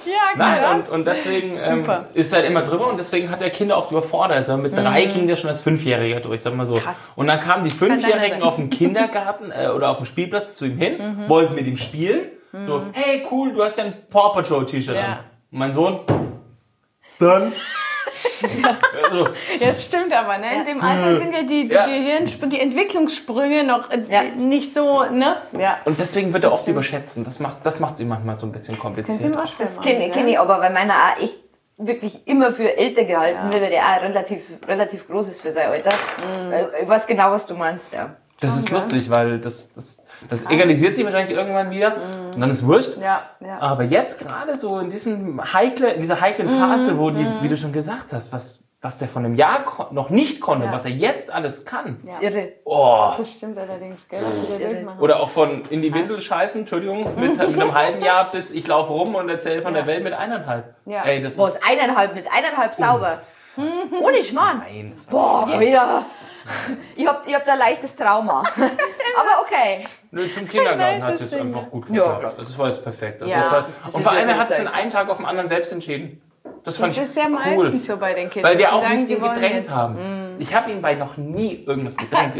ja, 0.05 0.13
Nein, 0.35 0.59
krass. 0.59 0.75
und, 0.75 0.89
und 0.89 1.05
deswegen 1.07 1.57
ähm, 1.63 1.85
ist 2.13 2.31
er 2.33 2.39
halt 2.39 2.49
immer 2.49 2.61
drüber 2.61 2.87
und 2.87 2.97
deswegen 2.97 3.29
hat 3.29 3.41
er 3.41 3.49
Kinder 3.49 3.77
oft 3.77 3.91
überfordert. 3.91 4.37
Also 4.39 4.57
mit 4.57 4.75
drei 4.77 5.05
ging 5.05 5.27
der 5.27 5.35
schon 5.35 5.49
als 5.49 5.61
Fünfjähriger 5.61 6.19
durch, 6.19 6.41
sag 6.41 6.53
mal 6.55 6.67
so. 6.67 6.75
Mhm. 6.75 6.79
Krass. 6.79 7.11
Und 7.15 7.27
dann 7.27 7.39
kamen 7.39 7.63
die 7.63 7.71
Fünfjährigen 7.71 8.41
auf 8.43 8.55
dem 8.55 8.69
Kindergarten 8.69 9.51
äh, 9.51 9.67
oder 9.69 9.89
auf 9.89 9.97
dem 9.97 10.05
Spielplatz 10.05 10.55
zu 10.57 10.65
ihm 10.65 10.77
hin, 10.77 10.97
Mhm. 10.97 11.29
wollten 11.29 11.55
mit 11.55 11.67
ihm 11.67 11.77
spielen. 11.77 12.21
So, 12.53 12.81
hey 12.93 13.25
cool, 13.29 13.53
du 13.53 13.63
hast 13.63 13.77
ja 13.77 13.85
ein 13.85 13.93
Paw 14.09 14.33
Patrol 14.33 14.65
T-Shirt 14.65 14.95
Ja. 14.95 15.01
an. 15.03 15.19
Und 15.51 15.59
mein 15.59 15.73
Sohn, 15.73 15.99
Stunt. 17.13 17.53
also, 19.03 19.25
Ja, 19.59 19.67
das 19.67 19.83
stimmt 19.85 20.13
aber, 20.13 20.37
ne? 20.37 20.47
In 20.59 20.65
dem 20.65 20.81
Alter 20.81 21.19
sind 21.19 21.33
ja 21.33 21.41
die, 21.43 21.67
die 21.67 21.73
Ja. 21.73 21.85
Gehirnsprünge, 21.85 22.55
die 22.55 22.61
Entwicklungssprünge 22.61 23.63
noch 23.63 23.89
äh, 23.91 24.03
Ja. 24.09 24.23
nicht 24.35 24.73
so, 24.73 25.03
ne? 25.03 25.37
Ja. 25.57 25.77
und 25.85 25.99
deswegen 25.99 26.33
wird 26.33 26.43
er 26.45 26.53
oft 26.53 26.67
überschätzt 26.67 27.17
und 27.17 27.27
das 27.27 27.39
macht 27.39 27.57
das 27.65 27.79
macht 27.79 27.99
ihm 27.99 28.07
manchmal 28.09 28.37
so 28.39 28.45
ein 28.45 28.51
bisschen 28.51 28.79
kompliziert. 28.79 29.35
Das 29.59 29.79
kenne 29.81 30.09
kenn 30.11 30.27
ich 30.27 30.39
aber, 30.39 30.59
weil 30.61 30.71
meiner 30.73 30.93
auch 30.93 31.21
echt 31.21 31.35
wirklich 31.77 32.25
immer 32.27 32.53
für 32.53 32.75
älter 32.75 33.03
gehalten 33.03 33.51
wird, 33.51 33.61
weil 33.61 33.69
der 33.69 33.83
auch 33.83 34.01
relativ, 34.01 34.41
relativ 34.67 35.07
groß 35.07 35.27
ist 35.29 35.41
für 35.41 35.51
sein 35.51 35.69
Alter. 35.69 35.91
Äh, 36.51 36.83
Ich 36.83 36.87
weiß 36.87 37.05
genau, 37.05 37.31
was 37.31 37.45
du 37.45 37.55
meinst, 37.55 37.85
ja. 37.93 38.15
Das 38.39 38.55
ist 38.57 38.69
lustig, 38.71 39.09
weil 39.09 39.39
das, 39.39 39.73
das, 39.73 40.03
das 40.29 40.45
egalisiert 40.49 40.95
sich 40.95 41.05
wahrscheinlich 41.05 41.35
irgendwann 41.37 41.69
wieder 41.71 41.95
und 42.33 42.39
dann 42.41 42.49
ist 42.49 42.65
wurscht. 42.65 42.97
Ja, 43.01 43.23
ja. 43.39 43.59
Aber 43.59 43.83
jetzt 43.83 44.19
gerade 44.25 44.55
so 44.55 44.79
in 44.79 44.89
diesem 44.89 45.41
heikle, 45.53 45.91
in 45.93 46.01
dieser 46.01 46.19
heiklen 46.21 46.49
Phase, 46.49 46.97
wo 46.97 47.09
die, 47.11 47.25
wie 47.41 47.47
du 47.47 47.55
schon 47.57 47.71
gesagt 47.71 48.13
hast, 48.13 48.31
was, 48.33 48.59
was 48.81 48.97
der 48.99 49.07
von 49.07 49.25
einem 49.25 49.35
Jahr 49.35 49.87
noch 49.91 50.09
nicht 50.09 50.39
konnte, 50.41 50.65
Ja. 50.67 50.71
was 50.71 50.85
er 50.85 50.91
jetzt 50.91 51.31
alles 51.33 51.65
kann. 51.65 51.99
Das 52.05 52.15
ist 52.15 52.21
irre. 52.23 52.53
Oh. 52.63 53.11
Das 53.17 53.31
stimmt 53.31 53.57
allerdings, 53.57 54.07
gell? 54.07 54.21
Was 54.21 54.59
wir 54.59 54.69
irre. 54.69 54.85
Oder 54.99 55.19
auch 55.19 55.29
von 55.29 55.63
in 55.69 55.81
die 55.81 55.93
Windel 55.93 56.19
scheißen, 56.21 56.61
Entschuldigung, 56.61 57.03
mit, 57.15 57.37
mit 57.37 57.39
einem 57.61 57.73
halben 57.73 58.01
Jahr 58.03 58.31
bis 58.31 58.51
ich 58.51 58.67
laufe 58.67 58.91
rum 58.91 59.15
und 59.15 59.29
erzähle 59.29 59.61
von 59.61 59.73
der 59.73 59.87
Welt 59.87 60.03
mit 60.03 60.13
eineinhalb. 60.13 60.75
Ja. 60.85 61.03
Ey, 61.03 61.21
das 61.21 61.37
Was, 61.37 61.55
ist. 61.55 61.63
eineinhalb 61.69 62.13
mit 62.15 62.25
eineinhalb 62.31 62.73
sauber. 62.75 63.19
Ohne 64.01 64.21
Schmarrn. 64.21 64.59
Nein, 64.59 64.93
das 64.95 65.05
Boah, 65.07 65.59
wieder. 65.59 66.05
Ich 66.95 67.05
hab, 67.07 67.27
ich 67.27 67.33
hab 67.35 67.45
da 67.45 67.53
ein 67.53 67.59
leichtes 67.59 67.95
Trauma. 67.95 68.41
Aber 68.55 69.41
okay. 69.41 69.85
Nö, 70.11 70.27
zum 70.29 70.47
Kindergarten 70.47 71.03
hat 71.03 71.13
es 71.15 71.19
das 71.21 71.31
jetzt 71.31 71.39
Ding, 71.41 71.47
einfach 71.55 71.69
gut 71.69 71.85
Ja, 71.89 71.93
geklappt. 71.95 72.19
klar. 72.19 72.31
Also 72.37 72.43
das 72.51 72.57
war 72.59 72.67
jetzt 72.69 72.83
perfekt. 72.83 73.21
Also 73.21 73.33
Ja. 73.33 73.39
das 73.41 73.51
war, 73.51 73.65
Das 73.85 73.95
und 73.95 74.03
vor 74.03 74.13
ja 74.13 74.19
allem, 74.19 74.29
er 74.29 74.37
hat 74.39 74.49
es 74.49 74.55
von 74.55 74.67
einem 74.67 74.91
Tag 74.91 75.09
auf 75.09 75.17
den 75.17 75.25
anderen 75.25 75.49
selbst 75.49 75.71
entschieden. 75.71 76.21
Das 76.63 76.77
fand 76.77 76.91
Das 76.97 77.03
ich 77.03 77.09
ist 77.09 77.15
ja 77.15 77.25
cool. 77.27 77.31
meistens 77.63 77.87
so 77.87 77.97
bei 77.97 78.13
den 78.13 78.29
Kids. 78.29 78.43
Weil 78.43 78.57
wir 78.57 78.73
auch 78.73 78.81
sagen, 78.83 78.97
nicht 79.01 79.09
ihn 79.11 79.21
gedrängt 79.21 79.65
jetzt. 79.65 79.69
haben. 79.71 80.35
Ich 80.39 80.53
habe 80.53 80.69
ihn 80.71 80.81
bei 80.81 80.95
noch 80.95 81.17
nie 81.17 81.63
irgendwas 81.65 81.95
gedrängt 81.97 82.35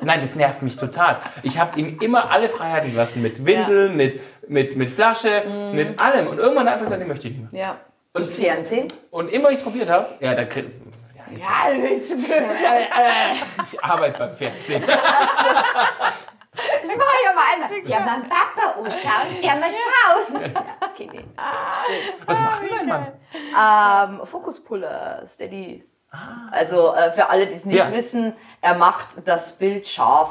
Nein, 0.00 0.20
das 0.20 0.34
nervt 0.34 0.62
mich 0.62 0.76
total. 0.76 1.18
Ich 1.42 1.58
habe 1.58 1.78
ihm 1.78 1.98
immer 2.00 2.30
alle 2.30 2.48
Freiheiten 2.48 2.90
gelassen. 2.90 3.20
Mit 3.22 3.44
Windeln, 3.44 3.96
mit, 3.96 4.20
mit, 4.48 4.76
mit 4.76 4.90
Flasche, 4.90 5.44
mit 5.74 6.00
allem. 6.00 6.28
Und 6.28 6.38
irgendwann 6.38 6.66
einfach 6.66 6.84
gesagt, 6.84 7.00
ich 7.02 7.06
möchte 7.08 7.28
ich 7.28 7.36
nicht 7.36 7.52
mehr. 7.52 7.62
Ja. 7.62 7.76
Und 8.14 8.28
Fernsehen? 8.30 8.88
Und 9.10 9.28
immer 9.30 9.50
ich 9.50 9.62
probiert 9.62 9.88
habe, 9.88 10.06
ja, 10.20 10.34
da 10.34 10.44
ja, 11.38 11.38
ich, 11.38 11.40
Ja, 11.40 11.48
also 11.64 11.86
jetzt 11.86 12.12
ich 13.72 13.84
arbeite 13.84 14.18
beim 14.18 14.36
Fernsehen. 14.36 14.82
Das 14.86 14.98
war 16.90 17.14
ja 17.24 17.32
mal 17.34 17.44
einmal. 17.52 17.70
Ja, 17.88 18.00
beim 18.00 18.28
Papa 18.28 18.74
anschauen, 18.78 19.40
der 19.42 19.56
mal 19.56 19.70
schauen. 19.70 20.42
Ja, 20.42 20.50
okay, 20.80 21.08
nee. 21.12 21.24
Was 22.26 22.40
macht 22.40 22.62
denn 22.62 22.70
dein 22.70 22.86
Mann? 22.86 23.12
Ähm, 24.20 24.26
Fokuspuller, 24.26 25.26
Steady. 25.26 25.84
Also 26.50 26.94
äh, 26.94 27.10
für 27.12 27.28
alle, 27.30 27.46
die 27.46 27.54
es 27.54 27.64
nicht 27.64 27.78
Ja. 27.78 27.90
wissen, 27.90 28.34
er 28.60 28.74
macht 28.74 29.08
das 29.24 29.52
Bild 29.52 29.88
scharf, 29.88 30.30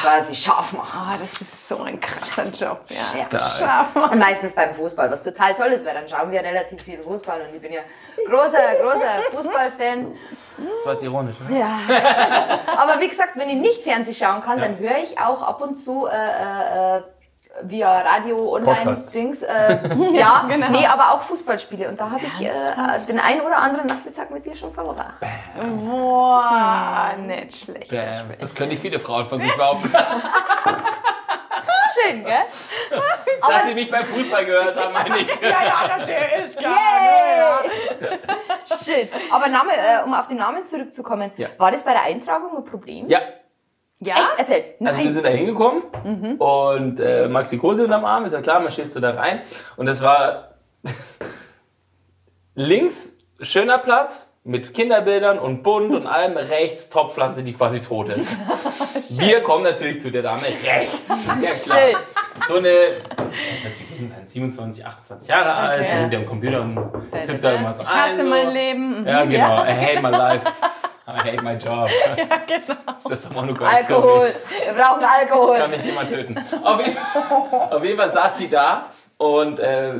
quasi 0.00 0.34
scharf 0.34 0.72
machen. 0.72 1.00
Ah, 1.12 1.16
das 1.18 1.40
ist 1.40 1.68
so 1.68 1.82
ein 1.82 1.98
krasser 2.00 2.44
Job. 2.50 2.80
Ja. 2.88 3.26
Ja. 3.30 3.40
Scharf. 3.40 4.10
Und 4.12 4.18
meistens 4.18 4.54
beim 4.54 4.72
Fußball, 4.74 5.10
was 5.10 5.22
total 5.22 5.54
toll 5.54 5.68
ist, 5.72 5.84
weil 5.84 5.94
dann 5.94 6.08
schauen 6.08 6.30
wir 6.30 6.40
relativ 6.42 6.80
viel 6.82 7.02
Fußball 7.02 7.40
und 7.40 7.54
ich 7.54 7.60
bin 7.60 7.72
ja 7.72 7.80
großer, 8.26 8.76
großer 8.82 9.22
Fußballfan. 9.36 10.16
das 10.58 10.86
war 10.86 10.92
jetzt 10.92 11.02
ironisch. 11.04 11.36
Ne? 11.48 11.58
Ja. 11.58 11.78
Aber 12.78 13.00
wie 13.00 13.08
gesagt, 13.08 13.32
wenn 13.34 13.48
ich 13.50 13.56
nicht 13.56 13.82
Fernsehen 13.82 14.14
schauen 14.14 14.42
kann, 14.42 14.60
dann 14.60 14.78
höre 14.78 14.98
ich 14.98 15.18
auch 15.18 15.42
ab 15.42 15.60
und 15.60 15.74
zu 15.74 16.06
äh, 16.06 16.12
äh, 16.12 16.98
äh, 16.98 17.02
via 17.62 18.00
Radio 18.00 18.54
online. 18.54 18.96
Dings. 19.12 19.42
Äh, 19.42 19.78
ja, 20.12 20.44
genau. 20.48 20.70
nee, 20.70 20.86
aber 20.86 21.12
auch 21.12 21.22
Fußballspiele. 21.22 21.88
Und 21.88 22.00
da 22.00 22.10
habe 22.10 22.22
ich 22.26 22.40
äh, 22.40 22.52
den 23.08 23.18
einen 23.18 23.40
oder 23.40 23.58
anderen 23.58 23.86
Nachmittag 23.86 24.30
mit 24.30 24.44
dir 24.44 24.54
schon 24.54 24.72
verloren. 24.72 25.04
Boah, 25.84 27.14
nicht 27.18 27.56
schlecht. 27.64 27.88
Bäm. 27.90 28.34
Das 28.38 28.54
können 28.54 28.70
nicht 28.70 28.82
viele 28.82 29.00
Frauen 29.00 29.26
von 29.26 29.40
sich 29.40 29.54
behaupten. 29.56 29.90
Schön, 31.98 32.24
gell? 32.24 32.44
Dass 33.48 33.64
sie 33.66 33.74
mich 33.74 33.90
beim 33.90 34.04
Fußball 34.04 34.44
gehört 34.44 34.76
haben, 34.76 34.92
meine 34.92 35.18
ich. 35.18 35.40
Ja, 35.40 35.48
ja, 35.64 35.96
natürlich, 35.96 36.56
klar. 36.56 37.64
Yay! 37.64 37.70
Shit. 38.84 39.08
Aber 39.30 39.48
Name, 39.48 39.72
äh, 39.72 40.02
um 40.04 40.12
auf 40.12 40.26
den 40.26 40.36
Namen 40.36 40.64
zurückzukommen, 40.64 41.32
Ja. 41.36 41.48
war 41.56 41.70
das 41.70 41.82
bei 41.84 41.92
der 41.92 42.02
Eintragung 42.02 42.54
ein 42.56 42.64
Problem? 42.64 43.08
Ja, 43.08 43.20
Ja? 44.00 44.14
Echt? 44.14 44.38
Erzähl. 44.38 44.64
Also 44.84 45.02
wir 45.02 45.10
sind 45.12 45.24
da 45.24 45.30
hingekommen 45.30 45.82
und 46.38 47.00
äh, 47.00 47.28
Maxi 47.28 47.56
Kose 47.58 47.84
unterm 47.84 48.04
Arm, 48.04 48.24
ist 48.26 48.32
ja 48.32 48.42
klar, 48.42 48.60
marschierst 48.60 48.94
du 48.96 49.00
da 49.00 49.10
rein. 49.12 49.40
Und 49.76 49.86
das 49.86 50.02
war 50.02 50.50
links 52.54 53.16
schöner 53.40 53.78
Platz 53.78 54.32
mit 54.44 54.72
Kinderbildern 54.74 55.38
und 55.40 55.62
bunt 55.62 55.92
und 55.92 56.06
allem, 56.06 56.36
rechts 56.36 56.88
Topfpflanze, 56.88 57.42
die 57.42 57.52
quasi 57.52 57.80
tot 57.80 58.10
ist. 58.10 58.38
wir 59.18 59.40
kommen 59.42 59.64
natürlich 59.64 60.00
zu 60.00 60.10
der 60.10 60.22
Dame 60.22 60.42
rechts, 60.62 61.10
ist 61.10 61.42
ja 61.42 61.50
klar. 61.74 61.78
Schön. 61.78 61.96
So 62.46 62.56
eine, 62.56 62.68
sie 63.72 64.06
sein, 64.06 64.26
27, 64.26 64.86
28 64.86 65.28
Jahre 65.28 65.52
alt, 65.54 65.80
Okay. 65.86 66.04
und 66.04 66.10
die 66.10 66.16
am 66.16 66.26
Computer 66.26 66.60
und 66.60 66.78
tippt 67.26 67.42
da 67.42 67.52
irgendwas 67.52 67.80
Ich 67.80 67.88
ein. 67.88 68.02
hasse 68.12 68.16
so. 68.22 68.28
mein 68.28 68.50
Leben. 68.52 69.00
Mhm. 69.00 69.06
Ja, 69.06 69.24
genau. 69.24 69.64
I 69.64 69.72
hate 69.72 70.02
my 70.02 70.10
life. 70.10 70.46
I 71.08 71.12
hate 71.20 71.42
my 71.42 71.54
job. 71.54 71.88
Ja, 72.16 72.24
genau. 72.46 72.74
Das 73.04 73.12
ist 73.12 73.26
doch 73.26 73.32
Monogon. 73.34 73.66
Alkohol. 73.66 74.34
Wir 74.64 74.72
brauchen 74.74 75.04
Alkohol. 75.04 75.58
Kann 75.58 75.70
mich 75.70 75.84
jemand 75.84 76.08
töten. 76.08 76.36
Auf 76.64 76.80
jeden, 76.84 76.96
auf 77.70 77.84
jeden 77.84 77.96
Fall 77.98 78.08
saß 78.10 78.38
sie 78.38 78.48
da 78.48 78.86
und 79.18 79.58
äh, 79.60 79.94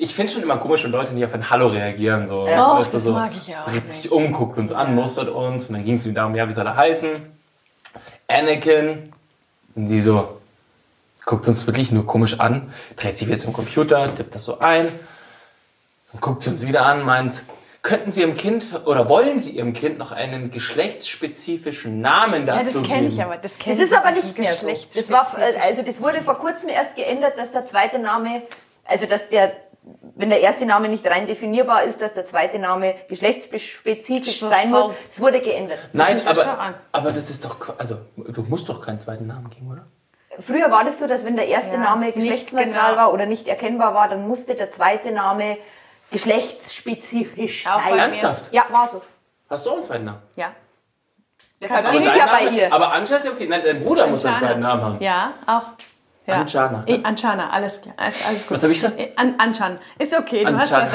ich 0.00 0.14
finde 0.14 0.28
es 0.28 0.32
schon 0.34 0.42
immer 0.42 0.56
komisch, 0.58 0.84
wenn 0.84 0.92
Leute 0.92 1.12
nicht 1.12 1.24
auf 1.24 1.34
ein 1.34 1.50
Hallo 1.50 1.66
reagieren. 1.66 2.28
So, 2.28 2.46
Ja. 2.46 2.78
Och, 2.78 2.86
das 2.88 2.92
so, 3.04 3.12
mag 3.12 3.32
ich 3.36 3.54
auch 3.54 3.64
Dreht 3.70 3.84
nicht. 3.84 4.02
sich 4.02 4.12
um, 4.12 4.32
guckt 4.32 4.56
uns 4.56 4.72
an, 4.72 4.94
mustert 4.94 5.28
uns 5.28 5.64
und 5.64 5.74
dann 5.74 5.84
ging 5.84 5.94
es 5.96 6.06
ihm 6.06 6.14
darum, 6.14 6.34
ja, 6.34 6.48
wie 6.48 6.52
soll 6.52 6.66
er 6.66 6.76
heißen? 6.76 7.10
Anakin. 8.28 9.12
Und 9.74 9.88
sie 9.88 10.00
so, 10.00 10.38
guckt 11.24 11.46
uns 11.48 11.66
wirklich 11.66 11.92
nur 11.92 12.06
komisch 12.06 12.40
an, 12.40 12.72
dreht 12.96 13.18
sich 13.18 13.28
wieder 13.28 13.38
zum 13.38 13.52
Computer, 13.52 14.14
tippt 14.14 14.34
das 14.34 14.44
so 14.44 14.60
ein, 14.60 14.88
dann 16.12 16.20
guckt 16.20 16.42
sie 16.42 16.50
uns 16.50 16.66
wieder 16.66 16.86
an, 16.86 17.02
meint, 17.04 17.42
Könnten 17.82 18.12
Sie 18.12 18.20
Ihrem 18.22 18.36
Kind 18.36 18.66
oder 18.86 19.08
wollen 19.08 19.40
Sie 19.40 19.52
Ihrem 19.52 19.72
Kind 19.72 19.98
noch 19.98 20.12
einen 20.12 20.50
geschlechtsspezifischen 20.50 22.00
Namen 22.00 22.46
Ja, 22.46 22.62
dazu 22.62 22.80
das 22.80 22.88
kenne 22.88 23.08
ich 23.08 23.16
geben? 23.16 23.28
aber. 23.28 23.36
Das, 23.38 23.58
kenn 23.58 23.70
Das 23.72 23.78
ich, 23.78 23.84
ist 23.86 23.96
aber 23.96 24.08
das 24.10 24.24
nicht 24.24 24.38
mehr 24.38 24.52
so. 24.52 24.68
Das, 24.94 25.10
war, 25.10 25.26
also 25.62 25.82
das 25.82 26.00
wurde 26.00 26.20
vor 26.20 26.34
kurzem 26.38 26.68
erst 26.68 26.96
geändert, 26.96 27.38
dass 27.38 27.52
der 27.52 27.66
zweite 27.66 27.98
Name, 27.98 28.42
also 28.84 29.06
dass 29.06 29.28
der, 29.28 29.52
wenn 30.16 30.28
der 30.28 30.40
erste 30.40 30.66
Name 30.66 30.88
nicht 30.88 31.06
rein 31.06 31.26
definierbar 31.26 31.84
ist, 31.84 32.02
dass 32.02 32.14
der 32.14 32.24
zweite 32.26 32.58
Name 32.58 32.94
geschlechtsspezifisch 33.08 34.40
So 34.40 34.48
sein 34.48 34.70
muss. 34.70 35.08
Das 35.08 35.20
wurde 35.20 35.40
geändert. 35.40 35.78
Nein, 35.92 36.20
das 36.24 36.38
aber, 36.38 36.74
aber 36.92 37.12
das 37.12 37.30
ist 37.30 37.44
doch, 37.44 37.78
also 37.78 37.96
du 38.16 38.42
musst 38.42 38.68
doch 38.68 38.84
keinen 38.84 39.00
zweiten 39.00 39.26
Namen 39.26 39.50
geben, 39.50 39.70
oder? 39.70 39.86
Früher 40.40 40.70
war 40.70 40.84
das 40.84 40.98
so, 41.00 41.06
dass 41.06 41.24
wenn 41.24 41.36
der 41.36 41.48
erste 41.48 41.74
Ja, 41.74 41.80
Name 41.80 42.12
geschlechtsneutral 42.12 42.90
genau. 42.92 42.96
war 42.96 43.12
oder 43.12 43.26
nicht 43.26 43.48
erkennbar 43.48 43.94
war, 43.94 44.08
dann 44.08 44.28
musste 44.28 44.54
der 44.54 44.70
zweite 44.70 45.10
Name 45.10 45.56
geschlechtsspezifisch 46.10 47.66
Auch 47.66 47.80
bei 47.82 47.90
sein. 47.90 47.98
Ernsthaft? 47.98 48.44
Ja, 48.52 48.64
war 48.70 48.88
so. 48.88 49.02
Hast 49.50 49.66
du 49.66 49.70
auch 49.70 49.76
einen 49.76 49.84
zweiten 49.84 50.04
Namen? 50.04 50.22
Ja. 50.36 50.52
Deshalb 51.60 51.84
Aber 51.86 51.92
ging 51.92 52.06
es 52.06 52.12
dein 52.12 52.18
ja 52.18 52.26
bei 52.32 52.44
Name- 52.44 52.56
ihr. 52.56 52.72
Aber 52.72 52.92
Anja 52.92 53.16
ist 53.16 53.24
ja 53.24 53.32
okay. 53.32 53.46
Nein, 53.48 53.62
dein 53.64 53.82
Bruder 53.84 54.06
muss 54.06 54.24
einen 54.24 54.38
zweiten 54.38 54.60
Namen 54.60 54.82
haben. 54.84 55.00
Ja, 55.02 55.34
auch. 55.46 55.62
Ja. 56.26 56.34
Anschana. 56.36 56.82
Eh, 56.86 57.00
Anschana, 57.02 57.50
alles 57.50 57.80
klar. 57.80 57.94
Alles, 57.96 58.26
alles 58.26 58.46
gut. 58.46 58.56
Was 58.58 58.62
habe 58.62 58.72
ich 58.74 58.80
gesagt? 58.80 59.00
Eh, 59.00 59.12
An. 59.16 59.78
Ist 59.98 60.14
okay, 60.16 60.44
du 60.44 60.58
hast 60.58 60.70
das. 60.72 60.92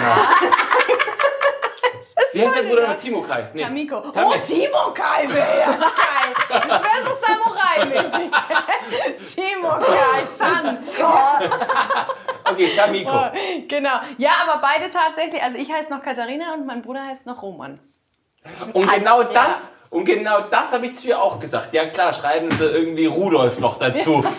Wie 2.34 2.44
heißt 2.46 2.56
dein 2.56 2.68
Bruder 2.70 2.88
noch? 2.88 2.98
Timo 2.98 3.22
Kai? 3.22 3.50
Nee. 3.54 3.64
Tamiko. 3.64 3.98
Oh. 3.98 4.34
Timo 4.46 4.92
Kai 4.94 5.28
wäre 5.30 5.60
ja 5.60 5.72
geil. 5.74 6.60
Das 6.68 6.82
wäre 6.82 7.04
so 7.04 7.14
Samurai-mäßig. 7.26 8.32
Timo 9.36 9.70
Kai, 9.70 10.24
San. 10.36 10.80
Okay, 12.54 12.70
Tamiko. 12.76 13.12
Genau. 13.68 14.00
Ja, 14.18 14.32
aber 14.46 14.62
beide 14.62 14.90
tatsächlich. 14.90 15.42
Also 15.42 15.58
ich 15.58 15.72
heiße 15.72 15.92
noch 15.92 16.02
Katharina 16.02 16.54
und 16.54 16.66
mein 16.66 16.82
Bruder 16.82 17.06
heißt 17.06 17.26
noch 17.26 17.42
Roman. 17.42 17.80
Und 18.74 18.92
genau 18.92 19.24
das, 19.24 19.76
und 19.90 20.06
genau 20.06 20.42
das 20.42 20.74
habe 20.74 20.86
ich 20.86 20.96
zu 20.96 21.08
ihr 21.08 21.22
auch 21.22 21.40
gesagt. 21.40 21.74
Ja 21.74 21.88
klar, 21.88 22.14
schreiben 22.14 22.52
sie 22.52 22.66
irgendwie 22.66 23.06
Rudolf 23.06 23.60
noch 23.60 23.80
dazu. 23.80 24.24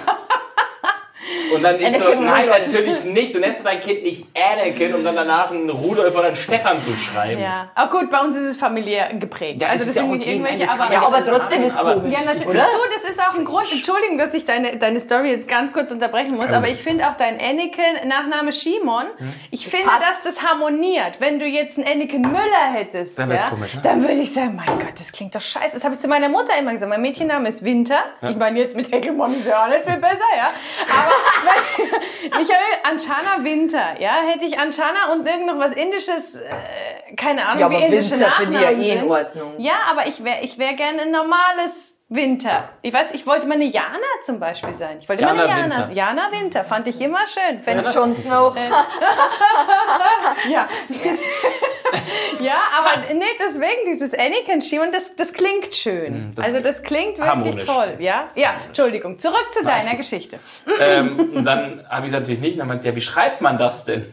Und 1.54 1.62
dann 1.62 1.80
ich 1.80 1.90
so, 1.96 2.04
Anakin 2.04 2.24
nein, 2.24 2.48
Rudolph. 2.48 2.66
natürlich 2.66 3.04
nicht. 3.04 3.34
Du 3.34 3.38
nennst 3.38 3.64
dein 3.64 3.80
Kind 3.80 4.02
nicht 4.02 4.26
Anakin, 4.34 4.94
um 4.94 5.04
dann 5.04 5.16
danach 5.16 5.50
einen 5.50 5.70
Rudolf 5.70 6.14
oder 6.14 6.26
einen 6.26 6.36
Stefan 6.36 6.82
zu 6.82 6.94
schreiben. 6.94 7.40
Ja. 7.40 7.70
Aber 7.74 7.98
gut, 7.98 8.10
bei 8.10 8.20
uns 8.20 8.36
ist 8.36 8.42
es 8.44 8.56
familiär 8.56 9.08
geprägt. 9.14 9.62
Ja, 9.62 9.68
also 9.68 9.84
es 9.84 9.88
das 9.88 9.88
ist 9.90 9.96
ja 9.96 10.02
sind 10.02 10.10
auch 10.10 10.14
nicht 10.16 10.22
okay, 10.26 10.32
irgendwelche, 10.36 10.70
aber. 10.70 10.92
Ja, 10.92 11.02
aber 11.06 11.24
trotzdem 11.24 11.62
ist 11.62 11.76
aber- 11.76 11.94
komisch. 11.94 12.12
Ja, 12.12 12.24
natürlich. 12.24 12.46
Oder? 12.48 12.64
Du, 12.64 12.94
das 12.94 13.04
ist 13.10 13.20
auch 13.20 13.34
ein 13.34 13.44
Grund. 13.44 13.66
Entschuldigung, 13.72 14.18
dass 14.18 14.34
ich 14.34 14.44
deine, 14.44 14.76
deine 14.76 15.00
Story 15.00 15.30
jetzt 15.30 15.48
ganz 15.48 15.72
kurz 15.72 15.90
unterbrechen 15.90 16.34
muss, 16.36 16.50
aber 16.50 16.68
ich 16.68 16.82
finde 16.82 17.08
auch 17.08 17.14
dein 17.14 17.38
Anakin, 17.40 18.08
Nachname 18.08 18.52
Shimon, 18.52 19.06
ich 19.50 19.66
finde, 19.66 19.86
passt. 19.86 20.02
dass 20.24 20.34
das 20.34 20.44
harmoniert. 20.44 21.16
Wenn 21.20 21.38
du 21.38 21.46
jetzt 21.46 21.78
einen 21.78 21.86
Anakin 21.86 22.22
Müller 22.22 22.72
hättest, 22.72 23.18
Dann 23.18 23.30
ja, 23.30 23.48
komisch, 23.48 23.74
ne? 23.74 23.80
dann 23.82 24.00
würde 24.02 24.14
ich 24.14 24.32
sagen, 24.32 24.56
mein 24.56 24.78
Gott, 24.78 24.92
das 24.98 25.12
klingt 25.12 25.34
doch 25.34 25.40
scheiße. 25.40 25.70
Das 25.74 25.84
habe 25.84 25.94
ich 25.94 26.00
zu 26.00 26.08
meiner 26.08 26.28
Mutter 26.28 26.52
immer 26.58 26.72
gesagt. 26.72 26.90
Mein 26.90 27.02
Mädchenname 27.02 27.48
ist 27.48 27.64
Winter. 27.64 27.98
Ich 28.28 28.36
meine, 28.36 28.58
jetzt 28.58 28.76
mit 28.76 28.92
Hegelmann 28.94 29.32
ist 29.32 29.46
ja 29.46 29.64
auch 29.64 29.68
nicht 29.68 29.84
viel 29.84 29.96
besser, 29.98 30.18
ja. 30.36 30.48
Aber 30.88 31.13
ich 32.24 32.30
habe 32.32 32.84
Anshana 32.84 33.42
Winter, 33.44 34.00
ja. 34.00 34.16
Hätte 34.26 34.44
ich 34.44 34.58
Anshana 34.58 35.12
und 35.12 35.26
irgend 35.26 35.46
noch 35.46 35.58
was 35.58 35.72
Indisches, 35.72 36.34
äh, 36.36 37.14
keine 37.16 37.46
Ahnung, 37.46 37.60
Ja, 37.60 37.70
wie 37.70 37.76
aber 37.76 37.84
indische 37.86 38.12
Winter 38.12 38.30
finde 38.32 38.56
ich 38.56 38.62
ja 38.62 38.70
eh 38.70 38.98
in. 38.98 39.10
Ordnung. 39.10 39.54
Ja, 39.58 39.74
aber 39.90 40.06
ich 40.06 40.22
wäre 40.24 40.42
ich 40.42 40.58
wär 40.58 40.74
gerne 40.74 41.02
ein 41.02 41.10
normales 41.10 41.93
Winter. 42.10 42.68
Ich 42.82 42.92
weiß, 42.92 43.12
ich 43.12 43.26
wollte 43.26 43.46
immer 43.46 43.54
eine 43.54 43.64
Jana 43.64 43.96
zum 44.24 44.38
Beispiel 44.38 44.76
sein. 44.76 44.98
Ich 45.00 45.08
wollte 45.08 45.22
immer 45.22 45.34
Jana 45.34 45.52
eine 45.52 45.60
Jana. 45.62 45.76
Winter. 45.88 45.92
Jana 45.94 46.32
Winter 46.32 46.64
fand 46.64 46.86
ich 46.86 47.00
immer 47.00 47.26
schön. 47.26 47.60
Wenn 47.64 47.78
Jana- 47.78 47.92
Jon 47.94 48.12
Snow. 48.12 48.54
ja. 50.48 50.68
ja, 52.40 52.56
aber 52.78 53.14
nee, 53.14 53.24
deswegen 53.38 53.90
dieses 53.92 54.12
Anakin 54.14 54.60
Shimon, 54.60 54.92
das, 54.92 55.16
das 55.16 55.32
klingt 55.32 55.72
schön. 55.74 56.32
das 56.34 56.46
also 56.46 56.60
das 56.60 56.82
klingt 56.82 57.16
wirklich 57.18 57.26
harmonisch. 57.28 57.64
toll, 57.64 57.96
ja? 57.98 58.28
Ja, 58.34 58.54
Entschuldigung. 58.66 59.18
Zurück 59.18 59.46
zu 59.52 59.64
deiner 59.64 59.94
Geschichte. 59.96 60.38
Ähm, 60.80 61.30
und 61.34 61.44
dann 61.44 61.84
habe 61.88 62.06
ich 62.06 62.12
gesagt, 62.12 62.22
natürlich 62.28 62.40
nicht. 62.40 62.52
Und 62.54 62.58
dann 62.60 62.68
meinte 62.68 62.82
sie, 62.82 62.88
ja, 62.88 62.96
wie 62.96 63.00
schreibt 63.00 63.40
man 63.40 63.58
das 63.58 63.84
denn? 63.86 64.06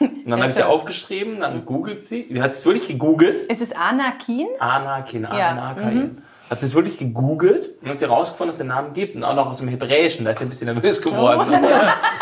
Und 0.00 0.30
dann 0.30 0.40
habe 0.40 0.50
ich 0.50 0.56
sie 0.56 0.62
aufgeschrieben, 0.66 1.40
dann 1.40 1.64
googelt 1.64 2.02
sie. 2.02 2.24
Sie 2.30 2.42
hat 2.42 2.50
es 2.50 2.64
wirklich 2.66 2.88
gegoogelt. 2.88 3.38
Ist 3.40 3.60
es 3.62 3.72
Anakin? 3.72 4.48
Anakin, 4.58 5.22
Ja, 5.22 5.50
Anakin. 5.50 6.22
Hat 6.48 6.60
sie 6.60 6.66
es 6.66 6.74
wirklich 6.74 6.96
gegoogelt 6.98 7.70
und 7.82 7.88
hat 7.90 7.98
sie 7.98 8.04
herausgefunden, 8.06 8.48
dass 8.50 8.56
es 8.56 8.60
den 8.60 8.68
Namen 8.68 8.92
gibt. 8.92 9.16
Und 9.16 9.24
auch 9.24 9.34
noch 9.34 9.50
aus 9.50 9.58
dem 9.58 9.66
Hebräischen. 9.68 10.24
Da 10.24 10.30
ist 10.30 10.38
sie 10.38 10.44
ein 10.44 10.48
bisschen 10.48 10.72
nervös 10.72 11.00
geworden. 11.02 11.46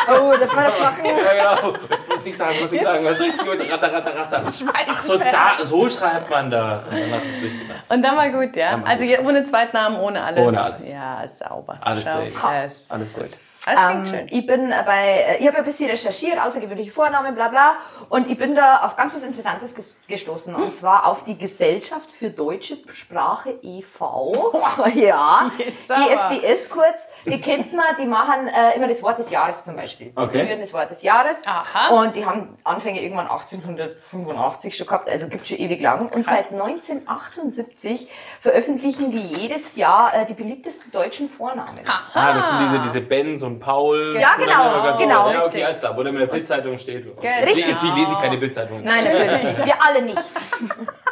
Oh, 0.07 0.33
das 0.39 0.55
war 0.55 0.65
das 0.65 0.77
Schwachen. 0.77 1.03
Ja, 1.07 1.57
genau. 1.57 1.73
Jetzt 1.91 2.09
muss 2.11 2.27
ich 2.27 2.37
sagen, 2.37 2.55
muss 2.61 2.73
ich 2.73 2.83
sagen. 2.83 3.05
Was 3.07 3.19
richtig 3.19 3.41
gut? 3.41 3.73
Ratter, 3.73 3.91
ratter, 3.91 4.15
ratter. 4.15 4.43
Ach 4.45 4.99
so, 5.03 5.17
da, 5.17 5.65
so 5.65 5.89
schreibt 5.89 6.29
man 6.29 6.51
das. 6.51 6.85
Und 6.87 6.93
dann 7.01 7.11
hat 7.13 7.23
sie 7.25 7.31
es 7.31 7.41
durchgelassen. 7.41 7.87
Und 7.89 8.03
dann 8.03 8.15
war 8.17 8.29
gut, 8.29 8.55
ja? 8.55 8.83
war 8.83 8.87
Also 8.87 9.07
gut. 9.07 9.19
ohne 9.21 9.47
Zweitnamen, 9.47 9.99
ohne 9.99 10.23
alles. 10.23 10.47
Ohne 10.47 10.61
alles. 10.61 10.87
Ja, 10.89 11.25
sauber. 11.39 11.79
Alles 11.81 12.05
safe. 12.05 12.33
Alles, 12.47 12.87
Alles 12.91 13.15
gut. 13.15 13.31
Klingt 13.65 13.81
Ähm, 13.81 14.07
schön. 14.07 14.29
ich 14.31 14.47
bin 14.47 14.71
äh, 14.71 14.83
bei, 14.85 15.09
äh, 15.09 15.39
ich 15.41 15.47
habe 15.47 15.59
ein 15.59 15.65
bisschen 15.65 15.91
recherchiert, 15.91 16.39
außergewöhnliche 16.41 16.91
Vornamen, 16.91 17.35
bla 17.35 17.49
bla, 17.49 17.73
und 18.09 18.31
ich 18.31 18.39
bin 18.39 18.55
da 18.55 18.81
auf 18.83 18.97
ganz 18.97 19.15
was 19.15 19.23
Interessantes 19.23 19.75
ges- 19.77 19.93
gestoßen, 20.09 20.55
und 20.55 20.75
zwar 20.75 21.07
auf 21.07 21.25
die 21.25 21.37
Gesellschaft 21.39 22.13
für 22.13 22.31
deutsche 22.31 22.77
Sprache 22.93 23.59
e.V. 23.63 24.53
ja, 24.95 25.51
die. 25.59 26.39
FDS 26.41 26.69
kurz, 26.71 27.09
die 27.27 27.41
kennt 27.41 27.73
man, 27.73 27.87
die 27.99 28.07
machen 28.07 28.49
äh, 28.49 28.77
immer 28.77 28.89
das 28.89 29.03
Wort 29.03 29.19
des 29.19 29.31
Jahres 29.31 29.65
zum 29.65 29.77
Beispiel. 29.77 30.13
Okay. 30.15 30.41
Die 30.43 30.47
führen 30.47 30.61
das 30.61 30.73
Wort 30.75 30.91
des 30.91 31.03
Jahres. 31.03 31.43
Aha. 31.47 31.89
Und 31.95 32.15
die 32.17 32.25
haben 32.27 32.57
Anfänge 32.65 33.01
irgendwann 33.03 33.29
1885 33.29 34.77
schon 34.77 34.87
gehabt, 34.87 35.09
also 35.09 35.29
gibt 35.29 35.47
schon 35.47 35.59
ewig 35.59 35.81
lang. 35.81 36.09
Und 36.15 36.25
seit 36.25 36.53
1978 36.53 38.09
veröffentlichen 38.41 39.11
die 39.11 39.23
jedes 39.41 39.77
Jahr 39.77 40.13
äh, 40.15 40.27
die 40.27 40.35
beliebtesten 40.35 40.91
deutschen 40.93 41.29
Vornamen. 41.29 41.81
Ah, 42.15 42.33
das 42.35 42.49
sind 42.49 42.59
diese, 42.61 42.79
diese 42.81 43.01
Benz 43.01 43.43
und 43.43 43.54
Paul. 43.59 44.17
Ja, 44.21 44.37
genau, 44.37 44.97
genau. 44.99 45.31
Ja, 45.31 45.45
okay, 45.47 45.65
alles 45.65 45.79
klar. 45.79 45.97
Wo 45.97 46.03
dann 46.03 46.15
in 46.15 46.21
der 46.21 46.27
Bildzeitung 46.27 46.79
steht. 46.79 47.07
Richtig. 47.07 47.69
Natürlich 47.69 47.95
lese 47.95 48.13
ich 48.13 48.21
keine 48.21 48.37
Bildzeitung. 48.37 48.83
Nein, 48.83 49.05
natürlich 49.05 49.43
nicht. 49.43 49.67
Wir 49.67 49.75
alle 49.83 50.03
nicht. 50.03 50.19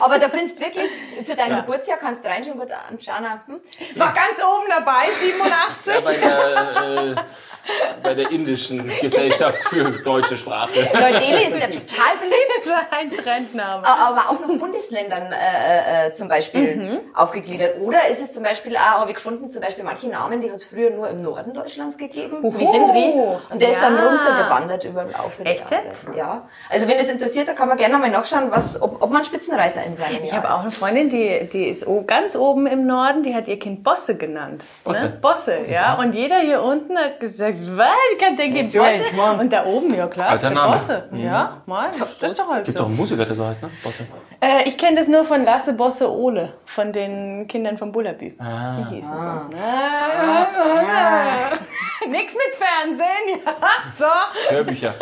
Aber 0.00 0.18
da 0.18 0.28
findest 0.28 0.58
du 0.58 0.62
wirklich, 0.62 0.90
für 1.26 1.34
dein 1.36 1.50
Ja. 1.50 1.60
Geburtsjahr 1.60 1.98
kannst 1.98 2.24
du 2.24 2.28
reinschauen, 2.28 2.58
wird 2.58 2.70
anschauen. 2.72 3.24
Hm? 3.46 3.60
War 3.96 4.12
ganz 4.14 4.38
oben 4.42 4.66
dabei, 4.70 5.06
87. 5.20 5.94
Ja, 5.94 6.00
bei 6.00 6.14
der, 6.16 7.12
äh, 7.12 7.14
bei 8.02 8.14
der 8.14 8.30
indischen 8.30 8.88
Gesellschaft 9.00 9.58
für 9.64 9.90
deutsche 10.02 10.38
Sprache. 10.38 10.80
Neu-Delhi 10.92 11.44
ist 11.44 11.54
ja 11.60 11.66
total 11.66 12.16
beliebt. 12.18 12.34
Das 12.64 12.72
war 12.72 12.98
ein 12.98 13.12
Trendname. 13.12 13.86
Aber 13.86 14.30
auch 14.30 14.40
noch 14.40 14.48
in 14.48 14.58
Bundesländern 14.58 15.32
äh, 15.32 16.08
äh, 16.08 16.14
zum 16.14 16.28
Beispiel 16.28 17.00
aufgegliedert. 17.14 17.80
Oder 17.80 18.08
ist 18.08 18.20
es 18.20 18.32
zum 18.32 18.42
Beispiel 18.42 18.76
auch, 18.76 19.00
habe 19.00 19.10
ich 19.10 19.16
gefunden, 19.16 19.48
zum 19.50 19.62
Beispiel 19.62 19.84
manche 19.84 20.08
Namen, 20.08 20.40
die 20.40 20.50
hat 20.50 20.56
es 20.56 20.64
früher 20.66 20.90
nur 20.90 21.08
im 21.08 21.22
Norden 21.22 21.54
Deutschlands 21.54 21.96
gegeben, 21.96 22.38
so 22.50 22.58
wie 22.58 22.64
Oho. 22.64 22.72
Henry. 22.72 23.36
Und 23.50 23.62
der 23.62 23.70
ist 23.70 23.80
dann 23.80 23.96
Ja. 23.96 24.08
runtergewandert 24.08 24.84
über 24.84 25.04
den 25.04 25.12
Laufe 25.12 25.42
der 25.44 25.52
Echt 25.52 25.70
Jahre. 25.70 25.84
jetzt? 25.84 26.04
Ja. 26.16 26.48
Also 26.68 26.88
wenn 26.88 26.98
es 26.98 27.08
interessiert, 27.08 27.48
da 27.48 27.52
kann 27.52 27.68
man 27.68 27.78
gerne 27.78 27.96
mal 27.98 28.10
nachschauen, 28.10 28.50
was, 28.50 28.80
ob, 28.82 29.00
ob 29.02 29.10
man 29.10 29.24
Spitzenreiter 29.24 29.77
in 29.86 29.94
seinem 29.94 30.22
Ich 30.22 30.30
Jahr 30.30 30.42
habe 30.42 30.54
auch 30.54 30.62
eine 30.62 30.70
Freundin, 30.70 31.08
die, 31.08 31.48
die 31.52 31.68
ist 31.68 31.86
ganz 32.06 32.36
oben 32.36 32.66
im 32.66 32.86
Norden, 32.86 33.22
die 33.22 33.34
hat 33.34 33.48
ihr 33.48 33.58
Kind 33.58 33.82
Bosse 33.82 34.16
genannt. 34.16 34.64
Bosse? 34.84 35.04
Ne? 35.04 35.18
Bosse, 35.20 35.58
ja. 35.70 35.98
Und 35.98 36.14
jeder 36.14 36.38
hier 36.38 36.62
unten 36.62 36.96
hat 36.96 37.20
gesagt, 37.20 37.58
was, 37.76 37.86
wie 38.12 38.18
kann 38.18 38.36
der 38.36 38.48
Kind 38.48 38.72
Bosse? 38.72 39.40
Und 39.40 39.52
da 39.52 39.66
oben, 39.66 39.94
ja 39.94 40.06
klar, 40.06 40.34
ist 40.34 40.42
der 40.42 40.50
Name. 40.50 40.72
Bosse. 40.72 41.08
Ja, 41.12 41.62
mal, 41.66 41.90
das 41.98 42.30
ist 42.30 42.38
doch 42.38 42.50
halt 42.50 42.64
Gibt 42.64 42.76
doch 42.76 42.82
so. 42.84 42.88
einen 42.88 42.96
Musiker, 42.96 43.24
der 43.24 43.34
so 43.34 43.46
heißt, 43.46 43.62
ne? 43.62 43.70
Bosse. 43.82 44.06
Äh, 44.40 44.68
ich 44.68 44.78
kenne 44.78 44.96
das 44.96 45.08
nur 45.08 45.24
von 45.24 45.44
Lasse 45.44 45.72
Bosse 45.72 46.10
Ole, 46.10 46.54
von 46.66 46.92
den 46.92 47.46
Kindern 47.48 47.78
von 47.78 47.92
Bullabü. 47.92 48.32
Ah. 48.38 48.76
Die 48.78 48.96
hießen 48.96 49.12
so. 49.12 49.18
Nix 52.08 52.32
mit 52.34 52.54
Fernsehen, 52.54 53.42
ja. 53.44 53.52
So. 53.98 54.06
Hörbücher. 54.54 54.94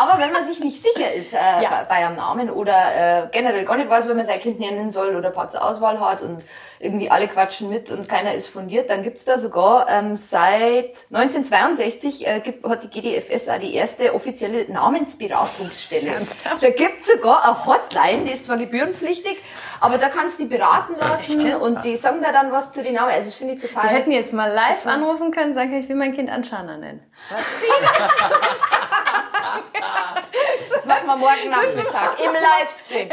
Aber 0.00 0.20
wenn 0.20 0.32
man 0.32 0.46
sich 0.46 0.60
nicht 0.60 0.82
sicher 0.82 1.12
ist 1.12 1.32
äh, 1.32 1.36
Ja. 1.62 1.70
bei, 1.70 1.84
bei 1.88 2.06
einem 2.06 2.16
Namen 2.16 2.50
oder 2.50 3.24
äh, 3.24 3.28
generell 3.32 3.64
gar 3.64 3.76
nicht 3.76 3.88
weiß, 3.88 4.08
wie 4.08 4.14
man 4.14 4.26
sein 4.26 4.40
Kind 4.40 4.60
nennen 4.60 4.90
soll 4.90 5.16
oder 5.16 5.30
paar 5.30 5.48
zur 5.48 5.64
Auswahl 5.64 5.98
hat 6.00 6.22
und 6.22 6.42
irgendwie 6.78 7.10
alle 7.10 7.26
quatschen 7.28 7.70
mit 7.70 7.90
und 7.90 8.06
keiner 8.08 8.34
ist 8.34 8.48
fundiert, 8.48 8.90
dann 8.90 9.02
gibt's 9.02 9.24
da 9.24 9.38
sogar 9.38 9.88
ähm, 9.88 10.16
seit 10.16 10.92
1962 11.12 12.26
äh, 12.26 12.40
gibt, 12.40 12.66
hat 12.68 12.82
die 12.82 12.90
GDFS 12.90 13.48
auch 13.48 13.58
die 13.58 13.74
erste 13.74 14.14
offizielle 14.14 14.70
Namensberatungsstelle. 14.70 16.26
Da 16.60 16.70
gibt's 16.70 17.10
sogar 17.10 17.44
eine 17.44 17.64
Hotline, 17.66 18.24
die 18.24 18.32
ist 18.32 18.44
zwar 18.44 18.58
gebührenpflichtig, 18.58 19.38
aber 19.80 19.96
da 19.96 20.08
kannst 20.10 20.38
du 20.38 20.42
die 20.44 20.48
beraten 20.48 20.96
lassen 20.98 21.54
und 21.56 21.82
die 21.84 21.96
sagen 21.96 22.20
da 22.22 22.32
dann 22.32 22.52
was 22.52 22.72
zu 22.72 22.82
den 22.82 22.94
Namen. 22.94 23.10
Also 23.10 23.26
das 23.30 23.34
finde 23.34 23.54
ich 23.54 23.62
total... 23.62 23.84
Wir 23.84 23.90
hätten 23.90 24.12
jetzt 24.12 24.32
mal 24.34 24.50
live 24.52 24.86
anrufen 24.86 25.30
können, 25.32 25.54
sagen, 25.54 25.72
ich 25.78 25.88
will 25.88 25.96
mein 25.96 26.14
Kind 26.14 26.30
Anschana 26.30 26.76
nennen. 26.76 27.00
das 30.70 30.84
machen 30.84 31.06
wir 31.06 31.16
morgen 31.16 31.50
Nachmittag 31.50 32.18
im 32.20 32.32
Livestream. 32.32 33.10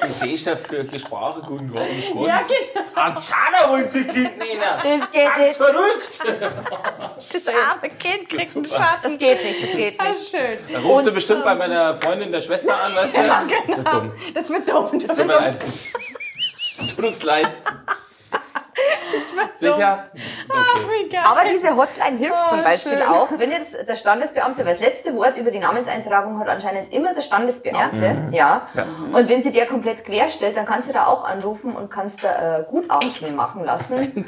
Gesellschaft 0.00 0.66
für 0.66 0.98
Sprache, 0.98 1.40
guten 1.42 1.70
Morgen. 1.70 2.24
Ja, 2.26 2.40
genau. 2.42 2.86
Anschana 2.94 3.68
wollen 3.70 3.88
Sie 3.88 4.04
Kind 4.04 4.38
nennen. 4.38 4.60
Das 4.60 5.10
geht 5.10 5.24
Ganz 5.24 5.38
nicht. 5.38 5.56
verrückt. 5.56 6.18
Das 7.16 7.48
arme 7.48 7.90
Kind 7.98 8.28
kriegt 8.28 8.56
einen 8.56 8.66
Schatten. 8.66 9.02
Das 9.02 9.18
geht 9.18 9.44
nicht, 9.44 9.62
das 9.62 9.70
geht 9.72 10.00
Ah, 10.00 10.08
nicht. 10.10 10.28
schön. 10.30 10.58
Da 10.72 10.78
rufst 10.80 11.06
du 11.06 11.12
bestimmt 11.12 11.44
bei 11.44 11.54
meiner 11.54 11.96
Freundin 12.00 12.32
der 12.32 12.40
Schwester 12.42 12.74
an, 12.82 12.94
weißt 12.94 13.16
du? 13.16 13.20
Ja, 13.20 13.42
Das 13.46 13.48
wird 13.68 13.76
genau. 13.76 13.90
dumm. 14.00 14.12
Das 14.34 14.50
wird 14.50 14.68
dumm. 14.68 14.90
Das 14.98 15.08
Tut 15.08 15.16
wird 15.16 15.26
mir 15.26 15.32
dumm. 15.34 15.42
leid. 15.44 15.56
Tut 16.96 17.04
uns 17.04 17.22
leid. 17.22 17.48
Sicher? 19.54 20.04
Okay. 20.48 20.84
Wie 21.04 21.08
geil. 21.08 21.22
Aber 21.24 21.40
diese 21.48 21.74
Hotline 21.76 22.18
hilft 22.18 22.34
Oh, 22.34 22.50
zum 22.50 22.62
Beispiel 22.64 22.98
schön. 22.98 23.02
auch, 23.02 23.28
wenn 23.36 23.50
jetzt 23.50 23.74
der 23.88 23.96
Standesbeamte, 23.96 24.64
weil 24.64 24.74
das 24.74 24.80
letzte 24.80 25.14
Wort 25.16 25.36
über 25.36 25.50
die 25.50 25.58
Namenseintragung 25.60 26.38
hat 26.38 26.48
anscheinend 26.48 26.92
immer 26.92 27.14
der 27.14 27.22
Standesbeamte, 27.22 28.28
ja. 28.32 28.66
Ja. 28.74 28.86
Und 29.12 29.28
wenn 29.28 29.42
sie 29.42 29.52
dir 29.52 29.66
komplett 29.66 30.04
querstellt, 30.04 30.56
dann 30.56 30.66
kannst 30.66 30.88
du 30.88 30.92
da 30.92 31.06
auch 31.06 31.24
anrufen 31.24 31.74
und 31.76 31.90
kannst 31.90 32.22
da 32.24 32.58
äh, 32.60 32.64
Gutachten 32.64 33.06
Echt? 33.06 33.34
machen 33.34 33.64
lassen. 33.64 34.26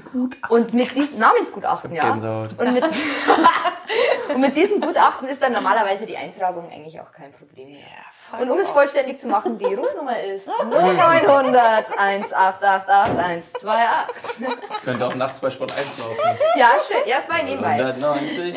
Und 0.49 0.75
mit 0.75 0.95
diesem 0.95 1.19
Namensgutachten, 1.21 1.93
ja. 1.93 2.13
Und 2.13 2.73
mit, 2.73 2.85
und 4.35 4.41
mit 4.41 4.57
diesem 4.57 4.81
Gutachten 4.81 5.29
ist 5.29 5.43
dann 5.43 5.53
normalerweise 5.53 6.07
die 6.07 6.17
Eintragung 6.17 6.71
eigentlich 6.71 7.01
auch 7.01 7.13
kein 7.13 7.33
Problem 7.33 7.73
mehr. 7.73 7.81
Und 8.41 8.51
um 8.51 8.59
es 8.59 8.69
vollständig 8.69 9.19
zu 9.21 9.29
machen, 9.29 9.59
die 9.59 9.75
Rufnummer 9.75 10.19
ist 10.21 10.47
0900 10.49 11.87
1888 11.99 13.65
128. 13.65 14.59
Das 14.69 14.81
könnte 14.83 15.07
auch 15.07 15.15
nachts 15.15 15.41
bei 15.41 15.51
Sport 15.51 15.73
1 15.77 15.99
laufen. 15.99 16.17
Ja, 16.57 16.71
schön. 16.87 17.07
Erstmal 17.07 17.45
nebenbei. 17.45 17.73
190. 17.73 18.57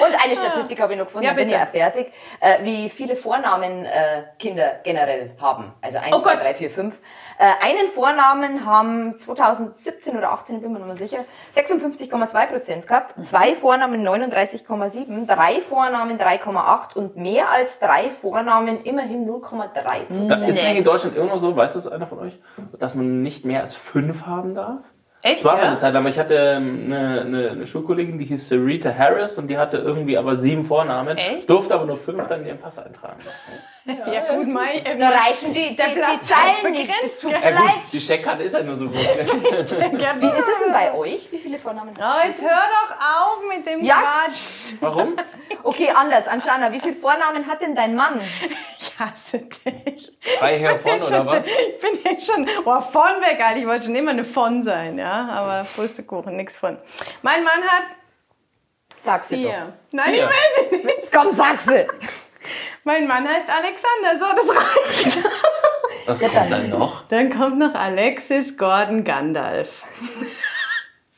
Und 0.00 0.24
eine 0.24 0.34
Statistik 0.34 0.80
habe 0.80 0.94
ich 0.94 0.98
noch 0.98 1.06
gefunden, 1.06 1.24
Ja, 1.26 1.30
dann 1.34 1.36
bin 1.36 1.48
ich 1.48 1.54
bitte. 1.54 1.66
auch 1.66 1.70
fertig, 1.70 2.12
äh, 2.40 2.64
wie 2.64 2.88
viele 2.88 3.16
Vornamen 3.16 3.84
äh, 3.84 4.22
Kinder 4.38 4.80
generell 4.82 5.32
haben. 5.40 5.74
Also 5.82 5.98
1, 5.98 6.10
Oh 6.12 6.20
2, 6.20 6.34
Gott. 6.34 6.44
3, 6.44 6.54
4, 6.54 6.70
5. 6.70 6.98
Äh, 7.38 7.66
einen 7.66 7.88
Vornamen 7.88 8.64
haben 8.64 9.18
2017 9.18 10.16
oder 10.16 10.30
18, 10.32 10.60
bin 10.60 10.72
mir 10.72 10.78
nicht 10.78 10.86
mehr 10.86 10.96
sicher, 10.96 11.24
56,2 11.54 12.46
Prozent 12.46 12.86
gehabt. 12.86 13.18
Mhm. 13.18 13.24
Zwei 13.24 13.54
Vornamen 13.54 14.06
39,7, 14.06 15.26
drei 15.26 15.60
Vornamen 15.60 16.18
3,8 16.18 16.96
und 16.96 17.16
mehr 17.16 17.50
als 17.50 17.78
drei 17.78 18.10
Vornamen 18.10 18.82
immerhin 18.84 19.28
0,3 19.28 19.72
Prozent. 20.04 20.48
Ist 20.48 20.58
es 20.58 20.64
in 20.64 20.84
Deutschland 20.84 21.16
immer 21.16 21.26
noch 21.26 21.38
so, 21.38 21.56
weiß 21.56 21.74
das 21.74 21.88
einer 21.88 22.06
von 22.06 22.20
euch, 22.20 22.38
dass 22.78 22.94
man 22.94 23.22
nicht 23.22 23.44
mehr 23.44 23.62
als 23.62 23.74
fünf 23.74 24.26
haben 24.26 24.54
darf? 24.54 24.78
Echt? 25.24 25.36
Das 25.38 25.44
war 25.44 25.54
mal 25.54 25.62
ja? 25.62 25.68
eine 25.68 25.76
Zeit 25.76 25.94
lang, 25.94 26.02
aber 26.02 26.10
ich 26.10 26.18
hatte 26.18 26.34
ähm, 26.34 26.82
eine, 26.92 27.20
eine, 27.22 27.50
eine 27.52 27.66
Schulkollegin, 27.66 28.18
die 28.18 28.26
hieß 28.26 28.52
Rita 28.52 28.94
Harris 28.96 29.38
und 29.38 29.48
die 29.48 29.56
hatte 29.56 29.78
irgendwie 29.78 30.18
aber 30.18 30.36
sieben 30.36 30.66
Vornamen, 30.66 31.16
Echt? 31.16 31.48
durfte 31.48 31.74
aber 31.74 31.86
nur 31.86 31.96
fünf 31.96 32.26
dann 32.26 32.42
in 32.42 32.48
ihren 32.48 32.58
Pass 32.58 32.78
eintragen 32.78 33.20
lassen. 33.24 33.52
Ja, 33.86 34.34
gut, 34.34 34.48
mein, 34.48 34.82
Da 34.98 35.08
reichen 35.08 35.52
die, 35.52 35.70
die, 35.70 35.76
Der 35.76 35.88
die 35.88 35.94
Platz 35.94 36.30
nicht. 36.30 36.62
begrenzt, 36.62 37.22
ja. 37.22 37.28
mir 37.30 37.34
Ja 37.42 37.50
gut, 37.50 37.66
leid. 37.66 37.74
die 37.92 38.00
Scheckkarte 38.00 38.42
ist 38.42 38.52
ja 38.52 38.62
nur 38.62 38.76
so 38.76 38.88
groß. 38.88 38.96
Wie 39.00 39.46
ist 39.46 39.72
es 39.72 39.78
denn 40.62 40.72
bei 40.72 40.94
euch? 40.94 41.28
Wie 41.30 41.38
viele 41.38 41.58
Vornamen 41.58 41.94
Oh, 41.98 42.26
jetzt 42.26 42.42
hör 42.42 42.48
doch 42.50 42.96
auf 43.00 43.42
mit 43.48 43.66
dem 43.66 43.82
Ja. 43.82 43.96
Quatsch. 43.96 44.72
Warum? 44.80 45.16
Okay, 45.62 45.90
anders. 45.94 46.28
Anschana, 46.28 46.70
wie 46.72 46.80
viele 46.80 46.94
Vornamen 46.94 47.46
hat 47.46 47.62
denn 47.62 47.74
dein 47.74 47.94
Mann? 47.94 48.20
Ich 48.94 49.00
hasse 49.00 49.38
dich. 49.38 50.12
Frei 50.38 50.58
hervon 50.58 51.02
oder 51.02 51.26
was? 51.26 51.46
Ich 51.46 51.80
bin 51.80 51.98
jetzt 52.04 52.26
schon 52.26 52.46
oh, 52.64 52.80
von 52.80 53.20
weg, 53.20 53.40
Alter. 53.44 53.58
Ich 53.58 53.66
wollte 53.66 53.86
schon 53.86 53.96
immer 53.96 54.12
eine 54.12 54.24
von 54.24 54.62
sein, 54.62 54.98
ja. 54.98 55.28
Aber 55.30 55.66
Pustekuchen, 55.74 56.36
nix 56.36 56.56
von. 56.56 56.78
Mein 57.22 57.42
Mann 57.42 57.62
hat 57.64 57.84
Sag 58.96 59.24
sie 59.24 59.36
vier. 59.36 59.72
Nein, 59.92 60.14
Vier. 60.14 60.30
ich 60.30 60.72
will 60.72 60.80
sie 60.80 60.86
nicht. 60.86 61.14
doch. 61.14 61.22
Komm, 61.22 61.32
sag 61.32 61.60
sie. 61.60 61.86
Mein 62.84 63.06
Mann 63.06 63.26
heißt 63.26 63.48
Alexander, 63.50 64.18
so, 64.18 64.26
das 64.34 64.56
reicht. 64.56 65.18
Was 66.06 66.20
kommt 66.20 66.50
dann 66.50 66.70
noch? 66.70 67.08
Dann 67.08 67.30
kommt 67.30 67.58
noch 67.58 67.74
Alexis 67.74 68.56
Gordon 68.56 69.04
Gandalf. 69.04 69.84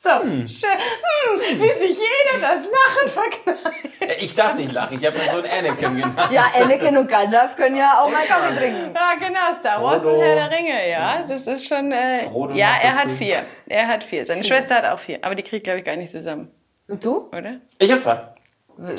So, 0.07 0.21
schön. 0.23 0.79
Hm, 0.79 1.61
wie 1.61 1.81
sich 1.81 1.99
jeder 1.99 2.41
das 2.41 2.65
Lachen 2.65 3.09
verkneift. 3.09 4.01
Äh, 4.01 4.15
Ich 4.25 4.35
darf 4.37 4.55
nicht 4.55 4.73
lachen, 4.73 4.99
ich 5.01 5.07
habe 5.07 5.19
mir 5.19 5.25
so 5.25 5.39
einen 5.39 5.67
Anakin 5.67 5.97
genannt. 5.97 6.31
Ja, 6.31 6.45
Anakin 6.55 6.97
und 6.97 7.09
Gandalf 7.09 7.57
können 7.57 7.75
ja 7.77 8.01
auch 8.01 8.09
mal 8.11 8.25
Kaffee 8.25 8.57
trinken. 8.57 8.95
Ja, 8.95 9.27
genau, 9.27 9.59
Star 9.59 9.83
Wars 9.83 10.03
Frodo. 10.03 10.17
und 10.17 10.23
Herr 10.23 10.49
der 10.49 10.59
Ringe, 10.59 10.89
ja. 10.91 11.25
Das 11.27 11.47
ist 11.47 11.67
schon. 11.67 11.91
Äh, 11.91 12.21
Frodo 12.21 12.55
ja, 12.55 12.75
er 12.81 12.95
hat 12.95 13.11
vier. 13.13 13.39
Er 13.67 13.89
hat 13.89 14.05
vier. 14.05 14.25
Seine 14.27 14.45
Schwester 14.45 14.77
hat 14.77 14.85
auch 14.85 15.01
vier. 15.01 15.19
Aber 15.23 15.35
die 15.35 15.43
kriegt, 15.43 15.65
glaube 15.65 15.81
ich, 15.81 15.85
gar 15.85 15.97
nicht 15.97 16.13
zusammen, 16.13 16.51
Und 16.89 17.05
du? 17.05 17.29
oder? 17.33 17.57
Ich 17.79 17.91
habe 17.91 18.01
zwei. 18.01 18.21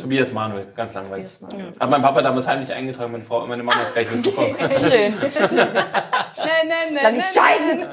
Tobias 0.02 0.32
Manuel, 0.34 0.66
ganz 0.76 0.94
langweilig. 0.96 1.28
Hat 1.80 1.90
mein 1.92 2.02
Papa 2.02 2.22
damals 2.24 2.48
heimlich 2.48 2.74
eingetragen, 2.74 3.12
meine 3.12 3.24
Frau, 3.24 3.46
meine 3.46 3.62
Mama 3.62 3.80
hat 3.80 3.88
es 3.90 3.94
gleich 3.94 4.10
mitbekommen. 4.12 4.56
Schön. 4.80 5.16
Nein, 5.20 6.68
nein, 6.68 6.94
nein. 6.94 7.00
Dann 7.04 7.16
nicht 7.16 7.34
scheiden. 7.34 7.88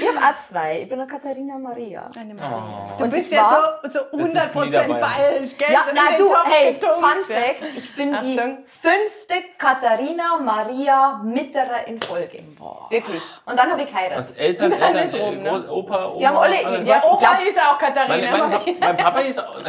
Ich 0.00 0.06
habe 0.08 0.18
auch 0.18 0.36
zwei. 0.38 0.80
Ich 0.82 0.88
bin 0.88 1.00
eine 1.00 1.08
Katharina 1.10 1.56
Maria. 1.58 2.10
Oh. 2.14 3.02
Du 3.02 3.08
bist 3.08 3.28
ich 3.28 3.32
ja 3.32 3.78
so, 3.82 3.88
so 3.88 3.98
Das 4.18 4.28
ist 4.28 4.36
100% 4.56 4.64
Niederbayern. 4.66 5.00
bayerisch, 5.00 5.56
gell? 5.56 5.68
Ja, 5.72 5.80
na 5.94 6.16
du, 6.18 6.30
hey, 6.44 6.74
getunkt, 6.74 6.96
Fun. 6.96 7.24
Fact, 7.26 7.62
ich 7.76 7.96
bin 7.96 8.12
die 8.22 8.36
fünfte 8.66 9.34
Katharina 9.56 10.36
Maria 10.36 11.20
Mitterer 11.24 11.86
in 11.86 12.00
Folge. 12.00 12.42
Wirklich. 12.90 13.22
Und 13.46 13.56
dann 13.58 13.70
habe 13.70 13.82
ich 13.82 13.88
geheiratet. 13.88 14.18
Was 14.18 14.30
Eltern, 14.32 14.72
Eltern, 14.72 14.96
ist 14.96 15.14
rum, 15.18 15.42
ne? 15.42 15.50
Groß- 15.50 15.68
Opa, 15.68 16.06
Oma. 16.08 16.20
Wir 16.20 16.28
haben 16.28 16.36
alle- 16.36 16.66
alle- 16.66 16.82
ja, 16.84 17.00
glaub- 17.00 17.22
ist 17.48 17.58
auch 17.58 17.78
Katharina. 17.78 18.36
Maria. 18.36 18.60
mein 18.80 18.96
Papa 18.98 19.20
ist 19.20 19.38
auch. 19.40 19.56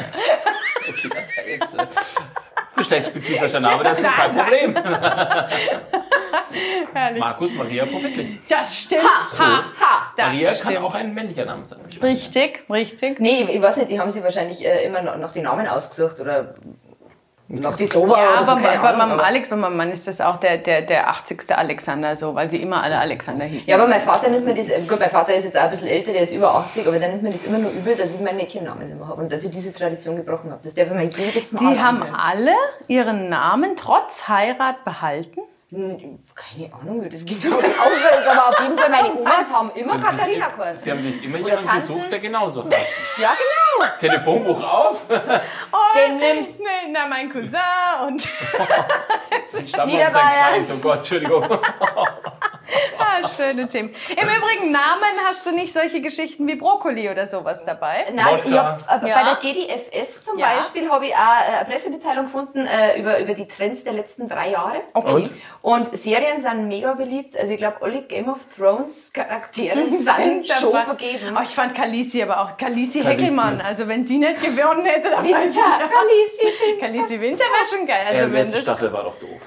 Okay, 0.89 1.09
äh, 1.37 1.59
geschlechtsspezifischer 2.75 3.59
Name, 3.59 3.83
das 3.83 3.97
ist 3.99 4.05
kein 4.05 4.35
Problem. 4.35 4.75
Herrlich. 6.93 7.19
Markus 7.19 7.53
Maria 7.53 7.85
Profitlich. 7.85 8.39
Das 8.49 8.75
stimmt. 8.75 9.03
Ha, 9.03 9.37
Ha. 9.39 9.63
ha. 9.79 10.13
Das 10.15 10.25
Maria 10.27 10.53
stimmt. 10.53 10.73
kann 10.75 10.83
auch 10.83 10.95
ein 10.95 11.13
männlicher 11.13 11.45
Name 11.45 11.65
sein. 11.65 11.79
Richtig, 12.01 12.63
richtig. 12.69 13.19
Nee, 13.19 13.43
ich 13.51 13.61
weiß 13.61 13.77
nicht, 13.77 13.91
die 13.91 13.99
haben 13.99 14.09
sich 14.11 14.23
wahrscheinlich 14.23 14.65
äh, 14.65 14.85
immer 14.85 15.01
noch, 15.01 15.17
noch 15.17 15.31
die 15.33 15.41
Namen 15.41 15.67
ausgesucht 15.67 16.19
oder 16.19 16.55
noch 17.49 17.75
die 17.77 17.87
Toba 17.87 18.17
Ja, 18.17 18.43
so, 18.43 18.51
aber 18.51 18.61
keine 18.61 18.79
bei 18.81 18.87
Ahnung, 18.89 18.97
meinem 18.99 19.11
aber- 19.13 19.23
Alex, 19.25 19.49
bei 19.49 19.55
meinem 19.55 19.77
Mann 19.77 19.91
ist 19.91 20.07
das 20.07 20.19
auch 20.21 20.37
der, 20.37 20.57
der, 20.57 20.81
der 20.81 21.09
80. 21.09 21.55
Alexander 21.57 22.15
so, 22.17 22.35
weil 22.35 22.51
sie 22.51 22.61
immer 22.61 22.83
alle 22.83 22.97
Alexander 22.99 23.45
hießen. 23.45 23.69
Ja, 23.69 23.77
aber 23.77 23.87
mein 23.87 24.01
Vater 24.01 24.29
nimmt 24.29 24.45
mir 24.45 24.53
das, 24.53 24.67
äh, 24.69 24.81
gut, 24.81 24.99
mein 24.99 25.09
Vater 25.09 25.33
ist 25.33 25.45
jetzt 25.45 25.57
auch 25.57 25.63
ein 25.63 25.69
bisschen 25.71 25.87
älter, 25.87 26.11
der 26.11 26.21
ist 26.23 26.33
über 26.33 26.53
80, 26.55 26.87
aber 26.87 26.99
der 26.99 27.09
nimmt 27.09 27.23
mir 27.23 27.31
das 27.31 27.45
immer 27.45 27.57
nur 27.59 27.71
übel, 27.71 27.95
dass 27.95 28.13
ich 28.13 28.19
meinen 28.19 28.37
Mädchennamen 28.37 28.87
nicht 28.87 28.97
mehr 28.99 29.07
habe 29.07 29.21
und 29.21 29.31
dass 29.31 29.43
ich 29.43 29.51
diese 29.51 29.73
Tradition 29.73 30.17
gebrochen 30.17 30.51
habe. 30.51 30.59
Das 30.63 30.73
darf 30.75 30.87
ich 30.87 30.93
mir 30.93 31.03
jedes 31.05 31.51
Mal 31.53 31.59
die 31.59 31.79
haben 31.79 32.03
alle 32.15 32.53
ihren 32.87 33.29
Namen 33.29 33.75
trotz 33.77 34.27
Heirat 34.27 34.83
behalten. 34.83 35.39
Hm, 35.69 36.19
Keine 36.33 36.73
Ahnung, 36.73 37.03
wie 37.03 37.09
das 37.09 37.25
genau 37.25 37.57
ist, 37.59 38.27
aber 38.29 38.47
auf 38.49 38.59
jeden 38.61 38.77
Fall, 38.77 38.89
meine 38.89 39.13
Omas 39.19 39.51
haben 39.53 39.69
immer 39.75 39.99
Katharina 39.99 40.47
geheißen. 40.49 40.83
Sie 40.83 40.91
haben 40.91 41.03
sich 41.03 41.21
immer 41.23 41.37
jemanden 41.39 41.67
gesucht, 41.69 42.09
der 42.09 42.19
genauso 42.19 42.63
heißt. 42.63 42.73
Ja, 43.21 43.29
genau. 43.29 43.66
Telefonbuch 43.99 44.63
auf, 44.63 45.01
Oh, 45.09 45.97
Den 45.97 46.17
nimmst- 46.17 46.59
nee, 46.59 46.91
na, 46.91 47.07
mein 47.07 47.29
Cousin 47.31 47.59
und 48.07 48.27
den 49.53 49.67
Stamm 49.67 49.87
Niederbayern. 49.89 50.13
sein 50.13 50.67
Kreis. 50.67 50.71
Oh 50.71 50.77
Gott, 50.81 50.97
Entschuldigung. 50.97 51.43
ah, 52.99 53.27
schöne 53.27 53.67
Themen. 53.67 53.89
Im 54.09 54.27
Übrigen, 54.27 54.71
Namen 54.71 55.17
hast 55.27 55.45
du 55.45 55.51
nicht 55.51 55.71
solche 55.73 56.01
Geschichten 56.01 56.47
wie 56.47 56.55
Brokkoli 56.55 57.09
oder 57.09 57.27
sowas 57.27 57.63
dabei. 57.65 58.05
Nein, 58.13 58.39
ich 58.45 58.51
hab, 58.53 58.81
äh, 59.03 59.07
Ja. 59.07 59.15
bei 59.15 59.23
der 59.23 59.35
GDFS 59.41 60.23
zum 60.23 60.37
Ja. 60.37 60.55
Beispiel 60.57 60.89
habe 60.89 61.07
ich 61.07 61.13
auch 61.13 61.17
äh, 61.17 61.55
eine 61.57 61.65
Pressemitteilung 61.65 62.25
gefunden 62.25 62.65
äh, 62.65 62.99
über, 62.99 63.19
über 63.19 63.33
die 63.33 63.47
Trends 63.47 63.83
der 63.83 63.93
letzten 63.93 64.27
drei 64.27 64.49
Jahre. 64.51 64.81
Und? 64.93 65.31
Und 65.61 65.97
Serien 65.97 66.41
sind 66.41 66.67
mega 66.67 66.93
beliebt. 66.93 67.37
Also 67.37 67.53
ich 67.53 67.59
glaube, 67.59 67.77
alle 67.81 68.01
Game 68.03 68.29
of 68.29 68.39
Thrones 68.57 69.11
Charaktere 69.13 69.77
sind 69.89 70.47
schon 70.47 70.71
dabei. 70.73 70.85
vergeben. 70.85 71.37
Oh, 71.37 71.41
ich 71.43 71.49
fand 71.55 71.73
Kalisi 71.75 72.21
aber 72.23 72.41
auch. 72.41 72.57
Kalisi. 72.57 73.01
Heckelmann. 73.03 73.61
Also 73.61 73.87
wenn 73.87 74.05
die 74.05 74.17
nicht 74.17 74.41
gewonnen 74.41 74.85
hätte, 74.85 75.09
dann 75.09 75.23
Winter, 75.23 75.45
nicht. 75.45 75.57
Khaleesi. 75.57 76.77
Kalisi 76.79 77.21
Winter 77.21 77.43
wäre 77.45 77.65
schon 77.77 77.87
geil. 77.87 78.03
Ja, 78.05 78.09
Also 78.11 78.25
die 78.27 78.33
wenn 78.33 78.45
letzte 78.45 78.61
Staffel 78.61 78.91
war 78.93 79.03
doch 79.03 79.19
doof. 79.19 79.41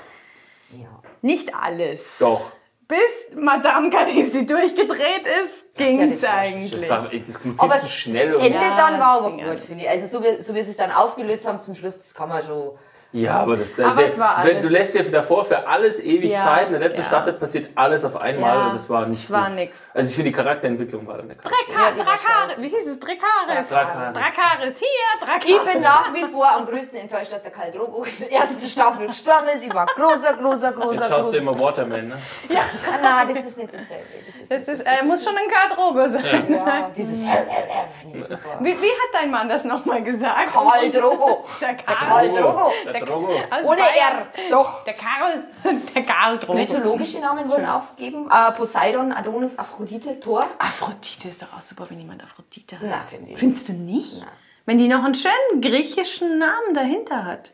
Ja. 0.73 0.87
nicht 1.23 1.55
alles. 1.55 2.17
Doch. 2.19 2.53
Bis 2.91 3.37
Madame 3.41 3.89
Kalisi 3.89 4.45
durchgedreht 4.45 5.25
ist, 5.25 5.75
ging's 5.77 6.21
das 6.21 6.31
war- 6.31 6.39
eigentlich. 6.39 6.81
Das, 6.81 6.91
war, 6.91 7.03
das 7.27 7.43
ging 7.43 7.53
viel 7.53 7.61
Aber 7.61 7.81
zu 7.81 7.89
schnell. 7.89 8.33
das 8.33 8.37
Und, 8.41 8.45
Ende 8.47 8.59
Ja, 8.59 8.77
dann 8.77 8.99
war 9.01 9.19
aber 9.23 9.37
ging 9.37 9.47
gut, 9.47 9.61
finde 9.61 9.85
ich. 9.85 9.89
Also 9.89 10.07
so 10.19 10.25
wie, 10.25 10.43
so 10.43 10.55
wie 10.55 10.63
sie 10.63 10.71
es 10.73 10.77
dann 10.77 10.91
aufgelöst 10.91 11.47
haben 11.47 11.63
zum 11.63 11.75
Schluss, 11.77 11.97
das 11.99 12.13
kann 12.15 12.29
man 12.29 12.43
schon... 12.45 12.73
ja, 13.13 13.39
aber 13.41 13.57
das 13.57 13.79
Aber 13.81 14.05
es 14.05 14.19
war 14.19 14.45
wenn- 14.45 14.57
alles- 14.57 14.63
du 14.67 14.69
lässt 14.73 14.95
dir 14.95 15.03
davor 15.11 15.45
für 15.45 15.67
alles 15.67 15.99
ewig 16.01 16.31
Ja, 16.33 16.45
Zeit. 16.45 16.67
In 16.67 16.73
der 16.73 16.81
letzten 16.81 17.01
ja. 17.03 17.07
Staffel 17.09 17.33
passiert 17.33 17.71
alles 17.75 18.05
auf 18.05 18.17
einmal 18.21 18.57
Ja, 18.57 18.67
und 18.69 18.75
das 18.75 18.89
war 18.89 19.07
nicht 19.07 19.25
es 19.25 19.31
war 19.31 19.49
nix. 19.49 19.79
Also 19.95 20.11
ich 20.11 20.15
finde 20.15 20.31
die 20.31 20.37
Charakterentwicklung 20.37 21.07
war 21.07 21.17
dann 21.19 21.29
der 21.29 21.37
Krass. 21.37 21.51
Draka, 21.51 21.83
Ja, 21.83 21.91
die 21.91 21.99
war 21.99 22.05
Drakaris, 22.05 22.61
wie 22.61 22.69
hieß 22.69 22.87
es? 22.87 23.01
Drakaris. 23.01 23.69
Drakaris. 23.69 24.17
Drakaris, 24.19 24.79
hier, 24.79 24.89
Drakaris. 25.27 25.45
Ich 25.67 25.73
bin 25.73 25.83
nach 25.83 26.13
wie 26.15 26.25
vor 26.33 26.49
am 26.51 26.67
größten 26.67 26.99
enttäuscht, 26.99 27.33
dass 27.33 27.43
der 27.43 27.51
Karl 27.51 27.73
Drogo 27.73 28.05
in 28.05 28.13
der 28.21 28.33
ersten 28.33 28.65
Staffel 28.65 29.07
gestorben 29.09 29.49
ist. 29.55 29.65
Ich 29.65 29.75
war 29.75 29.87
großer, 29.87 30.35
großer, 30.35 30.73
großer, 30.73 30.95
Jetzt 30.95 31.09
schaust 31.09 31.33
du 31.35 31.39
großer... 31.39 31.39
immer 31.39 31.59
Waterman, 31.59 32.09
ne? 32.09 32.17
Ah, 32.55 33.25
Nein, 33.25 33.35
das 33.35 33.45
ist 33.47 33.57
nicht 33.57 33.73
dasselbe. 33.73 34.05
Das 34.49 34.59
ist, 34.61 34.69
Das 34.69 34.79
ist, 34.79 34.87
äh, 34.87 35.05
muss 35.05 35.25
schon 35.25 35.35
ein 35.37 35.49
K-Drogo 35.49 36.09
sein. 36.11 36.47
ja, 36.53 36.91
dieses... 36.97 37.21
finde 37.23 38.19
ich 38.19 38.23
super. 38.23 38.39
Wie, 38.61 38.71
wie 38.81 38.87
hat 38.87 39.11
dein 39.21 39.31
Mann 39.31 39.49
das 39.49 39.65
nochmal 39.65 40.03
gesagt? 40.03 40.53
Karl 40.53 40.91
Drogo. 40.91 41.45
Der 41.61 41.75
Karl. 41.75 41.97
Karl 41.97 42.29
Drogo. 42.31 42.73
Der 42.93 43.00
Drogo. 43.01 43.35
Aus 43.51 43.65
Ohne 43.65 43.81
Bayern. 43.81 44.19
R. 44.19 44.51
Doch. 44.51 44.85
Der 44.85 44.95
Karl. 44.95 45.45
Der 45.95 46.03
Karl 46.05 46.39
Drogo. 46.39 46.59
Mythologische 46.59 47.21
Namen 47.21 47.49
wurden 47.51 47.67
aufgegeben. 47.67 48.31
Äh, 48.31 48.53
Poseidon, 48.53 49.13
Adonis, 49.13 49.59
Aphrodite, 49.59 50.21
Thor. 50.21 50.47
Aphrodite 50.59 51.29
ist 51.29 51.43
doch 51.43 51.53
auch 51.57 51.61
super, 51.61 51.87
wenn 51.89 51.99
jemand 51.99 52.23
Aphrodite 52.23 52.79
heißt. 52.81 52.89
Na, 52.89 53.01
finde 53.01 53.33
ich. 53.33 53.39
Findest 53.39 53.69
du 53.69 53.73
nicht? 53.73 54.25
wenn 54.67 54.79
die 54.79 54.87
noch 54.89 55.03
einen 55.03 55.17
schönen 55.17 55.61
griechischen 55.61 56.39
Namen 56.39 56.75
dahinter 56.75 57.25
hat. 57.25 57.53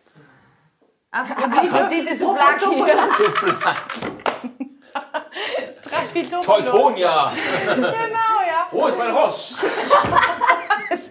Aphrodite 1.11 2.15
Souvlaki. 2.15 2.85
Trachitopoulos. 5.83 6.45
Teutonia! 6.45 7.33
Genau, 7.67 7.93
ja. 7.95 8.67
Wo 8.71 8.87
ist 8.87 8.99
mein 8.99 9.11
Ross? 9.11 9.65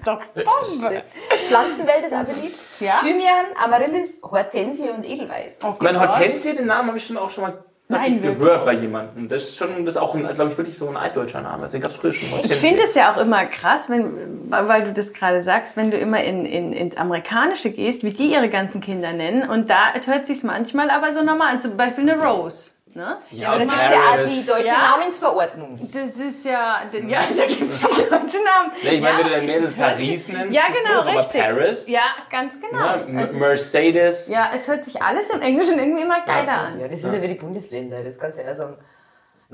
Ist 0.05 0.07
doch 0.07 0.21
Bombe. 0.35 1.03
Pflanzenwelt 1.47 2.05
ist 2.05 2.13
auch 2.13 2.23
beliebt. 2.23 2.59
Ja? 2.79 2.99
Thymian, 3.01 3.45
Amaryllis, 3.63 4.21
Hortensie 4.21 4.89
und 4.89 5.03
Edelweiß. 5.03 5.59
Das 5.59 5.79
Mein 5.79 5.93
gibt's 5.93 6.07
auch. 6.07 6.19
Hortensie, 6.19 6.55
den 6.55 6.67
Namen 6.67 6.87
habe 6.89 6.97
ich 6.97 7.05
schon 7.05 7.17
auch 7.17 7.29
schon 7.29 7.43
mal 7.43 7.63
wirklich? 7.87 8.21
gehört 8.21 8.65
bei 8.65 8.73
jemandem. 8.73 9.29
Das 9.29 9.43
ist 9.43 9.57
schon, 9.57 9.85
das 9.85 9.95
ist 9.95 10.01
auch, 10.01 10.13
glaube 10.13 10.51
ich, 10.51 10.57
wirklich 10.57 10.77
so 10.77 10.87
ein 10.87 10.97
altdeutscher 10.97 11.41
Name. 11.41 11.67
Den 11.67 11.81
gab 11.81 11.91
es 11.91 11.97
früher 11.97 12.13
schon. 12.13 12.27
Ich 12.43 12.55
finde 12.55 12.83
es 12.83 12.95
ja 12.95 13.13
auch 13.13 13.17
immer 13.17 13.45
krass, 13.45 13.89
wenn, 13.89 14.49
weil 14.49 14.85
du 14.85 14.93
das 14.93 15.13
gerade 15.13 15.41
sagst, 15.41 15.77
wenn 15.77 15.91
du 15.91 15.97
immer 15.97 16.23
in, 16.23 16.45
in, 16.45 16.73
ins 16.73 16.97
Amerikanische 16.97 17.71
gehst, 17.71 18.03
wie 18.03 18.11
die 18.11 18.31
ihre 18.31 18.49
ganzen 18.49 18.81
Kinder 18.81 19.13
nennen. 19.13 19.49
Und 19.49 19.69
da 19.69 19.93
hört 20.05 20.27
sich 20.27 20.43
manchmal 20.43 20.89
aber 20.89 21.13
so 21.13 21.23
normal 21.23 21.53
an. 21.53 21.61
Zum 21.61 21.77
Beispiel 21.77 22.09
eine 22.09 22.23
Rose. 22.23 22.74
Ne? 22.95 23.17
Ja, 23.29 23.49
Aber 23.49 23.57
da 23.59 23.65
gibt 23.65 23.75
es 23.75 23.89
ja 23.91 23.97
auch 23.97 24.27
die 24.27 24.45
deutsche 24.45 24.67
Ja. 24.67 24.97
Namensverordnung. 24.97 25.89
Das 25.91 26.11
ist 26.11 26.45
ja, 26.45 26.81
ja, 26.93 27.19
da 27.37 27.45
gibt 27.45 27.69
es 27.73 27.79
die 27.81 27.85
deutschen 27.87 28.43
Namen. 28.45 28.71
Nee, 28.81 28.89
ich 28.91 29.01
meine, 29.01 29.17
ja, 29.17 29.17
wenn 29.17 29.23
du 29.25 29.29
dein 29.31 29.45
Mädels 29.45 29.75
Paris 29.75 30.29
nennst, 30.29 30.55
Ja, 30.55 30.61
genau, 30.67 31.01
aber 31.01 31.19
richtig. 31.19 31.41
Paris, 31.41 31.87
Ja, 31.89 32.03
ganz 32.31 32.57
genau. 32.61 32.79
ja, 32.79 33.05
Mercedes. 33.33 34.29
ja, 34.29 34.49
es 34.55 34.65
hört 34.69 34.85
sich 34.85 35.01
alles 35.01 35.29
im 35.29 35.41
Englischen 35.41 35.77
irgendwie 35.77 36.03
immer 36.03 36.21
geiler 36.25 36.53
an. 36.53 36.79
Ja, 36.79 36.87
das 36.87 37.03
ist 37.03 37.13
ja 37.13 37.21
wie 37.21 37.27
die 37.27 37.33
Bundesländer. 37.35 38.01
Das 38.01 38.17
kannst 38.17 38.37
du 38.37 38.43
ja 38.43 38.53
sagen. 38.53 38.77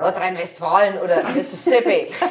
Nordrhein-Westfalen 0.02 1.00
oder 1.00 1.24
Mississippi. 1.36 2.08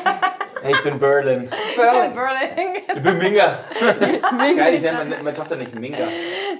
Hey, 0.63 0.73
ich 0.73 0.83
bin 0.85 0.99
Berlin. 0.99 1.49
Berlin. 1.75 2.15
Berlin. 2.15 2.83
Ich 2.95 3.03
bin 3.03 3.17
Minga. 3.17 3.61
Geil, 3.81 4.75
ich 4.75 4.83
nenne 4.83 4.99
meine, 4.99 5.17
meine 5.23 5.35
Tochter 5.35 5.57
nicht 5.57 5.75
Minga. 5.75 6.07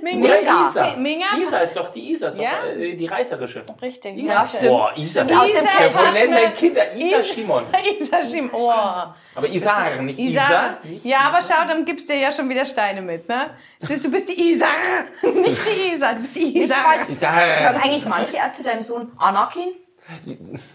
Minga. 0.01 0.37
Minga. 0.39 0.67
Isa. 0.69 0.97
Minga. 0.97 1.27
Isa 1.39 1.59
ist 1.59 1.77
doch 1.77 1.93
die 1.93 2.13
Isa, 2.13 2.29
ist 2.29 2.39
doch 2.39 2.43
Ja. 2.43 2.65
äh, 2.65 2.95
die 2.97 3.05
reißerische. 3.05 3.63
Richtig. 3.83 4.17
Isa. 4.17 4.33
Ja, 4.33 4.49
stimmt. 4.49 4.69
Boah, 4.69 4.93
Isa. 4.97 5.21
Aus 5.21 5.29
dem 5.29 5.37
Isa, 5.37 5.61
Ja, 5.61 5.77
Kelch. 5.77 5.93
von 5.93 6.11
seine 6.13 6.51
Kinder 6.53 6.83
Isa 6.97 7.23
Schimon. 7.25 7.65
Isa 8.01 8.27
Schim. 8.27 8.49
Oh. 8.55 8.71
Aber 8.71 9.47
Isar, 9.49 9.97
nicht 10.01 10.19
Isa. 10.19 10.79
Ja, 11.03 11.19
aber 11.27 11.41
schau, 11.43 11.69
dann 11.69 11.85
gibst 11.85 12.09
du 12.09 12.15
dir 12.15 12.21
ja 12.21 12.33
schon 12.33 12.49
wieder 12.49 12.65
Steine 12.65 13.03
mit, 13.03 13.29
ne? 13.29 13.51
Du, 13.81 13.95
du 13.95 14.11
bist 14.11 14.31
die 14.31 14.53
Isa. 14.53 14.67
Nicht 15.23 15.61
die 15.67 15.95
Isa, 15.95 16.15
du 16.15 16.21
bist 16.23 16.37
die 16.37 16.59
Isa. 16.63 16.75
Sagen 16.75 17.13
Isar. 17.13 17.75
eigentlich 17.85 18.07
manche 18.07 18.39
auch 18.39 18.53
zu 18.53 18.63
deinem 18.63 18.81
Sohn 18.81 19.13
Anakin? 19.19 19.75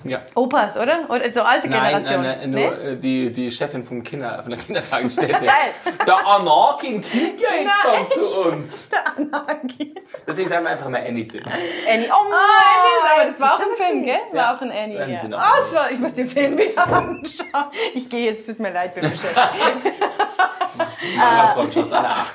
Ja. 0.03 0.21
Opas, 0.35 0.77
oder? 0.77 1.09
Oder 1.09 1.31
so 1.31 1.41
alte 1.41 1.69
Nein, 1.69 1.83
Generation. 2.03 2.21
nein, 2.23 2.37
nein, 2.39 2.49
Nee? 2.51 2.67
nur 2.67 2.79
äh, 2.81 2.95
die, 2.97 3.31
die 3.31 3.51
Chefin 3.51 3.83
vom 3.83 4.01
Kinder, 4.03 4.39
von 4.41 4.51
der 4.51 4.59
Kindertagesstätte. 4.59 5.33
Geil. 5.33 5.73
Der 6.07 6.27
Anakin 6.27 7.01
kommt 7.01 7.41
ja 7.41 7.49
jetzt 7.59 7.71
dann 7.83 8.07
zu 8.07 8.39
uns. 8.49 8.89
Anarchie. 9.17 9.95
Deswegen 10.27 10.49
sagen 10.49 10.63
wir 10.63 10.71
einfach 10.71 10.89
mal 10.89 11.01
Annie 11.05 11.25
zu. 11.25 11.37
Annie. 11.39 12.09
Oh, 12.09 12.33
Ah, 12.33 13.13
aber 13.21 13.29
das 13.29 13.39
war 13.39 13.55
auch 13.55 13.59
ein 13.59 13.75
Film, 13.75 14.03
gell? 14.05 14.17
War 14.31 14.37
Ja. 14.41 14.55
auch 14.55 14.61
ein 14.61 14.71
Annie. 14.71 15.09
Ja. 15.13 15.21
Sie 15.21 15.27
noch. 15.27 15.39
Ah, 15.39 15.53
es 15.67 15.75
war, 15.75 15.91
ich 15.91 15.99
muss 15.99 16.13
den 16.13 16.27
Film 16.29 16.57
wieder 16.57 16.87
anschauen. 16.93 17.71
Ich 17.93 18.09
gehe 18.09 18.31
jetzt, 18.31 18.45
tut 18.47 18.59
mir 18.59 18.71
leid, 18.71 18.95
bin 18.95 19.09
beschäftigt. 19.09 19.39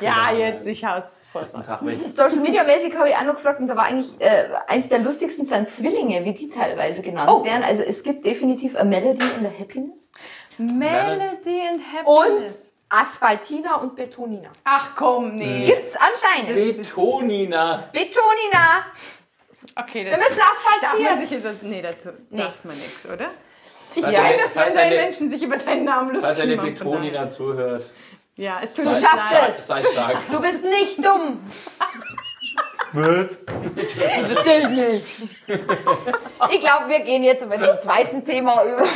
Ja, 0.00 0.32
jetzt, 0.32 0.66
ich 0.66 0.84
haus 0.84 1.04
voll. 1.32 1.44
Tag. 1.64 1.80
Social 2.16 2.36
Media 2.40 2.64
mäßig 2.64 2.96
habe 2.96 3.08
ich 3.10 3.16
auch 3.16 3.22
noch 3.24 3.34
gefragt 3.34 3.60
und 3.60 3.68
da 3.68 3.76
war 3.76 3.84
eigentlich 3.84 4.10
äh, 4.20 4.44
eins 4.66 4.88
der 4.88 4.98
lustigsten 5.00 5.44
sind 5.46 5.68
Zwillinge, 5.70 6.24
wie 6.24 6.32
die 6.34 6.48
teilweise 6.48 7.02
genannt 7.02 7.30
Oh. 7.32 7.44
werden. 7.44 7.62
Also 7.64 7.82
es 7.82 8.02
gibt 8.02 8.26
definitiv 8.26 8.76
a 8.76 8.84
Melody 8.84 9.24
in 9.38 9.42
the 9.48 9.58
Happiness 9.58 10.10
Melody 10.58 11.62
and 11.68 11.80
und 12.06 12.24
Happiness. 12.24 12.72
Asphaltina 12.88 13.76
und 13.76 13.94
Betonina. 13.94 14.50
Ach 14.64 14.90
komm, 14.96 15.36
nee. 15.36 15.64
Gibt's 15.64 15.96
anscheinend. 15.96 16.54
Betonina. 16.76 17.88
Betonina. 17.92 18.84
Okay, 19.76 20.04
Wir 20.04 20.10
das 20.10 20.18
müssen 20.20 20.38
darf 20.38 20.64
man 20.64 20.90
asphaltieren. 20.90 21.20
sich 21.20 21.30
jetzt... 21.30 21.62
Nee, 21.62 21.80
dazu 21.82 22.08
sagt 22.32 22.64
man 22.64 22.76
nichts, 22.76 23.06
oder? 23.06 23.30
Ich 23.94 24.02
Falls 24.02 24.14
ja, 24.16 24.22
eine- 24.22 24.38
Dass 24.38 24.50
falls 24.52 24.74
wenn 24.74 24.80
eine- 24.82 24.96
Menschen 24.96 25.30
sich 25.30 25.42
über 25.42 25.56
deinen 25.56 25.84
Namen 25.84 26.08
lustig 26.10 26.24
Falls 26.26 26.40
eine 26.40 26.56
Betonina 26.56 27.28
zuhört. 27.28 27.84
Ja, 28.36 28.60
es 28.62 28.72
tut 28.72 28.86
Du 28.86 28.94
schaffst 28.94 29.32
es. 29.58 29.66
sei 29.66 29.82
stark. 29.82 30.16
Du 30.30 30.40
bist 30.40 30.62
nicht 30.64 31.04
dumm. 31.04 31.40
Ich 36.50 36.60
glaube, 36.60 36.88
wir 36.88 37.00
gehen 37.00 37.22
jetzt 37.22 37.44
über 37.44 37.56
zum 37.56 37.78
zweiten 37.78 38.24
Thema 38.24 38.64
über. 38.64 38.80
Das 38.80 38.90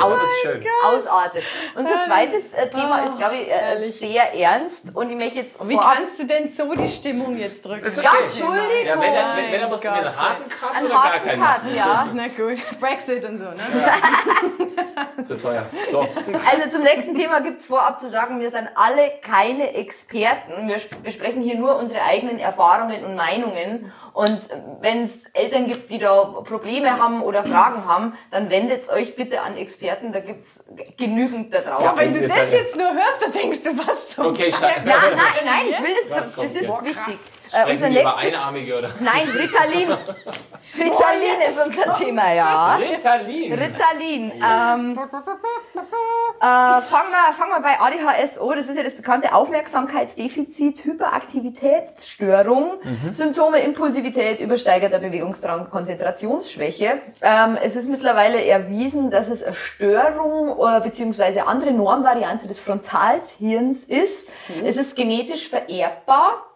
aus, 0.00 0.18
ist 0.22 0.40
schön. 0.42 0.64
ausartet. 0.84 1.42
Unser 1.74 2.04
zweites 2.06 2.52
äh, 2.54 2.70
Thema 2.70 3.04
ist, 3.04 3.18
glaube 3.18 3.36
ich, 3.36 3.50
äh, 3.50 3.90
sehr 3.92 4.34
ernst. 4.34 4.84
Und 4.94 5.10
ich 5.10 5.16
möchte 5.16 5.40
jetzt 5.40 5.56
Wie 5.68 5.74
vorab 5.74 5.96
kannst 5.96 6.18
du 6.18 6.24
denn 6.24 6.48
so 6.48 6.72
die 6.74 6.88
Stimmung 6.88 7.36
jetzt 7.36 7.64
drücken? 7.66 7.84
Ist 7.84 8.02
Ja, 8.02 8.10
okay. 8.12 8.22
Entschuldigung. 8.22 8.86
Ja, 8.86 9.00
wenn, 9.00 9.14
dann, 9.14 9.36
wenn, 9.36 9.44
wenn 9.52 9.60
Mein 9.60 9.62
aber 9.64 9.74
es 9.74 9.82
mir 9.82 9.92
einen 9.92 10.04
Gott. 10.04 10.16
harten 10.16 10.48
Cut 10.48 10.74
einen 10.74 10.86
oder 10.86 10.94
gar 10.94 11.12
harten 11.12 11.26
keinen. 11.28 11.42
Cut, 11.42 11.74
ja. 11.74 12.08
Na 12.14 12.28
gut, 12.28 12.80
Brexit 12.80 13.24
und 13.24 13.38
so, 13.38 13.44
ne? 13.44 14.67
Zu 15.26 15.40
teuer. 15.40 15.66
So. 15.90 16.00
Also 16.00 16.70
zum 16.70 16.82
nächsten 16.82 17.14
Thema 17.14 17.40
gibt 17.40 17.60
es 17.60 17.66
vorab 17.66 18.00
zu 18.00 18.08
sagen, 18.08 18.40
wir 18.40 18.50
sind 18.50 18.68
alle 18.74 19.10
keine 19.22 19.74
Experten. 19.74 20.68
Wir 20.68 20.76
sp- 20.80 21.00
besprechen 21.02 21.42
hier 21.42 21.56
nur 21.56 21.76
unsere 21.76 22.02
eigenen 22.02 22.38
Erfahrungen 22.38 23.04
und 23.04 23.16
Meinungen. 23.16 23.92
Und 24.12 24.40
wenn 24.80 25.04
es 25.04 25.24
Eltern 25.32 25.66
gibt, 25.66 25.90
die 25.90 25.98
da 25.98 26.24
Probleme 26.44 26.98
haben 26.98 27.22
oder 27.22 27.44
Fragen 27.44 27.84
haben, 27.86 28.14
dann 28.30 28.50
wendet 28.50 28.88
euch 28.88 29.14
bitte 29.16 29.40
an 29.42 29.56
Experten. 29.56 30.12
Da 30.12 30.20
gibt 30.20 30.44
es 30.44 30.60
genügend 30.96 31.54
da 31.54 31.60
draußen. 31.60 31.84
Ja, 31.84 31.96
wenn 31.96 32.12
du 32.12 32.26
das 32.26 32.52
jetzt 32.52 32.76
nur 32.76 32.88
hörst, 32.92 33.22
dann 33.22 33.32
denkst 33.32 33.62
du, 33.62 33.78
was 33.78 34.08
zum 34.08 34.26
Okay, 34.26 34.50
scheiße. 34.52 34.64
Ja, 34.64 34.82
nein, 34.84 35.44
nein, 35.44 35.64
ich 35.70 35.80
will 35.82 35.94
das, 36.08 36.24
das 36.24 36.34
kommt 36.34 36.46
ist 36.48 36.54
jetzt? 36.56 36.82
wichtig. 36.84 37.16
Äh, 37.50 37.70
unser 37.70 37.88
nächstes, 37.88 38.14
Einarmige 38.16 38.76
oder? 38.78 38.90
nein, 39.00 39.26
Ritalin. 39.34 39.88
Ritalin 40.78 41.40
ist 41.48 41.66
unser 41.66 41.94
Thema, 41.96 42.32
ja. 42.34 42.76
Ritalin. 42.76 43.52
Ritalin. 43.54 44.32
Ähm, 44.32 44.87
äh, 44.92 46.80
fangen, 46.82 47.10
wir, 47.10 47.34
fangen 47.36 47.50
wir 47.50 47.60
bei 47.60 47.80
ADHS 47.80 48.38
an. 48.38 48.56
Das 48.56 48.68
ist 48.68 48.76
ja 48.76 48.82
das 48.82 48.94
bekannte 48.94 49.34
Aufmerksamkeitsdefizit, 49.34 50.84
Hyperaktivitätsstörung, 50.84 52.74
Symptome 53.12 53.60
Impulsivität, 53.60 54.40
übersteigerter 54.40 54.98
Bewegungsdrang, 54.98 55.70
Konzentrationsschwäche. 55.70 57.00
Ähm, 57.22 57.58
es 57.62 57.76
ist 57.76 57.88
mittlerweile 57.88 58.44
erwiesen, 58.44 59.10
dass 59.10 59.28
es 59.28 59.42
eine 59.42 59.54
Störung 59.54 60.58
äh, 60.58 60.80
bzw. 60.80 61.40
andere 61.40 61.72
Normvariante 61.72 62.46
des 62.46 62.60
Frontalhirns 62.60 63.84
ist. 63.84 64.28
Es 64.64 64.76
ist 64.76 64.96
genetisch 64.96 65.48
vererbbar. 65.48 66.47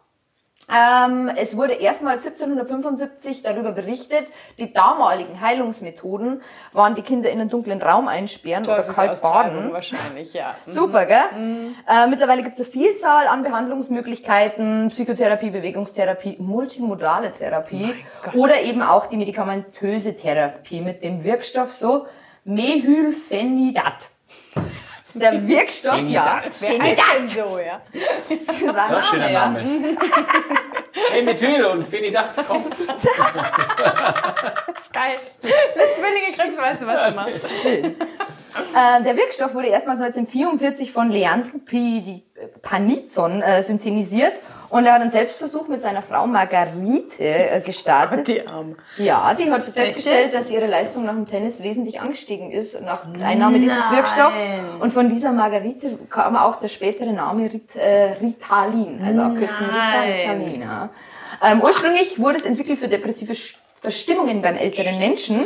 Ähm, 0.74 1.30
es 1.36 1.56
wurde 1.56 1.74
erstmal 1.74 2.14
1775 2.14 3.42
darüber 3.42 3.72
berichtet, 3.72 4.26
die 4.58 4.72
damaligen 4.72 5.40
Heilungsmethoden 5.40 6.42
waren 6.72 6.94
die 6.94 7.02
Kinder 7.02 7.30
in 7.30 7.40
einen 7.40 7.50
dunklen 7.50 7.82
Raum 7.82 8.08
einsperren 8.08 8.64
oder 8.64 8.82
kalt 8.82 9.20
baden. 9.20 9.72
wahrscheinlich, 9.72 10.32
ja. 10.32 10.54
Super, 10.66 11.06
gell? 11.06 11.74
Äh, 11.88 12.06
mittlerweile 12.06 12.42
gibt 12.42 12.58
es 12.58 12.64
eine 12.64 12.72
Vielzahl 12.72 13.26
an 13.26 13.42
Behandlungsmöglichkeiten, 13.42 14.88
Psychotherapie, 14.90 15.50
Bewegungstherapie, 15.50 16.36
multimodale 16.38 17.32
Therapie 17.32 17.94
oder 18.34 18.62
eben 18.62 18.82
auch 18.82 19.06
die 19.06 19.16
medikamentöse 19.16 20.16
Therapie 20.16 20.80
mit 20.80 21.04
dem 21.04 21.24
Wirkstoff 21.24 21.72
so 21.72 22.06
Mehylphenidat. 22.44 24.08
Der 25.14 25.46
Wirkstoff, 25.46 26.00
ja. 26.08 26.42
Wer 26.60 26.82
heißt 26.82 27.02
denn 27.18 27.28
so, 27.28 27.58
ja? 27.58 27.82
Das 28.46 28.62
war 28.74 28.96
ein 28.96 29.04
schöner 29.04 29.30
ja. 29.30 29.48
Name. 29.48 29.62
Hey, 31.10 31.22
Methyl 31.22 31.64
und 31.64 31.88
Phenidacht 31.88 32.36
kommt. 32.46 32.74
Ist 32.74 32.86
geil. 34.92 35.16
Wenn 35.40 35.50
Zwillinge 35.96 36.32
kriegst, 36.36 36.60
weißt 36.60 36.82
du, 36.82 36.86
was 36.86 37.06
du 37.06 37.12
machst. 37.12 37.64
Äh, 37.64 39.02
der 39.02 39.16
Wirkstoff 39.16 39.54
wurde 39.54 39.68
erstmals 39.68 40.02
1944 40.02 40.92
von 40.92 41.10
Leandro 41.10 41.58
P. 41.58 42.22
Panizon 42.60 43.40
äh, 43.40 43.62
synthetisiert 43.62 44.34
und 44.72 44.86
er 44.86 44.94
hat 44.94 45.02
einen 45.02 45.10
Selbstversuch 45.10 45.68
mit 45.68 45.82
seiner 45.82 46.00
Frau 46.00 46.26
Margarite 46.26 47.22
äh, 47.22 47.60
gestartet. 47.60 48.26
Die 48.26 48.46
Arme. 48.46 48.76
Ja, 48.96 49.34
die 49.34 49.50
hat 49.50 49.64
festgestellt, 49.64 50.32
dass 50.32 50.48
ihre 50.48 50.66
Leistung 50.66 51.04
nach 51.04 51.12
dem 51.12 51.26
Tennis 51.26 51.62
wesentlich 51.62 52.00
angestiegen 52.00 52.50
ist 52.50 52.80
nach 52.80 53.04
Einnahme 53.22 53.58
dieses 53.60 53.78
Nein. 53.78 53.98
Wirkstoffs. 53.98 54.38
Und 54.80 54.90
von 54.94 55.10
dieser 55.10 55.32
Margarite 55.32 55.98
kam 56.08 56.36
auch 56.36 56.58
der 56.58 56.68
spätere 56.68 57.12
Name 57.12 57.52
Rit, 57.52 57.76
äh, 57.76 58.12
Ritalin, 58.12 58.98
also 59.04 59.20
Abkürzung. 59.20 59.66
Ritalin. 59.66 60.62
Ja. 60.62 60.88
Ähm, 61.42 61.60
ursprünglich 61.60 62.18
wurde 62.18 62.38
es 62.38 62.46
entwickelt 62.46 62.78
für 62.78 62.88
depressive 62.88 63.34
Verstimmungen 63.82 64.40
beim 64.40 64.56
älteren 64.56 64.98
Menschen. 64.98 65.44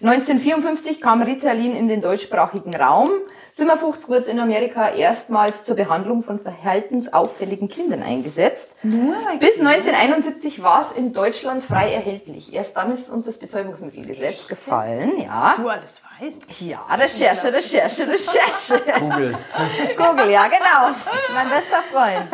1954 0.00 1.00
kam 1.00 1.22
Ritalin 1.22 1.74
in 1.74 1.88
den 1.88 2.00
deutschsprachigen 2.00 2.74
Raum. 2.74 3.08
57 3.50 4.08
wird 4.08 4.22
es 4.22 4.28
in 4.28 4.38
Amerika 4.38 4.90
erstmals 4.90 5.64
zur 5.64 5.74
Behandlung 5.74 6.22
von 6.22 6.38
verhaltensauffälligen 6.38 7.68
Kindern 7.68 8.02
eingesetzt. 8.02 8.68
Bis 8.82 9.58
1971 9.58 10.62
war 10.62 10.82
es 10.82 10.96
in 10.96 11.12
Deutschland 11.12 11.64
frei 11.64 11.92
erhältlich. 11.92 12.54
Erst 12.54 12.76
dann 12.76 12.92
ist 12.92 13.10
uns 13.10 13.24
das 13.24 13.38
Betäubungsmittelgesetz 13.38 14.46
gefallen. 14.46 15.18
Ja. 15.18 15.54
Du 15.56 15.68
alles 15.68 16.00
weißt. 16.20 16.60
Ja, 16.60 16.78
Recherche, 16.96 17.52
Recherche, 17.52 18.08
Recherche. 18.08 18.82
Google. 19.00 19.36
Google, 19.96 20.30
ja, 20.30 20.46
genau. 20.46 20.94
Mein 21.34 21.48
bester 21.48 21.82
Freund. 21.90 22.28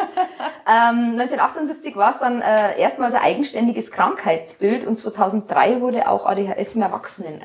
Ähm, 0.67 1.19
1978 1.21 1.97
war 1.97 2.11
es 2.11 2.19
dann 2.19 2.43
äh, 2.43 2.79
erstmals 2.79 3.15
ein 3.15 3.23
eigenständiges 3.23 3.91
Krankheitsbild 3.91 4.87
und 4.87 4.97
2003 4.97 5.81
wurde 5.81 6.09
auch 6.09 6.27
ADHS 6.27 6.75
im 6.75 6.83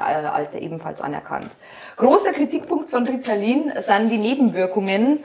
Erwachsenenalter 0.09 0.59
ebenfalls 0.59 1.01
anerkannt. 1.01 1.49
Großer 1.97 2.33
Kritikpunkt 2.33 2.89
von 2.89 3.05
Ritalin 3.05 3.71
sind 3.79 4.09
die 4.09 4.17
Nebenwirkungen. 4.17 5.23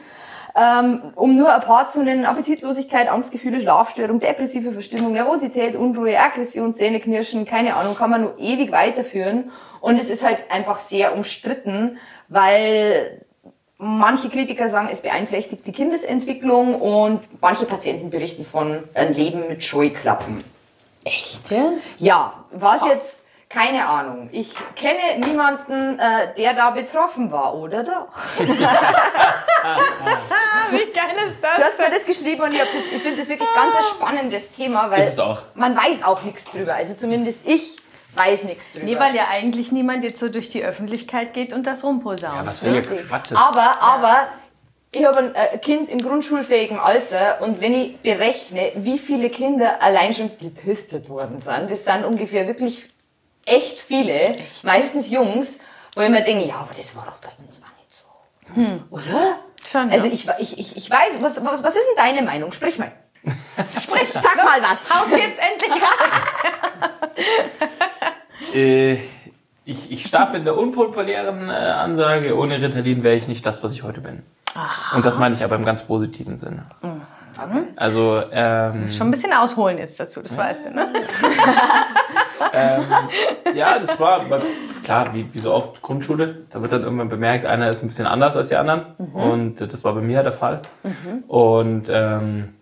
Ähm, 0.56 1.02
um 1.16 1.36
nur 1.36 1.52
ein 1.52 1.62
paar 1.62 1.88
zu 1.88 2.04
nennen, 2.04 2.24
Appetitlosigkeit, 2.24 3.08
Angstgefühle, 3.08 3.60
Schlafstörung, 3.60 4.20
depressive 4.20 4.70
Verstimmung, 4.70 5.12
Nervosität, 5.12 5.74
Unruhe, 5.74 6.16
Aggression, 6.16 6.74
Zähneknirschen, 6.74 7.44
keine 7.44 7.74
Ahnung, 7.74 7.96
kann 7.96 8.10
man 8.10 8.22
nur 8.22 8.38
ewig 8.38 8.70
weiterführen. 8.70 9.50
Und 9.80 9.98
es 9.98 10.08
ist 10.08 10.24
halt 10.24 10.38
einfach 10.50 10.78
sehr 10.78 11.16
umstritten, 11.16 11.98
weil 12.28 13.24
manche 13.78 14.28
Kritiker 14.28 14.68
sagen, 14.68 14.88
es 14.92 15.00
beeinträchtigt 15.00 15.66
die 15.66 15.72
Kindesentwicklung 15.72 16.80
und 16.80 17.20
manche 17.40 17.66
Patienten 17.66 18.10
berichten 18.10 18.44
von 18.44 18.84
einem 18.94 19.14
Leben 19.14 19.48
mit 19.48 19.64
Scheuklappen. 19.64 20.38
Echt 21.04 21.50
jetzt? 21.50 22.00
Ja, 22.00 22.32
was 22.52 22.84
jetzt, 22.86 23.23
keine 23.54 23.86
Ahnung. 23.86 24.28
Ich 24.32 24.52
kenne 24.74 25.24
niemanden, 25.24 25.98
äh, 25.98 26.34
der 26.36 26.54
da 26.54 26.70
betroffen 26.70 27.30
war, 27.30 27.54
oder 27.54 27.84
doch? 27.84 28.08
Wie 30.70 30.90
geil 30.92 31.14
ist 31.28 31.36
das? 31.40 31.56
Du 31.56 31.62
hast 31.62 31.78
mir 31.78 31.90
das 31.90 32.04
geschrieben 32.04 32.42
und 32.42 32.52
ich, 32.52 32.58
das, 32.58 32.68
ich 32.92 33.00
finde 33.00 33.18
das 33.18 33.28
wirklich 33.28 33.48
ganz 33.54 33.74
ein 33.76 33.84
spannendes 33.94 34.50
Thema, 34.50 34.90
weil 34.90 35.02
Ist 35.02 35.12
es 35.12 35.18
auch. 35.20 35.42
man 35.54 35.76
weiß 35.76 36.02
auch 36.02 36.22
nichts 36.22 36.44
drüber. 36.46 36.74
Also 36.74 36.94
zumindest 36.94 37.46
ich 37.46 37.76
weiß 38.16 38.42
nichts 38.42 38.72
drüber. 38.72 38.86
Nee, 38.86 38.98
weil 38.98 39.14
ja 39.14 39.28
eigentlich 39.30 39.70
niemand 39.70 40.02
jetzt 40.02 40.18
so 40.18 40.28
durch 40.28 40.48
die 40.48 40.64
Öffentlichkeit 40.64 41.32
geht 41.32 41.52
und 41.52 41.64
das 41.66 41.84
rumposaunt. 41.84 42.36
Ja, 42.36 42.46
was 42.46 42.58
für 42.58 42.66
eine 42.66 42.82
Quatsch. 42.82 43.32
Aber, 43.34 43.80
aber, 43.80 44.26
ich 44.90 45.04
habe 45.04 45.18
ein 45.18 45.34
äh, 45.34 45.58
Kind 45.58 45.88
im 45.90 45.98
grundschulfähigen 45.98 46.78
Alter 46.78 47.40
und 47.40 47.60
wenn 47.60 47.74
ich 47.74 47.98
berechne, 47.98 48.72
wie 48.76 48.98
viele 48.98 49.30
Kinder 49.30 49.82
allein 49.82 50.12
schon 50.12 50.30
getestet 50.38 51.08
worden 51.08 51.40
sind, 51.40 51.70
das 51.70 51.84
sind 51.84 52.04
ungefähr 52.04 52.46
wirklich 52.46 52.93
echt 53.46 53.78
viele, 53.78 54.32
meistens 54.62 55.10
Jungs, 55.10 55.58
wo 55.94 56.02
ich 56.02 56.08
mir 56.10 56.22
denke, 56.22 56.46
ja, 56.46 56.56
aber 56.56 56.74
das 56.76 56.94
war 56.96 57.06
doch 57.06 57.18
bei 57.18 57.30
uns 57.44 57.60
auch 57.62 58.56
nicht 58.56 58.80
so. 58.80 58.96
Oder? 58.96 59.38
Schon, 59.64 59.90
Also 59.90 60.06
ja. 60.06 60.12
ich, 60.12 60.28
ich, 60.38 60.58
ich, 60.58 60.76
ich 60.76 60.90
weiß, 60.90 61.20
was, 61.20 61.44
was, 61.44 61.62
was 61.62 61.76
ist 61.76 61.86
denn 61.96 62.04
deine 62.04 62.22
Meinung? 62.22 62.52
Sprich 62.52 62.78
mal. 62.78 62.92
Sprich, 63.80 64.08
sag 64.08 64.36
mal 64.36 64.60
was. 64.60 64.90
Haus 64.90 65.08
jetzt 65.10 65.40
endlich 65.40 65.82
raus. 65.82 66.10
Äh, 68.52 68.98
ich, 69.64 69.90
ich 69.90 70.06
starb 70.06 70.32
mit 70.32 70.42
einer 70.42 70.56
unpopulären 70.56 71.48
äh, 71.48 71.52
Ansage, 71.52 72.36
ohne 72.38 72.60
Ritalin 72.60 73.02
wäre 73.02 73.16
ich 73.16 73.26
nicht 73.26 73.44
das, 73.44 73.64
was 73.64 73.72
ich 73.72 73.82
heute 73.82 74.00
bin. 74.00 74.22
Und 74.94 75.04
das 75.04 75.18
meine 75.18 75.34
ich 75.34 75.42
aber 75.42 75.56
im 75.56 75.64
ganz 75.64 75.82
positiven 75.82 76.38
Sinne. 76.38 76.66
Also, 77.76 78.22
ähm, 78.30 78.88
Schon 78.88 79.08
ein 79.08 79.10
bisschen 79.10 79.32
ausholen 79.32 79.78
jetzt 79.78 79.98
dazu, 79.98 80.22
das 80.22 80.36
weißt 80.36 80.66
du, 80.66 80.70
ne? 80.70 80.92
ja, 83.54 83.78
das 83.78 83.98
war 83.98 84.24
klar, 84.82 85.14
wie, 85.14 85.32
wie 85.32 85.38
so 85.38 85.52
oft 85.52 85.82
Grundschule. 85.82 86.46
Da 86.50 86.62
wird 86.62 86.72
dann 86.72 86.82
irgendwann 86.82 87.08
bemerkt, 87.08 87.46
einer 87.46 87.68
ist 87.68 87.82
ein 87.82 87.88
bisschen 87.88 88.06
anders 88.06 88.36
als 88.36 88.48
die 88.48 88.56
anderen. 88.56 88.94
Und 89.12 89.60
äh, 89.60 89.66
das 89.66 89.84
war 89.84 89.94
bei 89.94 90.00
mir 90.00 90.22
der 90.22 90.32
Fall. 90.32 90.62
Und 91.26 91.88
ähm, 91.90 92.54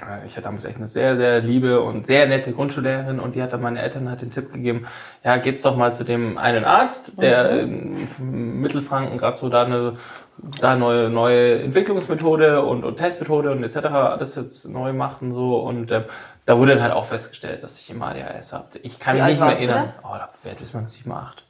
äh, 0.00 0.26
ich 0.26 0.32
hatte 0.32 0.44
damals 0.44 0.64
echt 0.64 0.76
eine 0.76 0.88
sehr, 0.88 1.16
sehr 1.16 1.40
liebe 1.40 1.80
und 1.80 2.06
sehr 2.06 2.26
nette 2.26 2.52
Grundschullehrerin 2.52 3.20
und 3.20 3.34
die 3.34 3.42
hat 3.42 3.52
dann 3.52 3.62
meinen 3.62 3.76
Eltern 3.76 4.08
halt 4.08 4.22
den 4.22 4.30
Tipp 4.30 4.52
gegeben, 4.52 4.86
ja, 5.22 5.36
geht's 5.36 5.62
doch 5.62 5.76
mal 5.76 5.94
zu 5.94 6.04
dem 6.04 6.38
einen 6.38 6.64
Arzt, 6.64 7.20
der 7.20 7.60
in 7.60 8.60
Mittelfranken 8.60 9.18
gerade 9.18 9.36
so 9.36 9.48
da 9.48 9.64
eine 9.64 9.96
da 10.38 10.76
neue, 10.76 11.08
neue 11.08 11.62
Entwicklungsmethode 11.62 12.62
und, 12.62 12.84
und 12.84 12.96
Testmethode 12.96 13.50
und 13.52 13.62
etc. 13.62 13.76
alles 13.86 14.34
jetzt 14.34 14.68
neu 14.68 14.92
macht 14.92 15.22
und 15.22 15.32
so. 15.34 15.56
Und 15.56 15.90
ähm, 15.92 16.04
da 16.46 16.58
wurde 16.58 16.74
dann 16.74 16.82
halt 16.82 16.92
auch 16.92 17.06
festgestellt, 17.06 17.62
dass 17.62 17.78
ich 17.78 17.90
immer 17.90 18.08
ADHS 18.08 18.52
habe. 18.52 18.66
Ich 18.82 18.98
kann 18.98 19.16
Wie 19.16 19.20
mich 19.20 19.30
nicht 19.30 19.40
mehr 19.40 19.50
erinnern. 19.50 19.92
Oh, 20.02 20.14
da 20.14 20.28
wird 20.42 20.58
bis 20.58 20.74
man 20.74 20.88
sieben, 20.88 21.12
acht. 21.12 21.44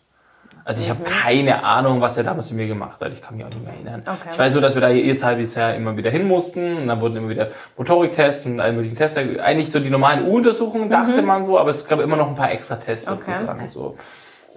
Also 0.66 0.82
ich 0.82 0.88
habe 0.88 1.02
keine 1.02 1.62
Ahnung, 1.62 2.00
was 2.00 2.16
er 2.16 2.24
damals 2.24 2.50
mit 2.50 2.60
mir 2.60 2.68
gemacht 2.68 2.98
hat. 3.02 3.12
Ich 3.12 3.20
kann 3.20 3.36
mich 3.36 3.44
auch 3.44 3.50
nicht 3.50 3.62
mehr 3.62 3.74
erinnern. 3.74 4.02
Okay. 4.06 4.30
Ich 4.32 4.38
weiß 4.38 4.54
nur, 4.54 4.62
dass 4.62 4.74
wir 4.74 4.80
da 4.80 4.88
jedes 4.88 5.22
halbes 5.22 5.54
Jahr 5.54 5.74
immer 5.74 5.94
wieder 5.96 6.10
hin 6.10 6.26
mussten. 6.26 6.78
Und 6.78 6.86
dann 6.86 7.00
wurden 7.02 7.16
immer 7.16 7.28
wieder 7.28 7.48
Motoriktests 7.76 8.46
und 8.46 8.60
alle 8.60 8.72
möglichen 8.72 8.96
Tests. 8.96 9.18
Eigentlich 9.18 9.70
so 9.70 9.78
die 9.78 9.90
normalen 9.90 10.26
U-Untersuchungen, 10.26 10.88
dachte 10.88 11.20
man 11.20 11.44
so, 11.44 11.58
aber 11.58 11.70
es 11.70 11.84
gab 11.84 12.00
immer 12.00 12.16
noch 12.16 12.28
ein 12.28 12.34
paar 12.34 12.50
extra 12.50 12.76
Tests 12.76 13.08
Okay. 13.08 13.32
sozusagen. 13.32 13.68
So. 13.68 13.96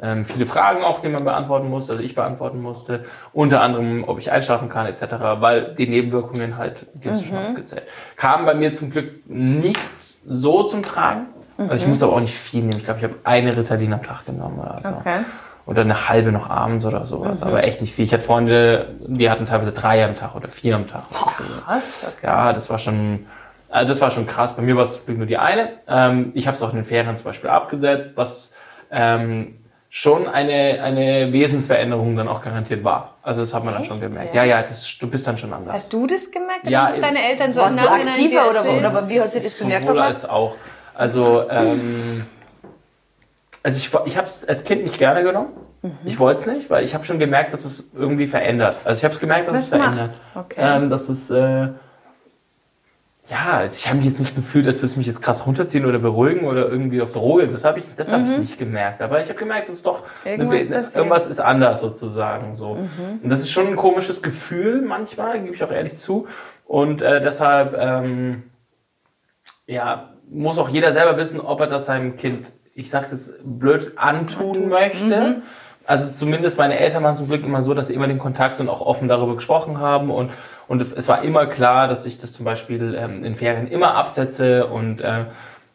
Ähm, 0.01 0.25
viele 0.25 0.45
Fragen 0.45 0.83
auch, 0.83 0.99
die 0.99 1.09
man 1.09 1.23
beantworten 1.23 1.69
musste, 1.69 1.93
also 1.93 2.03
ich 2.03 2.13
beantworten 2.13 2.61
musste. 2.61 3.05
Unter 3.33 3.61
anderem, 3.61 4.03
ob 4.05 4.19
ich 4.19 4.31
einschlafen 4.31 4.69
kann, 4.69 4.85
etc., 4.85 5.01
weil 5.39 5.73
die 5.75 5.87
Nebenwirkungen 5.87 6.57
halt, 6.57 6.85
die 6.93 7.09
hast 7.09 7.23
du 7.23 7.27
schon 7.27 7.37
aufgezählt, 7.37 7.83
kamen 8.15 8.45
bei 8.45 8.53
mir 8.53 8.73
zum 8.73 8.91
Glück 8.91 9.27
nicht 9.27 9.79
so 10.25 10.63
zum 10.63 10.83
Tragen. 10.83 11.27
Also 11.57 11.73
ich 11.73 11.87
musste 11.87 12.05
aber 12.05 12.15
auch 12.15 12.19
nicht 12.19 12.35
viel 12.35 12.61
nehmen. 12.61 12.77
Ich 12.77 12.85
glaube, 12.85 12.99
ich 12.99 13.03
habe 13.03 13.15
eine 13.23 13.57
Ritalin 13.57 13.93
am 13.93 14.03
Tag 14.03 14.25
genommen 14.25 14.59
oder 14.59 14.79
so. 14.81 14.89
Okay. 14.89 15.19
Oder 15.65 15.81
eine 15.81 16.07
halbe 16.07 16.31
noch 16.31 16.49
abends 16.49 16.85
oder 16.85 17.05
sowas. 17.05 17.41
Aber 17.41 17.63
echt 17.63 17.81
nicht 17.81 17.93
viel. 17.93 18.05
Ich 18.05 18.13
hatte 18.13 18.23
Freunde, 18.23 18.95
die 19.05 19.29
hatten 19.29 19.45
teilweise 19.45 19.71
drei 19.71 20.05
am 20.05 20.15
Tag 20.15 20.35
oder 20.35 20.49
vier 20.49 20.75
am 20.75 20.87
Tag. 20.87 21.03
Was? 21.65 22.03
Okay. 22.03 22.27
Ja, 22.27 22.53
das 22.53 22.69
war 22.69 22.77
schon, 22.77 23.25
also 23.69 23.89
das 23.89 23.99
war 23.99 24.11
schon 24.11 24.27
krass. 24.27 24.55
Bei 24.55 24.61
mir 24.61 24.77
war 24.77 24.83
es 24.83 25.01
nur 25.07 25.25
die 25.25 25.37
eine. 25.37 25.69
Ähm, 25.87 26.31
ich 26.35 26.45
habe 26.45 26.55
es 26.55 26.61
auch 26.61 26.69
in 26.69 26.75
den 26.75 26.85
Ferien 26.85 27.17
zum 27.17 27.25
Beispiel 27.25 27.49
abgesetzt, 27.49 28.11
was 28.15 28.53
ähm, 28.91 29.55
schon 29.97 30.27
eine, 30.27 30.79
eine 30.83 31.33
Wesensveränderung 31.33 32.15
dann 32.15 32.27
auch 32.27 32.43
garantiert 32.43 32.83
war. 32.83 33.15
Also 33.23 33.41
das 33.41 33.51
hat 33.51 33.63
man 33.63 33.73
dann 33.73 33.83
schon 33.83 33.99
gemerkt. 33.99 34.35
Ja, 34.35 34.43
ja, 34.43 34.61
das, 34.61 34.95
du 34.99 35.07
bist 35.09 35.25
dann 35.25 35.39
schon 35.39 35.51
anders. 35.51 35.73
Hast 35.73 35.91
du 35.91 36.05
das 36.05 36.29
gemerkt 36.29 36.65
oder 36.65 36.71
Ja, 36.71 36.91
das 36.91 36.99
deine 36.99 37.23
Eltern 37.27 37.51
so 37.51 37.61
Warst 37.61 37.79
du 37.79 37.89
aktiver 37.89 38.47
oder, 38.47 38.59
erzählt? 38.59 38.85
oder 38.85 39.09
wie 39.09 39.19
hat 39.19 39.31
sich 39.31 39.43
das 39.43 39.57
bemerkt? 39.57 39.87
Sowohl 39.87 39.99
als 39.99 40.29
auch. 40.29 40.55
Also, 40.93 41.49
ähm, 41.49 42.27
also 43.63 43.77
ich, 43.79 44.07
ich 44.07 44.17
habe 44.17 44.27
es 44.27 44.47
als 44.47 44.63
Kind 44.65 44.83
nicht 44.83 44.99
gerne 44.99 45.23
genommen. 45.23 45.49
Ich 46.05 46.19
wollte 46.19 46.41
es 46.41 46.45
nicht, 46.45 46.69
weil 46.69 46.83
ich 46.85 46.93
habe 46.93 47.03
schon 47.03 47.17
gemerkt, 47.17 47.51
dass 47.51 47.65
es 47.65 47.91
irgendwie 47.95 48.27
verändert. 48.27 48.77
Also 48.83 48.99
ich 48.99 49.03
habe 49.03 49.15
es 49.15 49.19
gemerkt, 49.19 49.47
dass 49.47 49.55
Was 49.55 49.63
es 49.63 49.69
verändert. 49.69 50.13
Okay. 50.35 50.59
Ähm, 50.59 50.91
dass 50.91 51.09
es, 51.09 51.31
äh, 51.31 51.69
ja, 53.29 53.65
ich 53.65 53.85
habe 53.87 53.97
mich 53.97 54.05
jetzt 54.05 54.19
nicht 54.19 54.35
gefühlt, 54.35 54.65
als 54.67 54.77
würde 54.77 54.85
es 54.87 54.95
mich 54.95 55.05
jetzt 55.05 55.21
krass 55.21 55.45
runterziehen 55.45 55.85
oder 55.85 55.99
beruhigen 55.99 56.45
oder 56.45 56.69
irgendwie 56.69 57.01
auf 57.01 57.11
Droge. 57.11 57.47
Das 57.47 57.65
habe 57.65 57.79
ich, 57.79 57.93
das 57.95 58.13
habe 58.13 58.23
ich 58.23 58.37
nicht 58.37 58.57
gemerkt. 58.57 59.01
Aber 59.01 59.19
ich 59.19 59.27
habe 59.27 59.37
gemerkt, 59.37 59.67
dass 59.67 59.75
es 59.75 59.81
doch 59.83 60.03
eine, 60.23 60.45
Mhm. 60.45 60.51
Irgendwas. 60.53 60.93
Mhm. 60.93 60.97
irgendwas 60.97 61.27
ist 61.27 61.39
anders 61.39 61.81
sozusagen 61.81 62.55
so. 62.55 62.71
Und 63.21 63.29
das 63.29 63.41
ist 63.41 63.51
schon 63.51 63.67
ein 63.67 63.75
komisches 63.75 64.21
Gefühl 64.21 64.81
manchmal, 64.81 65.41
gebe 65.41 65.53
ich 65.53 65.63
auch 65.63 65.71
ehrlich 65.71 65.97
zu. 65.97 66.27
Und 66.65 67.01
äh, 67.01 67.21
deshalb 67.21 67.75
ähm, 67.77 68.43
ja, 69.65 70.13
muss 70.29 70.57
auch 70.57 70.69
jeder 70.69 70.93
selber 70.93 71.17
wissen, 71.17 71.41
ob 71.41 71.59
er 71.59 71.67
das 71.67 71.85
seinem 71.85 72.15
Kind, 72.15 72.51
ich 72.73 72.89
sag's 72.89 73.11
jetzt 73.11 73.33
blöd, 73.43 73.93
antun 73.97 74.69
möchte. 74.69 75.41
Also 75.87 76.11
zumindest 76.11 76.57
meine 76.57 76.77
Eltern 76.77 77.03
waren 77.03 77.17
zum 77.17 77.27
Glück 77.27 77.43
immer 77.45 77.63
so, 77.63 77.73
dass 77.73 77.87
sie 77.87 77.93
immer 77.93 78.07
den 78.07 78.19
Kontakt 78.19 78.59
und 78.61 78.69
auch 78.69 78.81
offen 78.81 79.07
darüber 79.07 79.35
gesprochen 79.35 79.79
haben 79.79 80.11
und 80.11 80.31
und 80.67 80.81
es 80.81 81.07
war 81.07 81.23
immer 81.23 81.45
klar, 81.45 81.87
dass 81.87 82.05
ich 82.05 82.17
das 82.19 82.33
zum 82.33 82.43
Beispiel 82.43 82.93
ähm, 82.99 83.23
in 83.23 83.35
Ferien 83.35 83.67
immer 83.67 83.95
absetze 83.95 84.67
und 84.67 85.01
äh, 85.01 85.25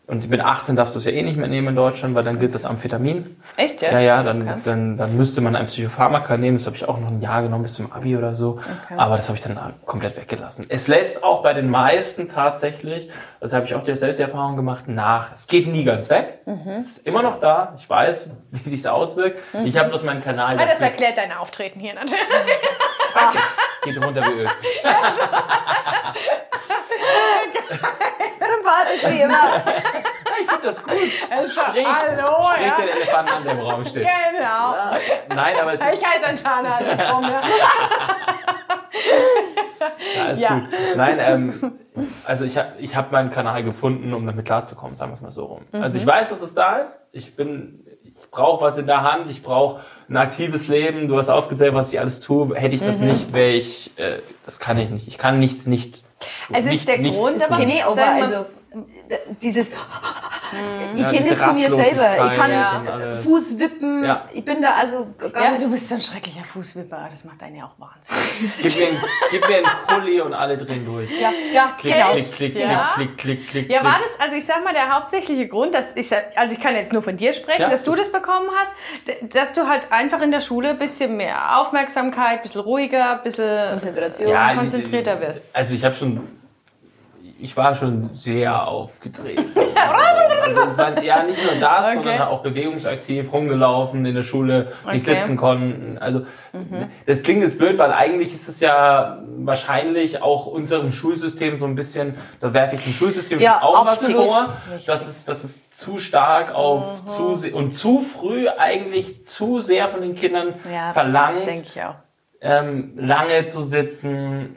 und 0.09 0.29
mit 0.29 0.41
18 0.41 0.77
darfst 0.77 0.95
du 0.95 0.99
es 0.99 1.05
ja 1.05 1.13
eh 1.13 1.23
nicht 1.23 1.39
mehr 1.39 1.49
nehmen 1.49 1.69
in 1.69 1.77
Deutschland, 1.77 2.15
weil 2.15 2.25
dann 2.25 2.39
gilt 2.39 2.55
das 2.55 2.67
Amphetamin. 2.67 3.37
Echt, 3.57 3.81
ja? 3.81 3.93
Ja, 3.93 4.01
ja, 4.01 4.23
dann, 4.23 4.43
Okay. 4.43 4.61
dann, 4.65 4.97
dann 4.99 5.17
müsste 5.17 5.41
man 5.41 5.55
ein 5.57 5.67
Psychopharmaka 5.67 6.37
nehmen. 6.37 6.59
Das 6.59 6.67
habe 6.67 6.77
ich 6.77 6.87
auch 6.87 6.99
noch 6.99 7.09
ein 7.09 7.21
Jahr 7.21 7.41
genommen 7.43 7.63
bis 7.63 7.75
zum 7.75 7.91
Abi 7.93 8.17
oder 8.17 8.35
so. 8.35 8.59
Aber 8.97 9.17
das 9.17 9.29
habe 9.29 9.39
ich 9.39 9.45
dann 9.45 9.59
komplett 9.87 10.17
weggelassen. 10.19 10.67
Es 10.69 10.89
lässt 10.89 11.23
auch 11.23 11.43
bei 11.43 11.55
den 11.55 11.71
meisten 11.71 12.29
tatsächlich, 12.29 13.09
das 13.41 13.55
habe 13.55 13.65
ich 13.65 13.75
auch 13.75 13.87
selbst 13.87 14.19
die 14.19 14.23
Erfahrung 14.23 14.57
gemacht, 14.57 14.87
nach. 14.89 15.33
Es 15.33 15.47
geht 15.47 15.69
nie 15.69 15.85
ganz 15.85 16.11
weg. 16.11 16.41
Mhm. 16.47 16.73
Es 16.77 16.99
ist 16.99 17.07
immer 17.07 17.23
noch 17.23 17.39
da. 17.41 17.73
Ich 17.79 17.89
weiß, 17.89 18.29
wie 18.65 18.69
sich 18.69 18.87
auswirkt. 18.89 19.39
Ich 19.65 19.77
habe 19.79 19.89
bloß 19.89 20.03
meinen 20.05 20.23
Kanal. 20.23 20.53
Ah, 20.55 20.65
das 20.65 20.73
dafür- 20.75 20.87
erklärt 20.87 21.17
dein 21.19 21.33
Auftreten 21.33 21.81
hier 21.81 21.95
natürlich. 21.95 22.21
geht 23.83 24.05
runter 24.05 24.23
wie 24.23 24.41
Öl. 24.41 24.49
Sympathisch 28.41 29.11
wie 29.11 29.21
immer. 29.23 29.63
Ich 30.41 30.49
finde 30.49 30.63
das 30.67 30.83
gut. 30.83 30.93
Also, 31.31 31.61
Sprich, 31.63 31.87
hallo, 31.87 32.45
sprich 32.53 32.67
ja. 32.67 32.77
den 32.77 32.89
Elefanten 32.89 33.33
an, 33.33 33.45
der 33.45 33.53
im 33.53 33.61
Raum 33.61 33.85
steht. 33.87 34.03
Genau. 34.07 34.75
Ja, 34.75 34.99
nein, 35.29 35.57
aber 35.61 35.73
es 35.75 35.81
ist, 35.81 35.95
Ich 35.95 36.07
heiße 36.07 36.27
Anjana, 36.27 36.77
also 36.77 36.91
komm, 37.11 37.25
ja. 37.25 37.43
Ja, 40.17 40.27
ist 40.31 40.41
Ja. 40.41 40.55
gut. 40.55 40.69
Nein, 40.97 41.17
ähm, 41.19 41.79
also 42.25 42.45
ich 42.45 42.57
habe 42.57 42.73
ich 42.79 42.95
hab 42.95 43.11
meinen 43.13 43.31
Kanal 43.31 43.63
gefunden, 43.65 44.15
um 44.15 44.25
damit 44.27 44.47
klarzukommen, 44.47 44.97
sagen 44.97 45.11
wir 45.11 45.17
es 45.17 45.21
mal 45.21 45.31
so 45.33 45.47
rum. 45.47 45.67
Also 45.73 45.97
Mhm. 45.99 46.03
ich 46.03 46.07
weiß, 46.07 46.31
dass 46.31 46.41
es 46.41 46.55
da 46.55 46.77
ist. 46.77 47.07
Ich 47.13 47.35
bin, 47.37 47.85
brauche 48.33 48.65
was 48.65 48.79
in 48.79 48.87
der 48.87 49.03
Hand, 49.03 49.31
ich 49.31 49.43
brauche 49.43 49.81
ein 50.09 50.17
aktives 50.17 50.67
Leben. 50.67 51.07
Du 51.07 51.17
hast 51.17 51.29
aufgezählt, 51.29 51.75
was 51.75 51.93
ich 51.93 52.01
alles 52.01 52.21
tue. 52.21 52.57
Hätte 52.57 52.75
ich 52.75 52.81
das 52.83 52.99
Mhm. 52.99 53.09
nicht, 53.09 53.33
wäre 53.33 53.51
ich, 53.53 53.97
äh, 53.99 54.21
das 54.45 54.59
kann 54.59 54.79
ich 54.79 54.89
nicht. 54.91 55.07
Ich 55.07 55.19
kann 55.19 55.39
nichts 55.39 55.67
nicht. 55.67 56.03
Also 56.53 56.71
ist 56.71 56.75
nicht, 56.77 56.89
der 56.89 56.99
nichts 56.99 57.19
Grund 57.19 57.43
aber- 57.51 57.65
nee, 57.65 57.83
aber 57.83 58.03
also 58.05 58.47
dieses, 59.43 59.71
ich 60.95 61.01
Ja, 61.01 61.09
kenne 61.11 61.29
das 61.29 61.39
von 61.39 61.55
mir 61.55 61.71
selber. 61.71 62.11
Ich 62.13 62.39
kann 62.39 62.51
Rastlosigkeit 62.51 62.81
und 62.81 62.89
alles. 62.89 63.25
Fuß 63.25 63.59
wippen. 63.59 64.05
Ja. 64.05 64.25
Ich 64.33 64.45
bin 64.45 64.63
da 64.63 64.71
also 64.75 65.07
Ja, 65.35 65.57
du 65.57 65.71
bist 65.71 65.89
so 65.89 65.95
ein 65.95 66.03
schrecklicher 66.03 66.45
Fußwipper. 66.45 67.09
Das 67.11 67.25
macht 67.25 67.43
einen 67.43 67.57
ja 67.57 67.65
auch 67.65 67.75
Wahnsinn. 67.79 68.53
Gib 68.63 68.77
mir, 68.77 69.01
gib 69.31 69.49
mir 69.49 69.57
einen 69.59 69.67
Kuli 69.87 70.21
und 70.21 70.35
alle 70.35 70.57
drehen 70.59 70.85
durch. 70.85 71.11
ja, 71.21 71.31
ja, 71.53 71.73
Klick, 71.79 71.95
genau. 71.95 72.11
klick, 72.13 72.33
klick, 72.35 72.57
Ja. 72.57 72.93
klick, 72.95 73.19
klick, 73.19 73.47
klick, 73.49 73.49
klick. 73.69 73.71
Ja, 73.73 73.85
war 73.85 73.99
das, 74.03 74.19
also 74.21 74.37
ich 74.37 74.45
sag 74.45 74.63
mal, 74.65 74.73
der 74.73 74.91
hauptsächliche 74.95 75.49
Grund, 75.49 75.75
dass 75.75 75.87
ich, 75.95 76.11
also 76.37 76.55
ich 76.55 76.61
kann 76.61 76.75
jetzt 76.75 76.93
nur 76.93 77.03
von 77.03 77.17
dir 77.17 77.33
sprechen, 77.33 77.63
Ja. 77.63 77.69
dass 77.69 77.83
du 77.83 77.95
das 77.95 78.11
bekommen 78.13 78.49
hast, 78.61 78.73
dass 79.35 79.53
du 79.53 79.69
halt 79.69 79.91
einfach 79.93 80.21
in 80.23 80.31
der 80.31 80.41
Schule 80.41 80.71
ein 80.71 80.79
bisschen 80.79 81.17
mehr 81.17 81.59
Aufmerksamkeit, 81.61 82.39
ein 82.39 82.43
bisschen 82.43 82.61
ruhiger, 82.63 83.13
ein 83.19 83.23
bisschen 83.23 83.71
Konzentration. 83.71 84.29
Ja, 84.29 84.55
konzentrierter 84.55 85.21
wirst. 85.21 85.45
Also 85.53 85.75
ich 85.75 85.85
habe 85.85 85.95
schon, 85.95 86.21
ich 87.43 87.57
war 87.57 87.75
schon 87.75 88.11
sehr 88.13 88.67
aufgedreht. 88.69 89.39
also 90.45 90.63
es 90.63 90.79
war 90.79 91.03
ja 91.03 91.23
nicht 91.25 91.39
nur 91.45 91.57
das, 91.61 91.87
Okay. 91.89 91.95
sondern 91.97 92.23
auch 92.29 92.43
bewegungsaktiv, 92.43 93.33
rumgelaufen 93.33 94.05
in 94.07 94.15
der 94.15 94.23
Schule, 94.23 94.73
nicht 94.93 95.07
Okay. 95.09 95.19
sitzen 95.21 95.37
konnten. 95.37 95.99
Also 95.99 96.23
das 97.07 97.23
klingt 97.23 97.43
jetzt 97.43 97.59
blöd, 97.59 97.79
weil 97.79 97.93
eigentlich 97.93 98.33
ist 98.33 98.49
es 98.49 98.61
ja 98.61 99.19
wahrscheinlich 99.39 100.23
auch 100.23 100.47
unserem 100.47 100.93
Schulsystem 100.93 101.57
so 101.57 101.67
ein 101.67 101.75
bisschen, 101.75 102.15
da 102.41 102.53
werfe 102.55 102.77
ich 102.77 102.85
dem 102.85 102.93
Schulsystem 102.93 103.41
Ja, 103.41 103.61
auch 103.63 103.87
was 103.87 104.05
vor, 104.05 104.51
dass 104.87 105.09
es, 105.09 105.25
dass 105.25 105.45
es 105.45 105.71
zu 105.71 105.99
stark 105.99 106.55
auf 106.55 107.05
zu 107.07 107.35
se- 107.35 107.55
und 107.55 107.73
zu 107.73 108.01
früh 108.01 108.49
eigentlich 108.49 109.25
zu 109.25 109.61
sehr 109.61 109.89
von 109.89 110.01
den 110.03 110.15
Kindern 110.15 110.55
verlangt 110.93 111.39
das 111.39 111.45
denke 111.45 111.67
ich 111.67 111.83
auch. 111.83 111.95
Ähm, 112.43 112.93
lange 112.97 113.47
zu 113.47 113.63
sitzen. 113.63 114.57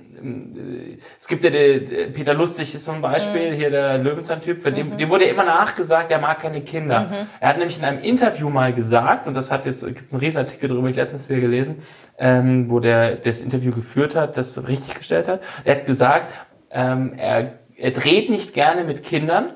Es 1.20 1.28
gibt 1.28 1.44
ja 1.44 1.52
den, 1.52 1.88
der 1.88 2.06
Peter 2.08 2.34
Lustig 2.34 2.74
ist 2.74 2.86
so 2.86 2.92
ein 2.92 3.02
Beispiel, 3.02 3.54
hier 3.54 3.70
der 3.70 4.00
Löwenzahn-Typ, 4.00 4.64
für 4.64 4.72
dem, 4.72 4.98
dem 4.98 5.10
wurde 5.10 5.26
ja 5.26 5.32
immer 5.32 5.44
nachgesagt, 5.44 6.12
er 6.12 6.20
mag 6.20 6.40
keine 6.40 6.62
Kinder. 6.62 7.28
Er 7.40 7.50
hat 7.50 7.58
nämlich 7.60 7.78
in 7.78 7.86
einem 7.86 8.00
Interview 8.00 8.50
mal 8.50 8.74
gesagt, 8.74 9.28
und 9.28 9.36
das 9.36 9.52
hat 9.52 9.68
jetzt, 9.68 9.86
gibt's 9.86 10.12
einen 10.12 10.22
Riesenartikel 10.22 10.68
drüber, 10.68 10.90
ich 10.90 10.96
letztens 10.96 11.30
wieder 11.30 11.42
gelesen, 11.42 11.84
ähm, 12.18 12.72
wo 12.72 12.80
der 12.80 13.18
das 13.18 13.42
Interview 13.42 13.72
geführt 13.72 14.16
hat, 14.16 14.36
das 14.36 14.68
richtig 14.68 14.96
gestellt 14.96 15.28
hat. 15.28 15.42
Er 15.64 15.76
hat 15.76 15.86
gesagt, 15.86 16.34
ähm, 16.72 17.14
er, 17.18 17.60
er 17.78 17.92
dreht 17.92 18.32
nicht 18.32 18.56
gerne 18.56 18.84
mit 18.84 19.04
Kindern, 19.04 19.52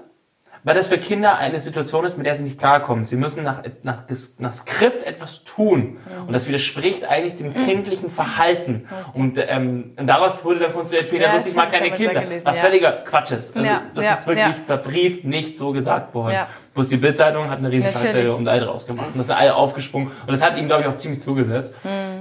weil 0.69 0.75
das 0.75 0.87
für 0.87 0.99
Kinder 0.99 1.39
eine 1.39 1.59
Situation 1.59 2.05
ist, 2.05 2.15
mit 2.15 2.27
der 2.27 2.35
sie 2.35 2.43
nicht 2.43 2.59
klarkommen. 2.59 3.03
Sie 3.03 3.15
müssen 3.15 3.43
nach, 3.43 3.63
nach, 3.81 4.03
nach 4.37 4.53
Skript 4.53 5.01
etwas 5.03 5.43
tun. 5.43 5.97
Und 6.27 6.31
das 6.31 6.47
widerspricht 6.47 7.05
eigentlich 7.05 7.37
dem 7.37 7.55
kindlichen 7.55 8.11
Verhalten. 8.11 8.87
Und, 9.15 9.39
ähm, 9.47 9.93
und 9.97 10.05
daraus 10.05 10.45
wurde 10.45 10.59
dann 10.59 10.73
konstruiert, 10.73 11.09
Peter 11.09 11.23
Ja, 11.25 11.33
Lustig 11.33 11.55
mag 11.55 11.71
keine 11.71 11.87
ich 11.87 11.95
Kinder. 11.95 12.21
gelesen, 12.21 12.45
was 12.45 12.59
völliger 12.59 12.91
Quatsch 13.03 13.31
ist. 13.31 13.55
Also 13.55 13.67
Ja, 13.67 13.81
das 13.95 14.19
ist 14.19 14.27
wirklich 14.27 14.55
verbrieft 14.67 15.23
nicht 15.25 15.57
so 15.57 15.71
gesagt 15.71 16.13
worden. 16.13 16.33
Ja. 16.35 16.47
Bloß 16.75 16.89
die 16.89 16.97
Bildzeitung 16.97 17.49
hat 17.49 17.57
eine 17.57 17.71
riesen. 17.71 17.89
Schlagzeile 17.89 18.35
um 18.35 18.45
Leid 18.45 18.61
rausgemacht. 18.61 19.07
Und 19.13 19.17
das 19.17 19.25
sind 19.25 19.35
alle 19.37 19.55
aufgesprungen. 19.55 20.09
Und 20.27 20.31
das 20.31 20.43
hat 20.43 20.55
ihm, 20.55 20.67
glaube 20.67 20.83
ich, 20.83 20.87
auch 20.87 20.97
ziemlich 20.97 21.21
zugesetzt. 21.21 21.73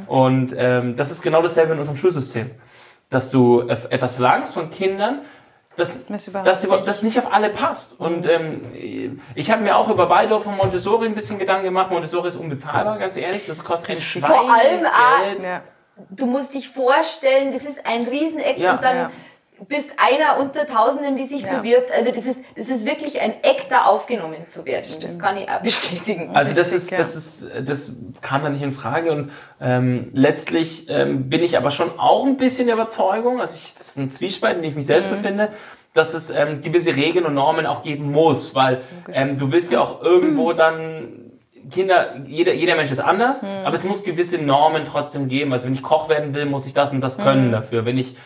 Und 0.06 0.54
ähm, 0.56 0.96
das 0.96 1.10
ist 1.10 1.20
genau 1.22 1.42
dasselbe 1.42 1.74
in 1.74 1.80
unserem 1.80 1.98
Schulsystem. 1.98 2.50
Dass 3.10 3.30
du 3.30 3.62
eff- 3.62 3.90
etwas 3.90 4.14
verlangst 4.14 4.54
von 4.54 4.70
Kindern, 4.70 5.20
das, 5.78 6.04
Das 6.44 6.64
überhaupt 6.64 6.86
das, 6.86 7.02
nicht 7.02 7.18
auf 7.18 7.32
alle 7.32 7.50
passt. 7.50 7.98
Und 7.98 8.26
ähm, 8.28 9.20
ich 9.34 9.50
habe 9.50 9.62
mir 9.62 9.76
auch 9.76 9.88
über 9.88 10.10
Waldorf 10.10 10.46
und 10.46 10.56
Montessori 10.56 11.06
ein 11.06 11.14
bisschen 11.14 11.38
Gedanken 11.38 11.64
gemacht. 11.64 11.90
Montessori 11.90 12.28
ist 12.28 12.36
unbezahlbar, 12.36 12.98
ganz 12.98 13.16
ehrlich. 13.16 13.46
Das 13.46 13.64
kostet 13.64 13.90
ein 13.90 14.00
Schwein. 14.02 14.30
Vor 14.30 14.52
allem 14.54 14.80
Geld. 14.82 15.42
Ja. 15.44 15.62
Du 16.10 16.26
musst 16.26 16.54
dich 16.54 16.68
vorstellen, 16.68 17.52
das 17.52 17.64
ist 17.64 17.84
ein 17.86 18.04
Rieseneck 18.06 18.58
Ja. 18.58 18.72
und 18.74 18.84
dann 18.84 18.96
Ja. 18.96 19.10
Bist 19.66 19.90
einer 19.96 20.40
unter 20.40 20.66
Tausenden, 20.66 21.16
die 21.16 21.24
sich 21.24 21.42
Ja. 21.42 21.58
bewirbt. 21.58 21.90
Also 21.90 22.12
das 22.12 22.26
ist, 22.26 22.40
das 22.56 22.68
ist 22.68 22.84
wirklich 22.86 23.20
ein 23.20 23.32
Eck, 23.42 23.66
da 23.68 23.84
aufgenommen 23.84 24.46
zu 24.46 24.64
werden. 24.64 24.86
Das 25.00 25.18
kann 25.18 25.36
ich 25.36 25.48
auch 25.48 25.60
bestätigen. 25.62 26.30
Also 26.34 26.54
das 26.54 26.72
ist, 26.72 26.92
das 26.92 27.16
ist, 27.16 27.46
das 27.66 27.92
kam 28.22 28.42
da 28.42 28.48
nicht 28.48 28.62
in 28.62 28.72
Frage 28.72 29.10
und 29.12 29.32
ähm, 29.60 30.06
letztlich 30.12 30.88
ähm, 30.88 31.28
bin 31.28 31.42
ich 31.42 31.56
aber 31.56 31.70
schon 31.70 31.98
auch 31.98 32.24
ein 32.24 32.36
bisschen 32.36 32.66
der 32.66 32.76
Überzeugung, 32.76 33.40
also 33.40 33.58
ich, 33.62 33.74
das 33.74 33.88
ist 33.88 33.98
ein 33.98 34.10
Zwiespalt, 34.10 34.56
in 34.56 34.62
dem 34.62 34.70
ich 34.70 34.76
mich 34.76 34.86
selbst 34.86 35.10
befinde, 35.10 35.50
dass 35.94 36.14
es 36.14 36.30
ähm, 36.30 36.60
gewisse 36.62 36.94
Regeln 36.94 37.26
und 37.26 37.34
Normen 37.34 37.66
auch 37.66 37.82
geben 37.82 38.12
muss, 38.12 38.54
weil 38.54 38.82
ähm, 39.12 39.36
du 39.38 39.50
willst 39.50 39.72
ja 39.72 39.80
auch 39.80 40.02
irgendwo 40.02 40.52
dann 40.52 41.24
Kinder, 41.70 42.14
jeder, 42.26 42.54
jeder 42.54 42.76
Mensch 42.76 42.90
ist 42.90 43.00
anders, 43.00 43.42
aber 43.42 43.74
es 43.74 43.84
muss 43.84 44.02
gewisse 44.02 44.38
Normen 44.38 44.84
trotzdem 44.86 45.28
geben. 45.28 45.52
Also 45.52 45.66
wenn 45.66 45.74
ich 45.74 45.82
Koch 45.82 46.08
werden 46.08 46.32
will, 46.34 46.46
muss 46.46 46.64
ich 46.66 46.72
das 46.72 46.92
und 46.92 47.00
das 47.02 47.18
können 47.18 47.52
dafür. 47.52 47.84
Wenn 47.84 47.98
ich 47.98 48.16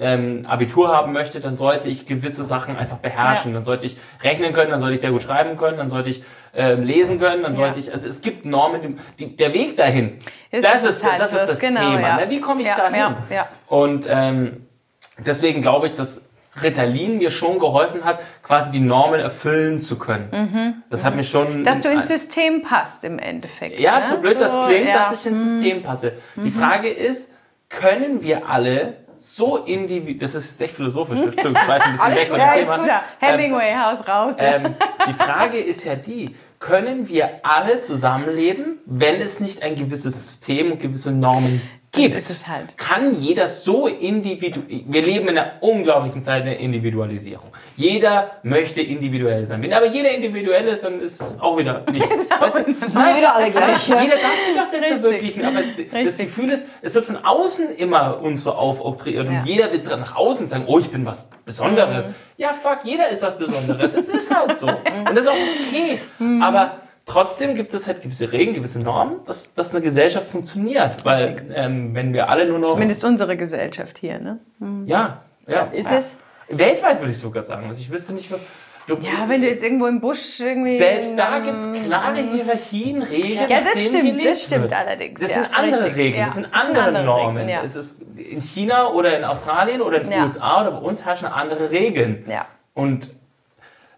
ähm, 0.00 0.46
Abitur 0.48 0.88
haben 0.88 1.12
möchte, 1.12 1.40
dann 1.40 1.56
sollte 1.56 1.88
ich 1.88 2.06
gewisse 2.06 2.44
Sachen 2.44 2.76
einfach 2.76 2.96
beherrschen. 2.96 3.52
Dann 3.54 3.64
sollte 3.64 3.86
ich 3.86 3.96
rechnen 4.22 4.52
können, 4.52 4.70
dann 4.70 4.80
sollte 4.80 4.94
ich 4.94 5.00
sehr 5.00 5.10
gut 5.10 5.22
schreiben 5.22 5.56
können, 5.56 5.76
dann 5.78 5.90
sollte 5.90 6.08
ich 6.10 6.22
ähm, 6.54 6.82
lesen 6.82 7.18
können, 7.18 7.42
dann 7.42 7.52
Ja. 7.52 7.56
sollte 7.56 7.78
ich, 7.78 7.92
also 7.92 8.08
es 8.08 8.22
gibt 8.22 8.44
Normen, 8.44 8.98
die, 9.18 9.36
der 9.36 9.52
Weg 9.52 9.76
dahin, 9.76 10.18
Ist 10.50 10.64
das 10.64 10.84
ist, 10.84 11.04
halt 11.08 11.20
das 11.20 11.32
ist 11.32 11.46
das 11.46 11.60
genau, 11.60 11.80
Thema. 11.92 12.00
ja. 12.00 12.16
Ne? 12.16 12.30
Wie 12.30 12.40
komme 12.40 12.62
ich 12.62 12.68
Ja, 12.68 12.76
dahin? 12.76 12.96
ja, 12.96 13.16
ja. 13.30 13.48
Und 13.68 14.06
ähm, 14.08 14.66
deswegen 15.18 15.60
glaube 15.62 15.86
ich, 15.86 15.94
dass 15.94 16.26
Ritalin 16.60 17.18
mir 17.18 17.30
schon 17.30 17.58
geholfen 17.60 18.04
hat, 18.04 18.20
quasi 18.42 18.72
die 18.72 18.80
Normen 18.80 19.20
erfüllen 19.20 19.82
zu 19.82 19.96
können. 19.98 20.82
Das 20.90 21.04
hat 21.04 21.14
mir 21.14 21.22
schon... 21.22 21.60
Mhm. 21.60 21.64
Dass 21.64 21.80
du 21.80 21.88
ins 21.88 22.08
System 22.08 22.62
passt 22.62 23.04
im 23.04 23.20
Endeffekt. 23.20 23.78
Ja, 23.78 24.00
ne? 24.00 24.08
so 24.08 24.16
blöd 24.18 24.40
das 24.40 24.52
So, 24.52 24.62
klingt, 24.62 24.88
ja. 24.88 24.94
Mhm. 24.94 24.98
dass 24.98 25.20
ich 25.20 25.26
ins 25.30 25.42
System 25.42 25.82
passe. 25.84 26.14
Die 26.36 26.50
Frage 26.50 26.88
ist, 26.88 27.32
können 27.68 28.22
wir 28.22 28.48
alle 28.48 28.94
so 29.20 29.58
individuell, 29.58 30.18
das 30.18 30.34
ist 30.34 30.50
jetzt 30.50 30.62
echt 30.62 30.74
philosophisch, 30.74 31.20
ich 31.20 31.40
schweife 31.40 31.48
ein 31.84 31.92
bisschen 31.92 32.14
weg 32.14 32.28
von 32.28 32.38
dem 32.38 32.50
Thema. 32.54 32.76
ist 32.76 32.86
ja. 32.86 33.02
Hemingway, 33.20 33.74
Haus 33.74 34.08
raus. 34.08 34.34
Ähm, 34.38 34.74
die 35.08 35.12
Frage 35.12 35.58
ist 35.58 35.84
ja 35.84 35.94
die, 35.94 36.34
können 36.58 37.08
wir 37.08 37.40
alle 37.42 37.80
zusammenleben, 37.80 38.80
wenn 38.86 39.20
es 39.20 39.40
nicht 39.40 39.62
ein 39.62 39.76
gewisses 39.76 40.20
System 40.20 40.72
und 40.72 40.80
gewisse 40.80 41.12
Normen 41.12 41.62
gibt? 41.92 42.46
halt. 42.48 42.76
Kann 42.76 43.20
jeder 43.20 43.46
so 43.46 43.86
individuell, 43.86 44.84
wir 44.86 45.02
leben 45.02 45.28
in 45.28 45.38
einer 45.38 45.52
unglaublichen 45.60 46.22
Zeit 46.22 46.46
der 46.46 46.58
Individualisierung. 46.58 47.48
Jeder 47.76 48.32
möchte 48.42 48.80
individuell 48.80 49.44
sein. 49.46 49.62
Wenn 49.62 49.72
aber 49.72 49.86
jeder 49.86 50.10
individuell 50.12 50.66
ist, 50.68 50.84
dann 50.84 51.00
ist 51.00 51.22
auch 51.40 51.58
wieder 51.58 51.84
nicht. 51.90 52.04
Weißt 52.40 52.56
du, 52.58 52.66
wir 52.66 53.16
wieder 53.16 53.34
alle 53.34 53.50
gleich. 53.50 53.86
Jeder 53.88 54.16
darf 54.16 54.38
sich 54.46 54.54
selbst 54.54 54.72
Richtig. 54.74 55.00
verwirklichen, 55.00 55.44
aber 55.44 55.62
das 55.62 55.92
Richtig. 55.92 56.26
Gefühl 56.26 56.50
ist, 56.50 56.66
es 56.82 56.94
wird 56.94 57.04
von 57.04 57.16
außen 57.16 57.74
immer 57.76 58.20
uns 58.20 58.44
so 58.44 58.52
aufoktroyiert 58.52 59.26
und 59.28 59.34
Ja. 59.34 59.42
jeder 59.44 59.72
wird 59.72 59.86
nach 59.86 60.14
außen 60.16 60.46
sagen, 60.46 60.64
oh, 60.66 60.78
ich 60.78 60.90
bin 60.90 61.04
was 61.04 61.28
Besonderes. 61.44 62.06
Mhm. 62.08 62.14
Ja, 62.36 62.52
fuck, 62.52 62.78
jeder 62.84 63.08
ist 63.08 63.22
was 63.22 63.36
Besonderes. 63.38 63.94
es 63.94 64.08
ist 64.08 64.34
halt 64.34 64.56
so. 64.56 64.66
Und 64.68 65.14
das 65.14 65.24
ist 65.24 65.28
auch 65.28 65.34
okay. 65.34 66.00
Mhm. 66.18 66.42
Aber 66.42 66.76
trotzdem 67.10 67.54
gibt 67.54 67.74
es 67.74 67.86
halt 67.86 68.02
gewisse 68.02 68.32
Regeln, 68.32 68.54
gewisse 68.54 68.80
Normen, 68.80 69.16
dass, 69.26 69.52
dass 69.54 69.74
eine 69.74 69.82
Gesellschaft 69.82 70.28
funktioniert. 70.28 71.04
Weil 71.04 71.44
ähm, 71.54 71.94
wenn 71.94 72.12
wir 72.12 72.28
alle 72.28 72.46
nur 72.46 72.58
noch... 72.58 72.70
Zumindest 72.70 73.04
unsere 73.04 73.36
Gesellschaft 73.36 73.98
hier, 73.98 74.18
ne? 74.18 74.38
Ja, 74.86 75.22
ja. 75.46 75.62
Ist 75.72 75.90
es? 75.90 76.16
Weltweit 76.48 77.00
würde 77.00 77.10
ich 77.10 77.18
sogar 77.18 77.42
sagen. 77.42 77.68
Also 77.68 77.80
ich 77.80 77.90
wüsste 77.90 78.12
nicht, 78.12 78.30
Ja, 78.30 79.28
wenn 79.28 79.40
du 79.40 79.48
jetzt 79.48 79.62
irgendwo 79.62 79.86
im 79.86 80.00
Busch 80.00 80.40
irgendwie. 80.40 80.76
selbst 80.78 81.18
da 81.18 81.38
gibt 81.40 81.58
es 81.58 81.84
klare 81.84 82.18
Hierarchien, 82.18 83.02
Regeln. 83.02 83.50
Ja, 83.50 83.60
das 83.60 83.82
stimmt, 83.82 84.24
das 84.24 84.42
stimmt 84.44 84.72
allerdings. 84.72 85.20
Das 85.20 85.30
ja, 85.30 85.34
sind 85.36 85.48
andere 85.52 85.84
richtig. 85.84 85.96
Regeln, 85.98 86.18
Ja, 86.18 86.24
das 86.26 86.34
sind 86.34 86.48
andere, 86.52 86.84
andere 86.84 87.04
Normen. 87.04 87.36
Regeln, 87.38 87.48
ja. 87.50 87.62
Es 87.64 87.76
ist 87.76 88.00
in 88.16 88.40
China 88.40 88.90
oder 88.92 89.16
in 89.16 89.24
Australien 89.24 89.80
oder 89.80 89.98
in 90.00 90.10
den 90.10 90.12
Ja. 90.12 90.24
USA 90.24 90.60
oder 90.62 90.72
bei 90.72 90.78
uns 90.78 91.04
herrschen 91.04 91.26
andere 91.26 91.70
Regeln. 91.70 92.24
Ja. 92.28 92.46
Und 92.74 93.10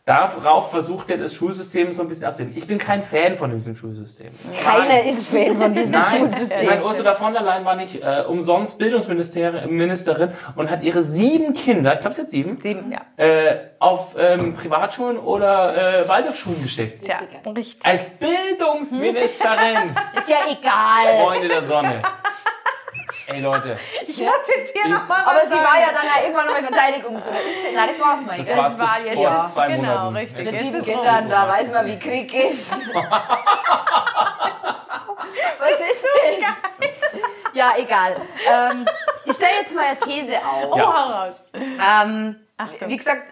darauf 0.05 0.71
versucht 0.73 1.11
ja 1.11 1.17
das 1.17 1.33
Schulsystem 1.35 1.95
so 1.95 2.03
ein 2.03 2.09
bisschen 2.09 2.27
abzunehmen. 2.27 2.57
Ich 2.57 2.67
bin 2.67 2.79
kein 2.79 3.03
Fan 3.03 3.37
von 3.37 3.51
diesem 3.53 3.77
Schulsystem. 3.77 4.31
Keiner 4.65 5.05
ist 5.05 5.29
Fan 5.29 5.57
von 5.57 5.73
diesem 5.75 5.93
Nein, 5.93 6.19
Schulsystem. 6.33 6.67
meine, 6.67 6.85
Ursula 6.85 7.15
von 7.15 7.33
der 7.33 7.43
Leyen 7.43 7.65
war 7.65 7.77
nicht 7.77 8.03
äh, 8.03 8.25
umsonst 8.27 8.79
Bildungsministerin 8.79 10.33
und 10.57 10.71
hat 10.71 10.83
ihre 10.83 11.03
sieben 11.05 11.55
Kinder, 11.55 11.95
ich 11.95 12.01
glaube, 12.01 12.15
sie 12.15 12.23
hat 12.23 12.31
sieben, 12.31 12.59
Sieben, 12.61 12.93
ja. 12.93 13.01
äh, 13.25 13.59
auf 13.79 14.17
ähm, 14.19 14.55
Privatschulen 14.57 15.19
oder 15.19 16.03
äh, 16.05 16.09
Waldorfschulen 16.09 16.63
geschickt. 16.63 17.05
Tja, 17.05 17.21
richtig. 17.55 17.79
Als 17.85 18.09
Bildungsministerin, 18.11 19.95
Ist 20.19 20.29
ja 20.29 20.39
egal. 20.51 21.25
Freunde 21.25 21.49
der 21.49 21.63
Sonne. 21.63 22.03
Ey 23.27 23.41
Leute, 23.41 23.79
Ich 24.07 24.19
muss 24.19 24.35
jetzt 24.49 24.73
hier 24.73 24.89
nochmal 24.89 25.23
Aber 25.25 25.47
sie 25.47 25.55
war 25.55 25.79
ja 25.81 25.93
dann 25.93 26.05
ja 26.07 26.23
irgendwann 26.23 26.47
nochmal 26.47 26.63
Verteidigungs- 26.65 27.27
oder 27.29 27.41
ist 27.43 27.59
Nein, 27.75 27.89
das 27.89 28.01
war's 28.01 28.25
mal. 28.27 28.37
das 28.39 28.47
gell? 28.49 28.57
war's 28.57 28.79
war 28.79 28.99
jetzt- 29.05 29.15
vor 29.15 29.23
Ja. 29.25 29.51
zwei 29.53 29.69
Genau, 29.69 29.83
Monaten. 29.83 30.17
richtig. 30.17 30.39
Mit 30.39 30.53
Jetzt 30.53 30.63
sieben 30.63 30.79
ist 30.79 30.85
Kindern, 30.87 31.31
da 31.31 31.49
weiß 31.49 31.71
man, 31.73 31.87
wie 31.87 31.99
Krieg 31.99 32.31
geht. 32.31 32.59
Was 35.59 35.71
ist 35.71 36.05
das? 36.05 37.21
Ja, 37.55 37.73
egal. 37.77 38.17
Ähm, 38.51 38.87
ich 39.25 39.35
stelle 39.37 39.53
jetzt 39.61 39.75
mal 39.75 39.85
eine 39.85 39.99
These 40.01 40.37
auf. 40.39 40.69
Oh, 40.73 40.79
hau 40.81 41.13
raus. 41.25 41.45
Ähm, 41.55 42.37
Achtung. 42.57 42.89
wie 42.89 42.97
gesagt, 42.97 43.23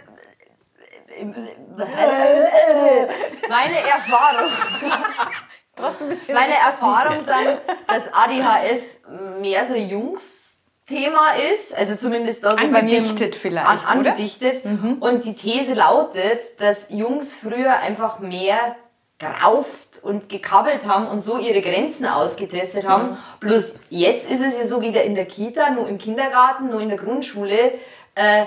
meine 3.49 3.79
Erfahrung. 3.89 4.51
Meine 6.33 6.55
Erfahrungen 6.55 7.25
sind, 7.25 7.59
dass 7.87 8.13
ADHS 8.13 9.41
mehr 9.41 9.67
so 9.67 9.75
Jungs-Thema 9.75 11.35
ist, 11.53 11.77
also 11.77 11.97
zumindest 11.97 12.45
da 12.45 12.53
so 12.53 12.57
bei 12.57 12.67
mir 12.67 12.79
Angedichtet 12.79 13.37
vielleicht, 13.37 13.67
an, 13.67 14.01
oder? 14.01 14.13
angedichtet. 14.13 14.65
Und 15.01 15.25
die 15.25 15.35
These 15.35 15.75
lautet, 15.75 16.41
dass 16.59 16.89
Jungs 16.91 17.35
früher 17.37 17.79
einfach 17.79 18.19
mehr 18.19 18.77
gerauft 19.19 20.01
und 20.03 20.31
gekabbelt 20.31 20.87
haben 20.87 21.07
und 21.07 21.21
so 21.23 21.37
ihre 21.39 21.61
Grenzen 21.61 22.07
ausgetestet 22.07 22.89
haben. 22.89 23.19
Bloß 23.41 23.75
jetzt 23.91 24.31
ist 24.31 24.41
es 24.41 24.57
ja 24.57 24.67
so 24.67 24.81
wieder 24.81 25.05
in 25.05 25.15
der 25.15 25.27
Kita, 25.27 25.71
nur 25.71 25.87
im 25.89 25.99
Kindergarten, 25.99 26.71
nur 26.71 26.81
in 26.81 26.89
der 26.89 26.97
Grundschule, 26.97 27.75
äh, 28.15 28.47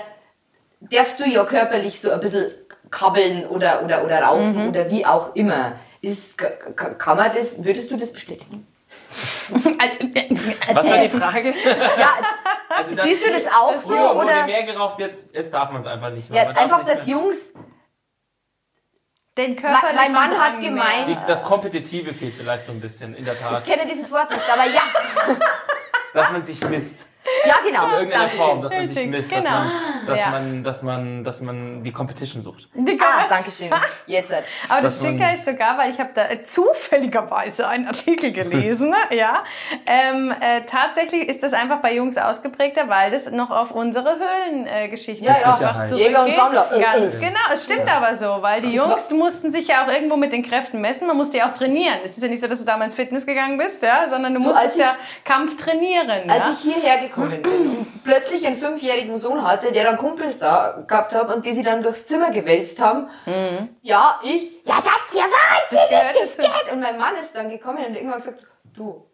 darfst 0.80 1.20
du 1.20 1.24
ja 1.24 1.44
körperlich 1.44 2.00
so 2.00 2.10
ein 2.10 2.20
bisschen 2.20 2.50
kabbeln 2.90 3.46
oder, 3.46 3.84
oder, 3.84 4.04
oder 4.04 4.20
raufen 4.22 4.68
oder 4.68 4.90
wie 4.90 5.06
auch 5.06 5.34
immer. 5.36 5.74
Ist, 6.04 6.36
ka- 6.38 6.50
ka- 6.74 6.94
kann 6.94 7.16
man 7.16 7.34
das, 7.34 7.62
würdest 7.62 7.90
du 7.90 7.96
das 7.96 8.12
bestätigen? 8.12 8.66
Was 10.72 10.88
war 10.90 10.98
die 10.98 11.08
Frage? 11.08 11.54
Ja, 11.98 12.10
Also 12.68 12.94
das- 12.96 13.06
siehst 13.06 13.24
du 13.24 13.30
das 13.30 13.46
auch 13.46 13.74
so 13.80 13.88
Früher 13.88 14.14
wurde 14.14 14.26
oder 14.26 14.46
mehr 14.46 14.62
geraucht, 14.64 14.98
jetzt, 14.98 15.34
jetzt 15.34 15.52
darf 15.54 15.70
man 15.70 15.82
es 15.82 15.86
einfach 15.86 16.10
nicht 16.10 16.28
mehr. 16.30 16.44
ja, 16.44 16.50
einfach, 16.50 16.84
dass. 16.84 17.06
Jungs, 17.06 17.52
den 19.36 19.54
mein, 19.54 19.56
Körper 19.56 19.92
mein 19.94 20.12
Mann 20.12 20.38
hat 20.38 20.60
gemeint, 20.60 21.08
Die, 21.08 21.16
das 21.26 21.42
Kompetitive 21.44 22.14
fehlt 22.14 22.34
vielleicht 22.34 22.64
so 22.64 22.72
ein 22.72 22.80
bisschen, 22.80 23.14
in 23.14 23.24
der 23.24 23.38
Tat. 23.38 23.62
ich 23.66 23.72
kenne 23.72 23.88
dieses 23.90 24.10
Wort 24.12 24.30
nicht, 24.30 24.42
aber 24.52 24.64
ja, 24.64 24.82
Dass 26.14 26.30
man 26.32 26.44
sich 26.44 26.60
misst. 26.68 26.98
ja 27.46 27.54
genau. 27.66 27.86
In 27.86 27.92
irgendeiner. 27.94 28.28
Form, 28.30 28.62
dass 28.62 28.72
man 28.72 28.86
sich 28.88 29.06
misst. 29.06 29.30
Dass, 29.32 29.38
genau. 29.44 29.50
man, 29.58 29.70
dass, 30.06 30.18
Ja. 30.18 30.28
man, 30.30 30.64
dass, 30.64 30.82
man, 30.82 31.24
dass 31.24 31.40
man 31.40 31.82
die 31.84 31.92
Competition 31.92 32.42
sucht. 32.42 32.68
Ah, 33.00 33.24
danke 33.28 33.50
schön. 33.50 33.70
Jetzt. 34.06 34.32
halt. 34.32 34.44
Aber 34.68 34.82
das 34.82 34.98
Sticker 34.98 35.34
ist 35.34 35.44
sogar, 35.44 35.78
weil 35.78 35.90
ich 35.92 35.98
habe 35.98 36.10
da 36.14 36.28
äh, 36.28 36.42
zufälligerweise 36.44 37.66
einen 37.68 37.86
Artikel 37.86 38.32
gelesen, 38.32 38.94
ja. 39.10 39.44
Ähm, 39.88 40.34
äh, 40.40 40.62
tatsächlich 40.66 41.28
ist 41.28 41.42
das 41.42 41.52
einfach 41.52 41.78
bei 41.80 41.94
Jungs 41.94 42.16
ausgeprägter, 42.16 42.88
weil 42.88 43.10
das 43.10 43.30
noch 43.30 43.50
auf 43.50 43.70
unsere 43.70 44.16
Höhlengeschichte 44.18 45.24
äh, 45.24 45.28
Ja, 45.28 45.58
ja. 45.60 45.96
Jäger 45.96 46.24
und 46.24 46.34
Sammler. 46.34 46.70
Äh, 46.72 46.80
Ganz 46.80 47.14
äh. 47.14 47.18
genau, 47.18 47.38
es 47.52 47.64
stimmt 47.64 47.88
aber 47.90 48.16
so, 48.16 48.38
weil 48.42 48.60
die 48.60 48.72
Jungs 48.74 49.10
mussten 49.10 49.52
sich 49.52 49.68
ja 49.68 49.84
auch 49.84 49.88
irgendwo 49.88 50.16
mit 50.16 50.32
den 50.32 50.42
Kräften 50.42 50.80
messen, 50.80 51.06
man 51.06 51.16
musste 51.16 51.38
ja 51.38 51.48
auch 51.50 51.54
trainieren. 51.54 51.98
Es 52.04 52.16
ist 52.16 52.22
ja 52.22 52.28
nicht 52.28 52.42
so, 52.42 52.48
dass 52.48 52.58
du 52.58 52.64
da 52.64 52.76
mal 52.76 52.84
ins 52.84 52.94
Fitness 52.94 53.26
gegangen 53.26 53.58
bist, 53.58 53.82
ja, 53.82 54.08
sondern 54.08 54.34
du 54.34 54.40
als 54.40 54.46
musstest 54.48 54.76
ich- 54.76 54.82
ja 54.82 54.96
Kampf 55.24 55.56
trainieren. 55.62 56.08
Als 56.30 56.44
ja? 56.44 56.52
ich 56.52 56.58
hierher 56.60 56.98
gekommen 56.98 57.42
bin 57.42 57.44
und 57.78 58.04
plötzlich 58.04 58.46
einen 58.46 58.56
fünfjährigen 58.56 59.18
Sohn 59.18 59.42
hatte, 59.46 59.72
der 59.72 59.84
dann 59.84 59.93
Kumpels 59.96 60.38
da 60.38 60.84
gehabt 60.86 61.14
hat 61.14 61.34
und 61.34 61.44
die 61.46 61.54
sie 61.54 61.62
dann 61.62 61.82
durchs 61.82 62.06
Zimmer 62.06 62.30
gewälzt 62.30 62.80
haben, 62.80 63.08
ja, 63.82 64.20
ich, 64.22 64.64
ja, 64.64 64.76
seid 64.76 65.14
ihr 65.14 65.22
wahnsinnig, 65.22 65.88
gehört 65.88 66.16
das 66.20 66.36
dazu. 66.36 66.50
geht. 66.50 66.72
Und 66.72 66.80
mein 66.80 66.98
Mann 66.98 67.16
ist 67.16 67.34
dann 67.34 67.50
gekommen 67.50 67.84
und 67.84 67.94
irgendwann 67.94 68.18
gesagt, 68.18 68.42
du, 68.74 69.06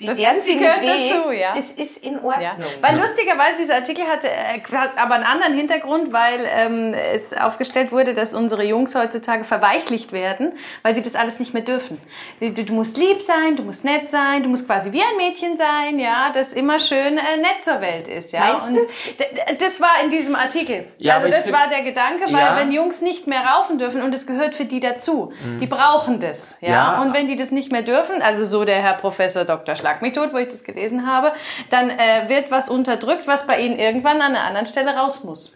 die 0.00 0.06
Das 0.06 0.16
deren 0.18 0.36
weh, 0.44 1.10
dazu, 1.10 1.30
ja. 1.30 1.54
das 1.54 1.70
ist 1.72 2.02
in 2.02 2.16
Ordnung. 2.16 2.42
Ja. 2.42 2.56
Weil 2.80 2.98
lustigerweise 2.98 3.56
dieser 3.58 3.76
Artikel 3.76 4.04
hatte 4.06 4.28
äh, 4.28 4.60
hat 4.74 4.96
aber 4.96 5.14
einen 5.14 5.24
anderen 5.24 5.54
Hintergrund, 5.54 6.12
weil 6.12 6.46
ähm, 6.48 6.94
es 6.94 7.32
aufgestellt 7.36 7.92
wurde, 7.92 8.14
dass 8.14 8.32
unsere 8.34 8.64
Jungs 8.64 8.94
heutzutage 8.94 9.44
verweichlicht 9.44 10.12
werden, 10.12 10.52
weil 10.82 10.94
sie 10.94 11.02
das 11.02 11.14
alles 11.16 11.38
nicht 11.38 11.52
mehr 11.54 11.62
dürfen. 11.62 12.00
Du, 12.40 12.50
du 12.50 12.72
musst 12.72 12.96
lieb 12.96 13.20
sein, 13.20 13.56
du 13.56 13.62
musst 13.62 13.84
nett 13.84 14.10
sein, 14.10 14.42
du 14.42 14.48
musst 14.48 14.66
quasi 14.66 14.90
wie 14.92 15.02
ein 15.02 15.16
Mädchen 15.18 15.58
sein, 15.58 15.98
ja, 15.98 16.30
das 16.32 16.52
immer 16.54 16.78
schön 16.78 17.18
äh, 17.18 17.36
nett 17.36 17.62
zur 17.62 17.80
Welt 17.80 18.08
ist, 18.08 18.32
ja. 18.32 18.40
Meinst 18.52 18.68
Und 18.68 18.76
du? 18.76 19.54
das 19.58 19.80
war 19.80 20.02
in 20.02 20.10
diesem 20.10 20.34
Artikel. 20.34 20.86
Ja, 20.98 21.16
also 21.16 21.28
das 21.28 21.52
war 21.52 21.68
der 21.68 21.82
Gedanke, 21.82 22.24
weil 22.32 22.40
Ja. 22.40 22.56
wenn 22.56 22.72
Jungs 22.72 23.02
nicht 23.02 23.26
mehr 23.26 23.42
raufen 23.42 23.78
dürfen 23.78 24.00
und 24.02 24.14
es 24.14 24.26
gehört 24.26 24.54
für 24.54 24.64
die 24.64 24.80
dazu, 24.80 25.32
die 25.60 25.66
brauchen 25.66 26.20
das, 26.20 26.56
ja. 26.60 26.68
Mhm. 26.68 26.72
Ja. 26.72 27.02
Und 27.02 27.12
wenn 27.14 27.26
die 27.26 27.36
das 27.36 27.50
nicht 27.50 27.70
mehr 27.70 27.82
dürfen, 27.82 28.22
also 28.22 28.44
so 28.44 28.64
der 28.64 28.76
Herr 28.82 28.94
Professor 28.94 29.44
Dr. 29.44 29.76
Schlag 29.76 29.89
mich 30.00 30.12
tot, 30.12 30.32
wo 30.32 30.38
ich 30.38 30.48
das 30.48 30.64
gelesen 30.64 31.06
habe, 31.06 31.32
dann 31.70 31.90
äh, 31.90 32.28
wird 32.28 32.50
was 32.50 32.68
unterdrückt, 32.68 33.26
was 33.26 33.46
bei 33.46 33.60
ihnen 33.60 33.78
irgendwann 33.78 34.20
an 34.22 34.34
einer 34.34 34.44
anderen 34.44 34.66
Stelle 34.66 34.94
raus 34.96 35.24
muss. 35.24 35.54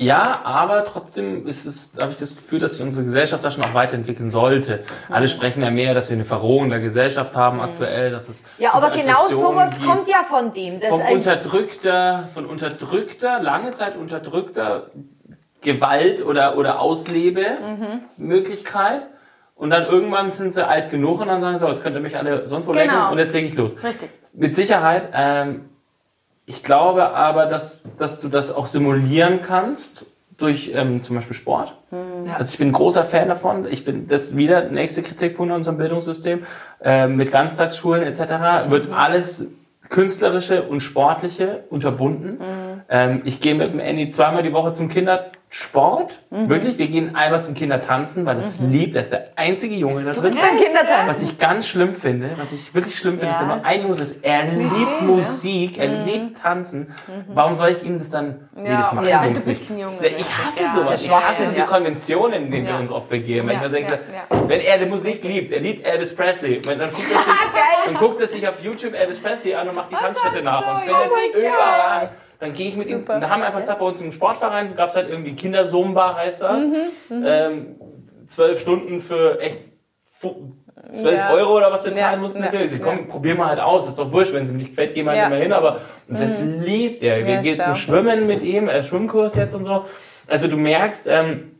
Ja, 0.00 0.42
aber 0.44 0.84
trotzdem 0.84 1.44
ist 1.48 1.66
es, 1.66 1.94
habe 2.00 2.12
ich 2.12 2.18
das 2.18 2.36
Gefühl, 2.36 2.60
dass 2.60 2.74
sich 2.74 2.82
unsere 2.82 3.02
Gesellschaft 3.04 3.44
da 3.44 3.50
schon 3.50 3.64
auch 3.64 3.74
weiterentwickeln 3.74 4.30
sollte. 4.30 4.84
Alle 5.10 5.26
sprechen 5.26 5.60
ja 5.60 5.72
mehr, 5.72 5.92
dass 5.92 6.08
wir 6.08 6.14
eine 6.14 6.24
Verrohung 6.24 6.70
der 6.70 6.78
Gesellschaft 6.78 7.34
haben 7.36 7.60
aktuell, 7.60 8.12
dass 8.12 8.28
es 8.28 8.44
Ja, 8.58 8.74
aber 8.74 8.90
genau 8.90 9.26
sowas 9.28 9.72
gibt. 9.74 9.84
kommt 9.86 10.08
ja 10.08 10.22
von 10.22 10.54
dem. 10.54 10.78
dass 10.78 10.90
vom 10.90 11.02
ein- 11.02 11.16
unterdrückter, 11.16 12.28
von 12.32 12.46
unterdrückter, 12.46 13.42
lange 13.42 13.72
Zeit 13.72 13.96
unterdrückter 13.96 14.92
Gewalt 15.62 16.24
oder, 16.24 16.56
oder 16.56 16.78
Auslebemöglichkeit. 16.78 19.08
Und 19.58 19.70
dann 19.70 19.84
irgendwann 19.86 20.30
sind 20.32 20.52
sie 20.52 20.66
alt 20.66 20.88
genug 20.88 21.20
und 21.20 21.26
dann 21.28 21.40
sagen 21.40 21.58
sie, 21.58 21.64
so, 21.64 21.68
jetzt 21.68 21.82
könnt 21.82 21.96
ihr 21.96 22.00
mich 22.00 22.16
alle 22.16 22.46
sonst 22.48 22.66
wo 22.66 22.72
Genau. 22.72 22.84
lecken 22.84 23.12
und 23.12 23.18
jetzt 23.18 23.32
lege 23.32 23.48
ich 23.48 23.54
los. 23.54 23.72
Richtig. 23.82 24.08
Mit 24.32 24.54
Sicherheit. 24.54 25.08
Ähm, 25.12 25.68
ich 26.46 26.62
glaube 26.64 27.10
aber, 27.10 27.46
dass, 27.46 27.82
dass 27.98 28.20
du 28.20 28.28
das 28.28 28.54
auch 28.54 28.66
simulieren 28.66 29.42
kannst 29.42 30.06
durch 30.38 30.70
ähm, 30.72 31.02
zum 31.02 31.16
Beispiel 31.16 31.34
Sport. 31.34 31.74
Also 32.36 32.52
ich 32.52 32.58
bin 32.58 32.70
großer 32.70 33.02
Fan 33.02 33.28
davon. 33.28 33.66
Ich 33.68 33.84
bin 33.84 34.06
das 34.06 34.36
wieder 34.36 34.62
nächste 34.70 35.02
Kritikpunkt 35.02 35.50
in 35.50 35.56
unserem 35.56 35.76
Bildungssystem. 35.76 36.44
Ähm, 36.80 37.16
mit 37.16 37.32
Ganztagsschulen 37.32 38.04
etc. 38.04 38.70
wird 38.70 38.92
alles 38.92 39.48
künstlerische 39.90 40.62
und 40.62 40.80
sportliche 40.80 41.64
unterbunden. 41.70 42.38
Ähm, 42.88 43.22
ich 43.24 43.40
gehe 43.40 43.56
mit 43.56 43.72
dem 43.72 43.80
Andy 43.80 44.10
zweimal 44.10 44.44
die 44.44 44.52
Woche 44.52 44.72
zum 44.72 44.88
Kindersport. 45.50 46.18
Wirklich, 46.30 46.78
wir 46.78 46.88
gehen 46.88 47.16
einmal 47.16 47.42
zum 47.42 47.54
Kindertanzen, 47.54 48.26
weil 48.26 48.38
es 48.40 48.58
liebt. 48.60 48.94
Er 48.96 49.02
ist 49.02 49.12
der 49.12 49.28
einzige 49.36 49.74
Junge 49.74 50.04
da 50.04 50.12
drin. 50.12 50.34
beim 50.40 50.56
Kindertanz. 50.56 51.08
Was 51.08 51.22
ich 51.22 51.38
ganz 51.38 51.66
schlimm 51.66 51.94
finde, 51.94 52.30
was 52.36 52.52
ich 52.52 52.74
wirklich 52.74 52.96
schlimm 52.98 53.14
finde, 53.18 53.26
Ja. 53.32 53.32
ist 53.32 53.42
immer 53.42 53.64
ein 53.64 53.82
Junge, 53.82 53.96
das 53.96 54.12
er 54.12 54.44
liebt 54.44 55.00
ne? 55.02 55.06
Musik, 55.06 55.78
er 55.78 55.88
liebt 56.04 56.38
Tanzen. 56.38 56.94
Warum 57.28 57.54
soll 57.54 57.70
ich 57.70 57.82
ihm 57.82 57.98
das 57.98 58.10
dann? 58.10 58.48
Nee, 58.54 58.68
das 58.68 58.92
machen 58.92 59.08
ja, 59.08 59.26
du 59.26 59.32
bist 59.34 59.46
nicht. 59.46 59.70
ein 59.70 59.78
Junge, 59.78 60.06
Ich 60.06 60.26
hasse 60.28 60.62
ja. 60.62 60.74
sowas. 60.74 60.90
Das 60.92 61.04
Ich 61.04 61.10
hasse 61.10 61.46
diese 61.48 61.60
ja. 61.60 61.66
Konventionen, 61.66 62.44
in 62.44 62.50
denen 62.50 62.66
wir 62.66 62.74
Ja. 62.74 62.80
uns 62.80 62.90
oft 62.90 63.08
begeben. 63.08 63.48
Ja, 63.48 63.54
ich 63.54 63.60
mir 63.60 63.70
denke, 63.70 63.92
ja, 64.12 64.36
ja. 64.36 64.48
wenn 64.48 64.60
er 64.60 64.78
die 64.78 64.86
Musik 64.86 65.24
liebt, 65.24 65.52
er 65.52 65.60
liebt 65.60 65.86
Elvis 65.86 66.14
Presley, 66.14 66.60
dann 66.60 66.78
guckt 66.90 67.06
er 67.10 67.18
sich, 67.90 67.98
guckt 67.98 68.20
er 68.20 68.26
sich 68.28 68.46
auf 68.48 68.62
YouTube 68.62 68.94
Elvis 68.94 69.18
Presley 69.20 69.54
an 69.54 69.68
und 69.68 69.74
macht 69.76 69.90
die 69.90 69.96
Tanzschritte 69.96 70.42
nach 70.42 70.60
und 70.74 70.80
findet 70.80 70.96
oh 70.96 71.14
sie 71.14 71.38
mein 71.40 71.52
überall. 71.52 72.10
Dann 72.40 72.52
gehe 72.52 72.68
ich 72.68 72.76
mit 72.76 72.88
ihm, 72.88 73.00
Super. 73.00 73.18
da 73.20 73.30
haben 73.30 73.40
wir 73.40 73.46
einfach 73.46 73.60
gesagt, 73.60 73.80
bei 73.80 73.86
uns 73.86 74.00
im 74.00 74.12
Sportverein 74.12 74.76
gab 74.76 74.90
es 74.90 74.94
halt 74.96 75.08
irgendwie 75.10 75.34
Kindersumba, 75.34 76.14
heißt 76.16 76.42
das. 76.42 76.66
Mhm, 76.66 77.24
Ähm, 77.26 77.76
zwölf 78.28 78.60
Stunden 78.60 79.00
für 79.00 79.40
echt 79.40 79.64
fu- 80.06 80.52
12 80.92 81.16
Ja. 81.18 81.32
Euro 81.32 81.56
oder 81.56 81.72
was 81.72 81.84
wir 81.84 81.90
Ja, 81.92 81.98
zahlen 81.98 82.20
mussten. 82.20 82.42
ja. 82.42 82.50
Sie 82.68 82.76
ja. 82.76 82.82
komm, 82.82 83.08
probier 83.08 83.34
mal 83.34 83.48
halt 83.48 83.58
aus, 83.60 83.88
ist 83.88 83.98
doch 83.98 84.12
wurscht, 84.12 84.32
wenn 84.32 84.46
sie 84.46 84.52
mir 84.52 84.58
nicht 84.60 84.70
gefällt, 84.70 84.94
geh 84.94 85.02
mal 85.02 85.16
Ja. 85.16 85.26
immer 85.26 85.36
hin, 85.36 85.52
aber 85.52 85.80
das 86.06 86.40
liebt 86.40 87.02
er. 87.02 87.26
Wir 87.26 87.34
Ja, 87.34 87.40
gehen 87.42 87.60
zum 87.60 87.74
Schwimmen 87.74 88.26
mit 88.28 88.42
ihm, 88.42 88.68
äh, 88.68 88.84
Schwimmkurs 88.84 89.34
jetzt 89.34 89.54
und 89.54 89.64
so. 89.64 89.84
Also 90.28 90.46
du 90.46 90.56
merkst, 90.56 91.06
ähm, 91.08 91.57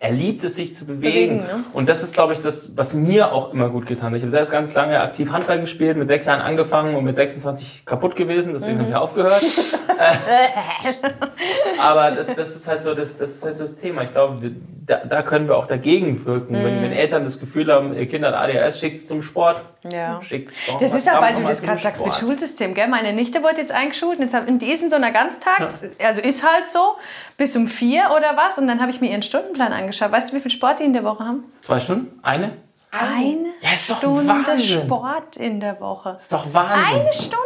er 0.00 0.12
liebt 0.12 0.44
es, 0.44 0.54
sich 0.56 0.74
zu 0.74 0.86
bewegen. 0.86 1.00
Bewegen, 1.00 1.36
ne? 1.38 1.64
Und 1.72 1.88
das 1.88 2.02
ist, 2.04 2.14
glaube 2.14 2.32
ich, 2.32 2.38
das, 2.40 2.76
was 2.76 2.94
mir 2.94 3.32
auch 3.32 3.52
immer 3.52 3.68
gut 3.68 3.86
getan 3.86 4.10
hat. 4.10 4.16
Ich 4.16 4.22
habe 4.22 4.30
selbst 4.30 4.52
ganz 4.52 4.72
lange 4.74 5.00
aktiv 5.00 5.30
Handball 5.32 5.58
gespielt, 5.60 5.96
mit 5.96 6.06
sechs 6.08 6.26
Jahren 6.26 6.40
angefangen 6.40 6.94
und 6.94 7.04
mit 7.04 7.16
26 7.16 7.84
kaputt 7.84 8.14
gewesen, 8.14 8.52
deswegen 8.52 8.76
Mhm. 8.76 8.80
habe 8.80 8.90
ich 8.90 8.96
aufgehört. 8.96 9.42
Aber 11.80 12.10
das, 12.12 12.34
das 12.34 12.54
ist 12.54 12.68
halt 12.68 12.82
so 12.82 12.94
das, 12.94 13.18
das 13.18 13.30
ist 13.30 13.44
halt 13.44 13.56
so 13.56 13.64
das 13.64 13.76
Thema. 13.76 14.02
Ich 14.02 14.12
glaube, 14.12 14.42
wir, 14.42 14.52
da, 14.86 14.96
da 15.04 15.22
können 15.22 15.48
wir 15.48 15.56
auch 15.56 15.66
dagegen 15.66 16.24
wirken. 16.24 16.54
Wenn, 16.54 16.78
Mhm. 16.78 16.82
wenn 16.82 16.92
Eltern 16.92 17.24
das 17.24 17.38
Gefühl 17.40 17.72
haben, 17.72 17.94
ihr 17.94 18.06
Kind 18.06 18.24
hat 18.24 18.34
ADHS, 18.34 18.78
schickt 18.80 18.98
es 19.00 19.08
zum 19.08 19.22
Sport. 19.22 19.62
Ja. 19.92 20.20
Schickt's 20.22 20.54
doch 20.66 20.78
Das 20.78 20.92
ist 20.94 21.08
auch, 21.08 21.20
weil 21.20 21.34
du 21.34 21.42
das 21.42 21.62
gerade 21.62 21.80
sagst 21.80 22.04
mit. 22.04 22.14
Schulsystem, 22.14 22.74
gell? 22.74 22.88
Meine 22.88 23.12
Nichte 23.12 23.42
wurde 23.42 23.60
jetzt 23.60 23.72
eingeschult 23.72 24.18
und, 24.18 24.24
jetzt 24.24 24.34
hab, 24.34 24.48
und 24.48 24.60
die 24.60 24.70
ist 24.70 24.82
in 24.82 24.90
so 24.90 24.96
einer 24.96 25.12
Ganztag, 25.12 25.68
also 26.04 26.20
ist 26.22 26.44
halt 26.46 26.70
so, 26.70 26.96
bis 27.36 27.56
um 27.56 27.68
vier 27.68 28.04
oder 28.16 28.36
was. 28.36 28.58
Und 28.58 28.66
dann 28.68 28.80
habe 28.80 28.90
ich 28.90 29.00
mir 29.00 29.10
ihren 29.10 29.22
Stundenplan 29.22 29.72
angeschaut. 29.72 29.87
Weißt 29.92 30.30
du, 30.32 30.36
wie 30.36 30.40
viel 30.40 30.50
Sport 30.50 30.80
die 30.80 30.84
in 30.84 30.92
der 30.92 31.04
Woche 31.04 31.24
haben? 31.24 31.44
Zwei 31.60 31.80
Stunden? 31.80 32.18
Eine? 32.22 32.58
Eine 32.90 33.50
Ja, 33.60 33.72
ist 33.74 33.90
doch 33.90 33.98
Stunde 33.98 34.26
Wahnsinn. 34.28 34.82
Sport 34.82 35.36
in 35.36 35.60
der 35.60 35.78
Woche. 35.80 36.14
Ist 36.16 36.32
doch 36.32 36.52
Wahnsinn. 36.54 37.00
Eine 37.00 37.12
Stunde. 37.12 37.38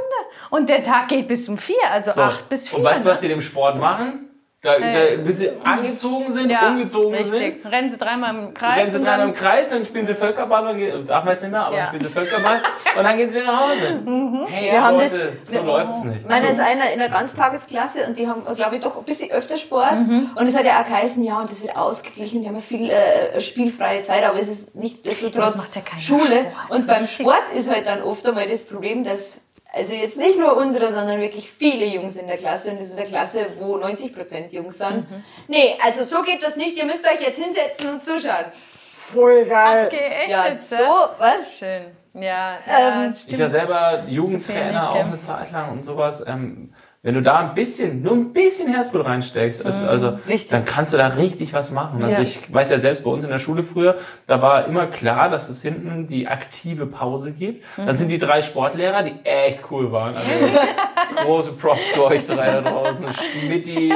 Und 0.51 0.68
der 0.68 0.82
Tag 0.82 1.09
geht 1.09 1.26
bis 1.28 1.49
um 1.49 1.59
vier, 1.59 1.76
also 1.90 2.12
So. 2.12 2.20
acht 2.22 2.49
bis 2.49 2.68
vier. 2.68 2.78
Und 2.78 2.84
weißt 2.84 3.05
du, 3.05 3.09
was 3.09 3.16
ne? 3.18 3.20
sie 3.22 3.28
dem 3.28 3.40
Sport 3.40 3.78
machen? 3.78 4.28
Da, 4.64 4.78
da, 4.78 5.16
bis 5.24 5.40
sie 5.40 5.50
angezogen 5.64 6.30
sind, 6.30 6.48
ja, 6.48 6.68
umgezogen 6.70 7.12
richtig. 7.16 7.54
sind. 7.60 7.66
Rennen 7.72 7.90
sie 7.90 7.98
dreimal 7.98 8.32
im 8.32 8.54
Kreis. 8.54 8.76
Rennen 8.76 8.90
sie 8.92 8.98
dreimal 8.98 9.18
dann- 9.18 9.28
im 9.30 9.34
Kreis, 9.34 9.70
dann 9.70 9.84
spielen 9.84 10.06
sie 10.06 10.14
Völkerball, 10.14 10.68
und 10.68 10.76
gehen, 10.78 11.04
darf 11.04 11.24
man 11.24 11.32
jetzt 11.34 11.42
nicht 11.42 11.50
mehr, 11.50 11.66
aber 11.66 11.74
Ja. 11.74 11.78
dann 11.80 11.86
spielen 11.88 12.04
sie 12.04 12.08
Völkerball 12.10 12.62
und 12.96 13.02
dann 13.02 13.16
gehen 13.16 13.28
sie 13.28 13.40
wieder 13.40 13.46
nach 13.52 13.60
Hause. 13.70 14.00
Mhm. 14.04 14.46
Hey, 14.48 14.66
Wir 14.66 14.74
ja, 14.74 14.82
haben 14.82 14.98
Leute, 14.98 15.32
das- 15.44 15.52
so 15.52 15.62
läuft's 15.66 16.04
nicht. 16.04 16.28
Meiner 16.28 16.50
ist 16.50 16.60
einer 16.60 16.92
in 16.92 17.00
der 17.00 17.08
Ganztagesklasse 17.08 18.06
und 18.06 18.16
die 18.16 18.28
haben, 18.28 18.44
glaube 18.54 18.76
ich, 18.76 18.82
doch 18.82 18.96
ein 18.96 19.02
bisschen 19.04 19.32
öfter 19.32 19.56
Sport. 19.56 19.98
Mhm. 20.06 20.30
Und 20.36 20.46
es 20.46 20.56
hat 20.56 20.64
ja 20.64 20.80
auch 20.80 20.86
geheißen, 20.86 21.24
ja, 21.24 21.40
und 21.40 21.50
das 21.50 21.60
wird 21.60 21.74
ausgeglichen, 21.74 22.42
die 22.42 22.46
haben 22.46 22.54
ja 22.54 22.60
viel 22.60 22.88
äh, 22.88 23.40
spielfreie 23.40 24.04
Zeit, 24.04 24.22
aber 24.22 24.38
es 24.38 24.46
ist 24.46 24.76
nichtsdestotrotz 24.76 25.44
Das 25.44 25.56
macht 25.56 25.74
ja 25.74 25.82
keiner 25.82 26.00
Schule. 26.02 26.22
Sport, 26.22 26.46
und 26.70 26.86
beim. 26.86 27.06
Sport 27.08 27.42
ist 27.56 27.68
halt 27.68 27.84
dann 27.88 28.00
oft 28.02 28.24
einmal 28.24 28.48
das 28.48 28.64
Problem, 28.64 29.02
dass 29.02 29.38
also 29.72 29.94
jetzt 29.94 30.18
nicht 30.18 30.38
nur 30.38 30.56
unsere, 30.56 30.92
sondern 30.92 31.20
wirklich 31.20 31.50
viele 31.50 31.86
Jungs 31.86 32.16
in 32.16 32.26
der 32.26 32.36
Klasse 32.36 32.70
und 32.70 32.80
das 32.80 32.88
ist 32.88 32.98
eine 32.98 33.06
Klasse, 33.06 33.46
wo 33.58 33.76
90% 33.76 34.50
Jungs 34.50 34.78
sind. 34.78 35.10
Mhm. 35.10 35.24
Nee, 35.48 35.78
also 35.82 36.02
so 36.02 36.22
geht 36.22 36.42
das 36.42 36.56
nicht, 36.56 36.76
ihr 36.76 36.84
müsst 36.84 37.04
euch 37.06 37.20
jetzt 37.20 37.42
hinsetzen 37.42 37.88
und 37.88 38.02
zuschauen. 38.02 38.46
voll 38.52 39.44
geil. 39.46 39.86
Okay, 39.86 40.10
echt 40.20 40.28
Ja, 40.28 40.46
jetzt, 40.48 40.68
so, 40.68 40.76
was? 40.76 41.58
Schön. 41.58 41.84
Ja, 42.14 42.58
Ähm, 42.66 43.12
ja 43.12 43.12
Ich 43.26 43.38
war 43.38 43.48
selber 43.48 44.04
Jugendtrainer 44.06 44.90
auch 44.90 44.96
eine 44.96 45.18
Zeit 45.18 45.50
lang 45.52 45.72
und 45.72 45.82
sowas. 45.82 46.22
Ähm, 46.26 46.74
wenn 47.05 47.14
du 47.14 47.22
da 47.22 47.40
ein 47.40 47.55
bisschen, 47.57 48.00
nur 48.03 48.12
ein 48.12 48.32
bisschen 48.32 48.72
Herzblut 48.72 49.05
reinsteckst, 49.05 49.61
ist, 49.61 49.82
also, 49.82 50.18
Richtig. 50.28 50.50
dann 50.50 50.64
kannst 50.64 50.92
du 50.92 50.96
da 50.96 51.09
richtig 51.09 51.53
was 51.53 51.72
machen. 51.72 52.00
Also 52.05 52.18
Ja. 52.18 52.22
ich 52.22 52.53
weiß 52.55 52.70
ja 52.70 52.78
selbst 52.78 53.03
bei 53.03 53.11
uns 53.11 53.24
in 53.24 53.30
der 53.30 53.38
Schule 53.38 53.64
früher, 53.64 53.96
da 54.28 54.40
war 54.40 54.66
immer 54.66 54.86
klar, 54.86 55.28
dass 55.28 55.48
es 55.48 55.62
hinten 55.62 56.07
die 56.07 56.28
aktive 56.28 56.86
Pause 56.86 57.32
gibt. 57.32 57.64
Dann 57.76 57.96
sind 57.96 58.07
die 58.09 58.18
drei 58.18 58.40
Sportlehrer, 58.40 59.03
die 59.03 59.14
echt 59.24 59.61
cool 59.72 59.90
waren. 59.90 60.14
Also 60.14 60.30
große 61.24 61.53
Props 61.55 61.92
zu 61.92 62.05
euch 62.05 62.24
drei 62.24 62.53
da 62.53 62.61
draußen. 62.61 63.07
Schmidti. 63.12 63.92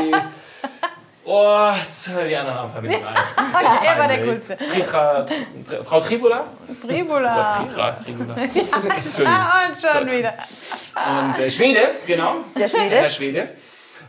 Oh, 1.29 1.72
die 2.29 2.37
anderen 2.37 2.57
haben 2.59 2.70
verbinden 2.72 3.05
ein. 3.05 3.85
er 3.85 3.99
war 3.99 4.07
der 4.09 4.24
Coolste. 4.24 4.57
Tritra, 4.57 5.27
Tri- 5.68 5.83
Frau 5.85 5.99
Tribola? 6.01 6.45
Tribula. 6.87 7.64
Tritra, 7.64 7.91
Tribola. 7.93 8.35
Entschuldigung. 8.97 9.27
Ah, 9.27 9.62
und 9.66 9.77
schon 9.77 10.07
wieder. 10.11 10.35
Und 10.95 11.39
der 11.39 11.51
Schwede, 11.51 11.81
genau. 12.07 12.37
Der 12.57 12.68
Schwede? 12.68 12.91
Der 12.91 13.09
Schwede. 13.09 13.49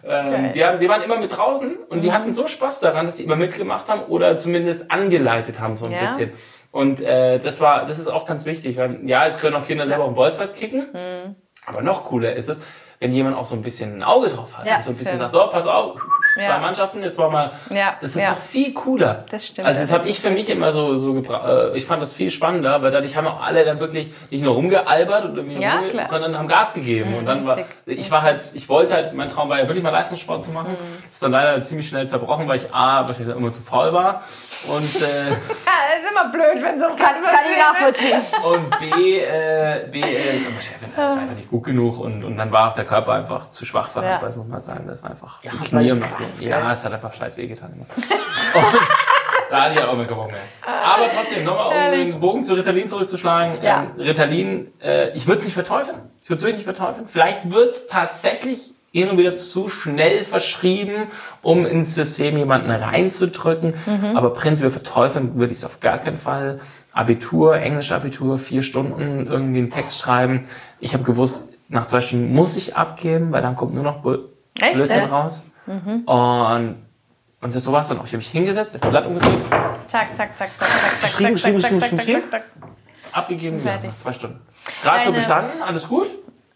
Ähm, 0.08 0.54
die, 0.54 0.64
haben, 0.64 0.80
die 0.80 0.88
waren 0.88 1.02
immer 1.02 1.18
mit 1.18 1.36
draußen 1.36 1.76
und 1.90 1.98
Mhm. 1.98 2.02
die 2.04 2.12
hatten 2.12 2.34
so 2.34 2.46
Spaß 2.46 2.82
daran, 2.82 3.08
dass 3.08 3.16
die 3.16 3.24
immer 3.24 3.36
mitgemacht 3.36 3.88
haben 3.88 4.04
oder 4.04 4.38
zumindest 4.38 4.92
angeleitet 4.92 5.60
haben, 5.60 5.74
so 5.74 5.86
ein 5.86 5.92
Ja. 5.94 6.00
bisschen. 6.02 6.34
Und 6.72 7.02
äh, 7.02 7.40
das 7.40 7.60
war, 7.60 7.88
das 7.88 7.98
ist 7.98 8.08
auch 8.10 8.26
ganz 8.26 8.46
wichtig, 8.46 8.78
weil 8.78 9.00
ja, 9.10 9.26
es 9.26 9.40
können 9.40 9.56
auch 9.56 9.66
Kinder 9.66 9.88
selber 9.88 10.04
auf 10.04 10.12
den 10.12 10.16
Bolzplatz 10.16 10.54
kicken, 10.54 10.88
Mhm. 10.94 11.36
aber 11.66 11.82
noch 11.82 12.04
cooler 12.04 12.34
ist 12.34 12.48
es, 12.48 12.64
wenn 13.00 13.12
jemand 13.12 13.36
auch 13.38 13.46
so 13.46 13.56
ein 13.56 13.62
bisschen 13.64 13.98
ein 13.98 14.04
Auge 14.04 14.30
drauf 14.30 14.58
hat 14.58 14.66
Ja, 14.68 14.78
und 14.78 14.84
so 14.84 14.90
ein 14.92 14.96
bisschen 14.98 15.18
stimmt. 15.18 15.32
sagt, 15.32 15.34
so, 15.34 15.50
pass 15.52 15.68
auf, 15.68 16.00
zwei 16.38 16.44
Ja. 16.46 16.58
Mannschaften, 16.60 17.04
jetzt 17.04 17.18
mal 17.18 17.30
mal, 17.30 17.52
Ja, 17.70 17.96
das 18.02 18.16
ist 18.16 18.22
ja. 18.22 18.32
noch 18.32 18.38
viel 18.40 18.74
cooler. 18.74 19.26
Das 19.30 19.48
stimmt. 19.48 19.68
Also 19.68 19.82
das 19.82 19.92
habe 19.92 20.08
ich 20.08 20.20
für 20.20 20.30
mich 20.30 20.50
immer 20.50 20.72
so, 20.72 20.96
so 20.96 21.14
gebra- 21.14 21.72
äh, 21.74 21.78
ich 21.78 21.86
fand 21.86 22.02
das 22.02 22.14
viel 22.14 22.30
spannender, 22.32 22.82
weil 22.82 22.92
dadurch 22.92 23.16
haben 23.16 23.28
auch 23.28 23.42
alle 23.42 23.66
dann 23.66 23.80
wirklich 23.80 24.14
nicht 24.30 24.44
nur 24.44 24.54
rumgealbert 24.56 25.26
und 25.26 25.36
irgendwie 25.38 25.62
Ja, 25.62 25.76
rumge- 25.80 25.88
klar. 25.90 26.06
Mhm, 26.06 26.10
sondern 26.10 26.38
haben 26.38 26.48
Gas 26.48 26.74
gegeben. 26.74 27.16
und 27.16 27.26
dann 27.26 27.46
war, 27.46 27.56
dick. 27.58 27.66
ich 27.86 28.10
war 28.12 28.22
halt, 28.22 28.42
ich 28.54 28.70
wollte 28.70 28.94
halt, 28.94 29.14
mein 29.14 29.30
Traum 29.30 29.50
war 29.50 29.58
ja 29.60 29.68
wirklich 29.68 29.84
mal 29.84 29.90
Leistungssport 29.92 30.42
zu 30.42 30.52
machen. 30.52 30.72
Mhm. 30.72 31.04
Das 31.06 31.14
ist 31.14 31.24
dann 31.24 31.32
leider 31.32 31.62
ziemlich 31.64 31.88
schnell 31.90 32.08
zerbrochen, 32.08 32.48
weil 32.48 32.58
ich 32.58 32.74
A, 32.74 33.04
weil 33.08 33.16
ich 33.20 33.28
immer 33.28 33.52
zu 33.52 33.62
faul 33.62 33.94
war 33.94 34.24
und, 34.76 34.96
äh, 35.02 35.08
Ja, 35.68 36.00
ist 36.02 36.12
immer 36.12 36.30
blöd, 36.32 36.64
wenn 36.64 36.80
so 36.80 36.88
Kann, 36.88 36.98
kann 36.98 37.46
ich 37.50 37.58
nachvollziehen. 37.58 38.22
und 38.44 38.80
B, 38.80 39.20
äh, 39.20 39.88
B, 39.92 40.02
äh, 40.02 40.38
ich 40.38 40.44
bin 40.80 40.96
halt 40.96 41.20
einfach 41.22 41.36
nicht 41.36 41.50
gut 41.50 41.64
genug 41.64 42.00
und, 42.00 42.24
und 42.24 42.38
dann 42.38 42.52
war 42.52 42.70
auch 42.72 42.76
der 42.76 42.86
Körper 42.86 43.14
einfach 43.14 43.50
zu 43.50 43.66
schwach 43.66 43.90
für 43.90 44.04
Ja. 44.04 44.22
Muss 44.36 44.48
man 44.48 44.62
sagen. 44.64 44.86
Das 44.88 45.02
war 45.04 45.12
einfach 45.12 45.42
die 45.42 45.50
Handball 45.50 45.68
Knie 45.82 45.92
und 45.92 46.00
Ja, 46.40 46.62
gell? 46.62 46.72
es 46.74 46.84
hat 46.86 46.94
einfach 46.94 47.14
scheiß 47.14 47.38
weh 47.38 47.48
getan 47.48 47.74
da 49.50 49.72
ich 49.72 49.78
halt 49.80 49.88
auch 49.88 49.96
mehr 49.96 50.06
Bock 50.06 50.28
mehr. 50.28 50.38
Aber 50.66 51.06
trotzdem, 51.14 51.44
nochmal 51.46 51.68
um 51.68 51.92
den 51.98 52.20
Bogen 52.20 52.44
zu 52.44 52.54
Ritalin 52.54 52.88
zurückzuschlagen. 52.88 53.64
Ja. 53.64 53.84
Ähm, 53.98 54.02
Ritalin, 54.02 54.68
äh, 54.82 55.12
ich 55.16 55.28
würde 55.28 55.40
es 55.40 55.46
nicht 55.46 55.54
verteufeln. 55.54 55.98
Ich 56.24 56.30
würde 56.30 56.38
es 56.40 56.44
wirklich 56.44 56.66
nicht 56.68 56.78
verteufeln. 56.78 57.08
Vielleicht 57.08 57.52
wird 57.52 57.72
es 57.72 57.88
tatsächlich 57.88 58.74
hin 58.92 59.10
und 59.10 59.18
wieder 59.18 59.36
zu 59.36 59.70
schnell 59.70 60.24
verschrieben, 60.24 61.08
um 61.42 61.66
ins 61.66 61.96
System 61.96 62.38
jemanden 62.38 62.72
reinzudrücken. 62.72 63.76
Mhm. 63.86 64.18
Aber 64.18 64.34
prinzipiell 64.34 64.72
verteufeln 64.72 65.36
würde 65.36 65.52
ich 65.52 65.60
es 65.60 65.66
auf 65.66 65.80
gar 65.80 66.00
keinen 66.00 66.18
Fall. 66.18 66.60
Abitur, 66.94 67.58
Englisch-Abitur, 67.58 68.40
vier 68.40 68.64
Stunden 68.64 69.28
irgendwie 69.28 69.60
einen 69.60 69.70
Text 69.70 70.00
schreiben. 70.00 70.48
Ich 70.80 70.94
habe 70.94 71.04
gewusst, 71.04 71.58
nach 71.70 71.86
zwei 71.86 72.02
Stunden 72.02 72.34
muss 72.34 72.56
ich 72.58 72.76
abgeben, 72.76 73.32
weil 73.32 73.42
dann 73.42 73.56
kommt 73.56 73.74
nur 73.74 73.84
noch 73.84 74.02
Bull- 74.02 74.30
Echt, 74.60 74.74
Blödsinn 74.74 75.04
ja? 75.68 75.74
raus. 76.08 76.56
Und, 76.58 76.76
und 77.42 77.56
das, 77.56 77.64
so 77.64 77.72
war 77.72 77.82
es 77.82 77.88
dann 77.88 78.00
auch. 78.00 78.04
Ich 78.06 78.10
habe 78.12 78.18
mich 78.18 78.30
hingesetzt, 78.30 78.78
das 78.80 78.90
Blatt 78.90 79.06
umgedreht, 79.06 79.34
Zack, 79.88 80.16
zack, 80.16 80.38
zack, 80.38 80.50
zack, 80.58 80.68
zack, 80.70 80.70
zack, 80.70 81.02
Geschrieben, 81.02 81.38
zack, 81.38 81.54
geschrieben, 81.54 81.62
zack, 81.62 81.72
geschrieben, 81.72 81.82
zack, 81.82 81.98
geschrieben. 82.00 82.22
zack, 82.32 82.44
zack. 82.62 82.70
abgegeben, 83.14 83.58
ja, 83.60 83.64
Fertig. 83.64 83.90
nach 83.92 83.98
zwei 83.98 84.14
Stunden. 84.14 84.42
Gerade 84.84 85.06
so 85.06 85.12
bestanden, 85.14 85.62
alles 85.62 85.88
gut. 85.88 86.08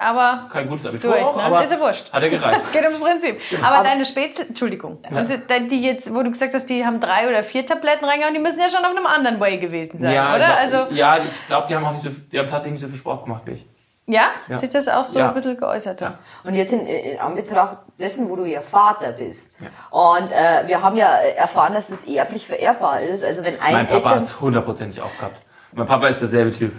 Aber 0.03 0.47
Kein 0.51 0.68
gutes 0.68 0.88
Abitur, 0.88 1.12
Durch, 1.12 1.24
auch, 1.24 1.36
ne? 1.38 1.43
aber 1.43 1.64
Ist 1.64 1.72
ja 1.72 1.80
wurscht. 1.80 2.12
hat 2.12 2.24
er 2.24 2.30
gereicht. 2.32 2.59
geht 2.74 2.84
ums 2.86 2.99
Prinzip. 2.99 3.39
Aber 3.62 3.84
deine 3.84 4.03
Spätzle, 4.03 4.47
Entschuldigung, 4.47 4.97
und 5.12 5.30
die- 5.30 5.68
die 5.68 5.84
jetzt, 5.84 6.12
wo 6.12 6.24
du 6.24 6.32
gesagt 6.32 6.55
hast, 6.55 6.66
die 6.66 6.84
haben 6.84 6.99
drei 6.99 7.30
oder 7.30 7.43
vier 7.43 7.64
Tabletten 7.68 8.05
reingehauen, 8.05 8.34
die 8.34 8.39
müssen 8.39 8.59
ja 8.59 8.68
schon 8.72 8.84
auf 8.84 8.89
einem 8.97 9.05
anderen 9.05 9.39
Way 9.39 9.59
gewesen 9.59 9.99
sein, 9.99 10.12
ja, 10.16 10.36
oder? 10.36 10.45
glaub- 10.47 10.57
also, 10.57 10.95
ja, 10.95 11.18
ich 11.18 11.45
glaube, 11.45 11.68
die 11.70 11.76
haben 11.76 11.86
auch 11.86 11.91
nicht 11.91 12.01
so, 12.01 12.09
die 12.32 12.39
haben 12.39 12.49
tatsächlich 12.49 12.82
nicht 12.82 12.82
so 12.82 12.88
viel 12.88 12.97
Sport 12.97 13.26
gemacht 13.26 13.43
wie 13.45 13.51
ich. 13.51 13.66
Ja? 14.12 14.22
Ja. 14.47 14.53
Hat 14.53 14.59
sich 14.59 14.70
das 14.70 14.88
auch 14.88 15.05
so 15.05 15.20
Ja. 15.20 15.30
ein 15.30 15.34
bisschen 15.34 15.57
geäußert? 15.57 16.01
Ja. 16.01 16.16
Und 16.43 16.53
jetzt 16.53 16.74
in, 16.74 16.86
in 16.86 17.20
Anbetracht 17.20 17.78
dessen, 17.99 18.30
wo 18.30 18.36
du 18.36 18.45
ja 18.45 18.62
Vater 18.62 19.14
bist. 19.14 19.57
Und 19.89 20.32
äh, 20.32 20.68
wir 20.68 20.82
haben 20.82 20.95
ja 20.97 21.07
erfahren, 21.07 21.74
dass 21.74 21.89
es 21.89 22.03
erblich 22.05 22.45
vererbbar 22.47 23.01
ist. 23.01 23.24
Also 23.24 23.43
wenn 23.43 23.59
ein 23.59 23.74
Mein 23.74 23.88
Papa 23.88 24.12
hat 24.12 24.24
es 24.24 24.39
hundertprozentig 24.41 25.01
auch 25.01 25.16
gehabt. 25.18 25.38
Mein 25.74 25.88
Papa 25.88 26.07
ist 26.07 26.20
derselbe 26.22 26.51
Typ. 26.51 26.74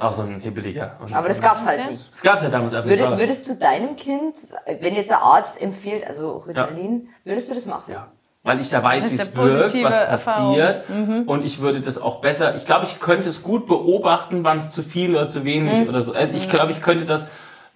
Auch 0.00 0.12
so 0.12 0.22
ein 0.22 0.38
Hibbeliger. 0.40 0.96
Und- 1.00 1.12
aber 1.12 1.26
das 1.28 1.40
gab's 1.40 1.66
halt 1.66 1.80
Ja. 1.80 1.86
nicht. 1.90 2.12
Das 2.12 2.22
gab's 2.22 2.42
ja 2.42 2.48
damals 2.50 2.72
einfach 2.72 2.88
nicht. 2.88 3.00
Würde, 3.00 3.18
würdest 3.18 3.48
du 3.48 3.54
deinem 3.56 3.96
Kind, 3.96 4.34
wenn 4.80 4.94
jetzt 4.94 5.10
ein 5.10 5.18
Arzt 5.18 5.60
empfiehlt, 5.60 6.06
also 6.06 6.36
Ritalin, 6.46 7.08
würdest 7.24 7.50
du 7.50 7.54
das 7.54 7.66
machen? 7.66 7.92
Ja. 7.92 8.06
Weil 8.48 8.60
ich 8.60 8.70
da 8.70 8.82
weiß, 8.82 9.10
wie 9.10 9.14
es 9.16 9.36
wirkt, 9.36 9.84
was 9.84 10.24
passiert. 10.24 10.84
Und 11.26 11.44
ich 11.44 11.60
würde 11.60 11.82
das 11.82 12.00
auch 12.00 12.22
besser, 12.22 12.56
ich 12.56 12.64
glaube, 12.64 12.86
ich 12.86 12.98
könnte 12.98 13.28
es 13.28 13.42
gut 13.42 13.66
beobachten, 13.66 14.42
wann 14.42 14.56
es 14.56 14.70
zu 14.70 14.82
viel 14.82 15.10
oder 15.10 15.28
zu 15.28 15.44
wenig 15.44 15.86
oder 15.86 16.00
so. 16.00 16.14
Also 16.14 16.32
ich 16.32 16.48
glaube, 16.48 16.72
ich 16.72 16.80
könnte 16.80 17.04
das, 17.04 17.28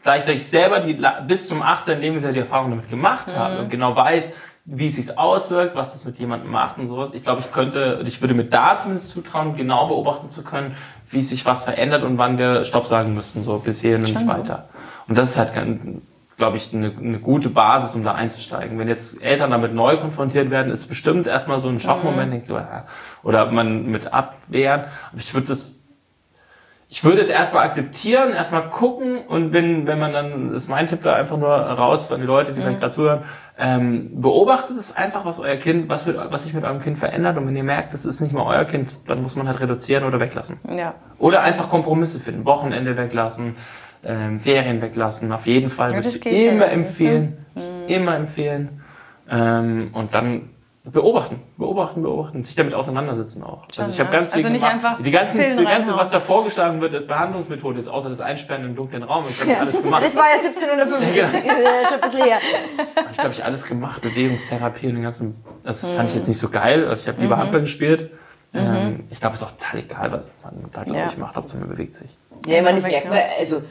da 0.02 0.16
ich, 0.16 0.22
da 0.22 0.32
ich 0.32 0.46
selber 0.46 0.80
die, 0.80 0.98
bis 1.28 1.46
zum 1.46 1.60
18. 1.60 2.00
Lebensjahr 2.00 2.32
die 2.32 2.38
Erfahrung 2.38 2.70
damit 2.70 2.88
gemacht 2.88 3.26
habe 3.36 3.58
und 3.58 3.68
genau 3.68 3.94
weiß, 3.94 4.32
wie 4.64 4.88
es 4.88 4.96
sich 4.96 5.18
auswirkt, 5.18 5.76
was 5.76 5.94
es 5.94 6.06
mit 6.06 6.18
jemandem 6.18 6.50
macht 6.50 6.78
und 6.78 6.86
sowas. 6.86 7.12
Ich 7.12 7.22
glaube, 7.22 7.40
ich 7.40 7.52
könnte, 7.52 8.02
ich 8.06 8.22
würde 8.22 8.32
mir 8.32 8.44
da 8.44 8.78
zumindest 8.78 9.10
zutrauen, 9.10 9.54
genau 9.54 9.88
beobachten 9.88 10.30
zu 10.30 10.42
können, 10.42 10.74
wie 11.10 11.22
sich 11.22 11.44
was 11.44 11.64
verändert 11.64 12.02
und 12.02 12.16
wann 12.16 12.38
wir 12.38 12.64
Stopp 12.64 12.86
sagen 12.86 13.12
müssten, 13.12 13.42
so 13.42 13.58
bis 13.58 13.82
hierhin 13.82 14.04
und 14.04 14.14
nicht 14.14 14.26
weiter. 14.26 14.70
Und 15.06 15.18
das 15.18 15.30
ist 15.30 15.36
halt, 15.36 15.52
glaube 16.42 16.56
ich, 16.56 16.74
eine, 16.74 16.92
eine 16.98 17.20
gute 17.20 17.48
Basis, 17.48 17.94
um 17.94 18.02
da 18.02 18.14
einzusteigen. 18.14 18.76
Wenn 18.76 18.88
jetzt 18.88 19.22
Eltern 19.22 19.52
damit 19.52 19.72
neu 19.74 19.96
konfrontiert 19.96 20.50
werden, 20.50 20.72
ist 20.72 20.88
bestimmt 20.88 21.28
erstmal 21.28 21.60
so 21.60 21.68
ein 21.68 21.78
Schockmoment, 21.78 22.32
denkt 22.32 22.46
so, 22.46 22.56
ja, 22.56 22.84
oder 23.22 23.48
man 23.52 23.86
mit 23.86 24.12
abwehren. 24.12 24.86
Aber 25.12 25.20
ich 25.20 25.32
würde 25.32 25.46
das 25.46 25.82
ich 26.88 27.02
würde 27.04 27.22
es 27.22 27.28
erstmal 27.28 27.64
akzeptieren, 27.64 28.34
erstmal 28.34 28.68
gucken 28.68 29.24
und 29.26 29.54
wenn, 29.54 29.86
wenn 29.86 29.98
man 29.98 30.12
dann, 30.12 30.52
ist 30.52 30.68
mein 30.68 30.86
Tipp 30.86 31.02
da 31.02 31.14
einfach 31.14 31.38
nur 31.38 31.48
raus 31.48 32.04
von 32.04 32.18
den 32.18 32.26
Leuten, 32.26 32.54
die 32.54 32.60
vielleicht 32.60 32.80
gerade 32.80 32.94
zuhören, 32.94 33.22
ähm, 33.58 34.20
beobachtet 34.20 34.76
es 34.76 34.94
einfach, 34.94 35.24
was 35.24 35.38
euer 35.38 35.56
Kind, 35.56 35.88
was, 35.88 36.04
wird, 36.04 36.18
was 36.30 36.44
sich 36.44 36.52
mit 36.52 36.64
eurem 36.64 36.82
Kind 36.82 36.98
verändert 36.98 37.38
und 37.38 37.46
wenn 37.46 37.56
ihr 37.56 37.62
merkt, 37.62 37.94
das 37.94 38.04
ist 38.04 38.20
nicht 38.20 38.34
mehr 38.34 38.44
euer 38.44 38.66
Kind, 38.66 38.94
dann 39.06 39.22
muss 39.22 39.36
man 39.36 39.46
halt 39.48 39.60
reduzieren 39.60 40.04
oder 40.04 40.20
weglassen. 40.20 40.60
ja. 40.68 40.94
Oder 41.18 41.40
einfach 41.40 41.70
Kompromisse 41.70 42.20
finden, 42.20 42.44
Wochenende 42.44 42.94
weglassen, 42.98 43.56
ähm, 44.04 44.40
Ferien 44.40 44.82
weglassen, 44.82 45.30
auf 45.32 45.46
jeden 45.46 45.70
Fall 45.70 45.90
Ja, 45.90 45.96
würde 45.96 46.08
ich 46.08 46.24
ja 46.24 46.30
immer 46.50 46.68
empfehlen, 46.70 47.46
immer 47.88 48.16
empfehlen 48.16 48.82
ähm, 49.30 49.90
und 49.92 50.14
dann 50.14 50.48
beobachten, 50.84 51.40
beobachten, 51.56 52.02
beobachten, 52.02 52.42
sich 52.42 52.56
damit 52.56 52.74
auseinandersetzen 52.74 53.44
auch. 53.44 53.66
Schon, 53.72 53.84
also 53.84 53.94
ich 53.94 54.00
habe 54.00 54.10
ne? 54.10 54.16
ganz 54.16 54.32
viel 54.32 54.38
Also 54.40 54.48
nicht 54.48 54.62
gemacht. 54.62 54.74
einfach 54.84 55.00
die 55.02 55.10
ganzen, 55.12 55.56
die 55.56 55.64
ganze, 55.64 55.96
was 55.96 56.10
da 56.10 56.18
vorgeschlagen 56.18 56.80
wird, 56.80 56.92
als 56.92 57.06
Behandlungsmethode, 57.06 57.78
jetzt 57.78 57.88
außer 57.88 58.08
das 58.08 58.20
Einsperren 58.20 58.64
im 58.64 58.74
dunklen 58.74 59.04
Raum, 59.04 59.24
ich 59.28 59.40
habe 59.40 59.58
alles 59.60 59.80
gemacht. 59.80 60.02
Das 60.04 60.16
war 60.16 60.24
ja 60.24 60.42
1775, 60.42 61.16
äh, 61.16 61.88
schon 61.88 62.00
ein 62.02 62.10
bisschen 62.10 62.24
her. 62.26 62.38
Ich 63.12 63.16
glaube 63.16 63.32
ich 63.32 63.44
alles 63.44 63.64
gemacht, 63.64 64.02
Bewegungstherapie 64.02 64.88
und 64.88 64.94
den 64.94 65.02
ganzen. 65.04 65.36
Das 65.64 65.88
fand 65.92 66.08
ich 66.08 66.16
jetzt 66.16 66.26
nicht 66.26 66.38
so 66.38 66.48
geil. 66.48 66.88
Also 66.88 67.02
ich 67.02 67.08
habe 67.08 67.20
lieber 67.22 67.38
Handball 67.38 67.60
gespielt. 67.60 68.10
Ähm, 68.52 69.04
ich 69.10 69.20
glaube, 69.20 69.36
es 69.36 69.40
ist 69.40 69.46
auch 69.46 69.52
total 69.52 69.80
egal, 69.80 70.12
was 70.12 70.30
man 70.42 70.64
da 70.72 70.82
glaube 70.82 70.98
Ja. 70.98 71.06
ich 71.08 71.16
macht, 71.16 71.36
Hauptsache 71.36 71.60
man 71.60 71.68
bewegt 71.70 71.94
sich. 71.94 72.10
Ja, 72.44 72.58
ich 72.58 72.64
meine, 72.64 72.76
das 72.76 72.84
Weg, 72.86 72.92
merkt 72.92 73.08
man, 73.08 73.18
also, 73.38 73.62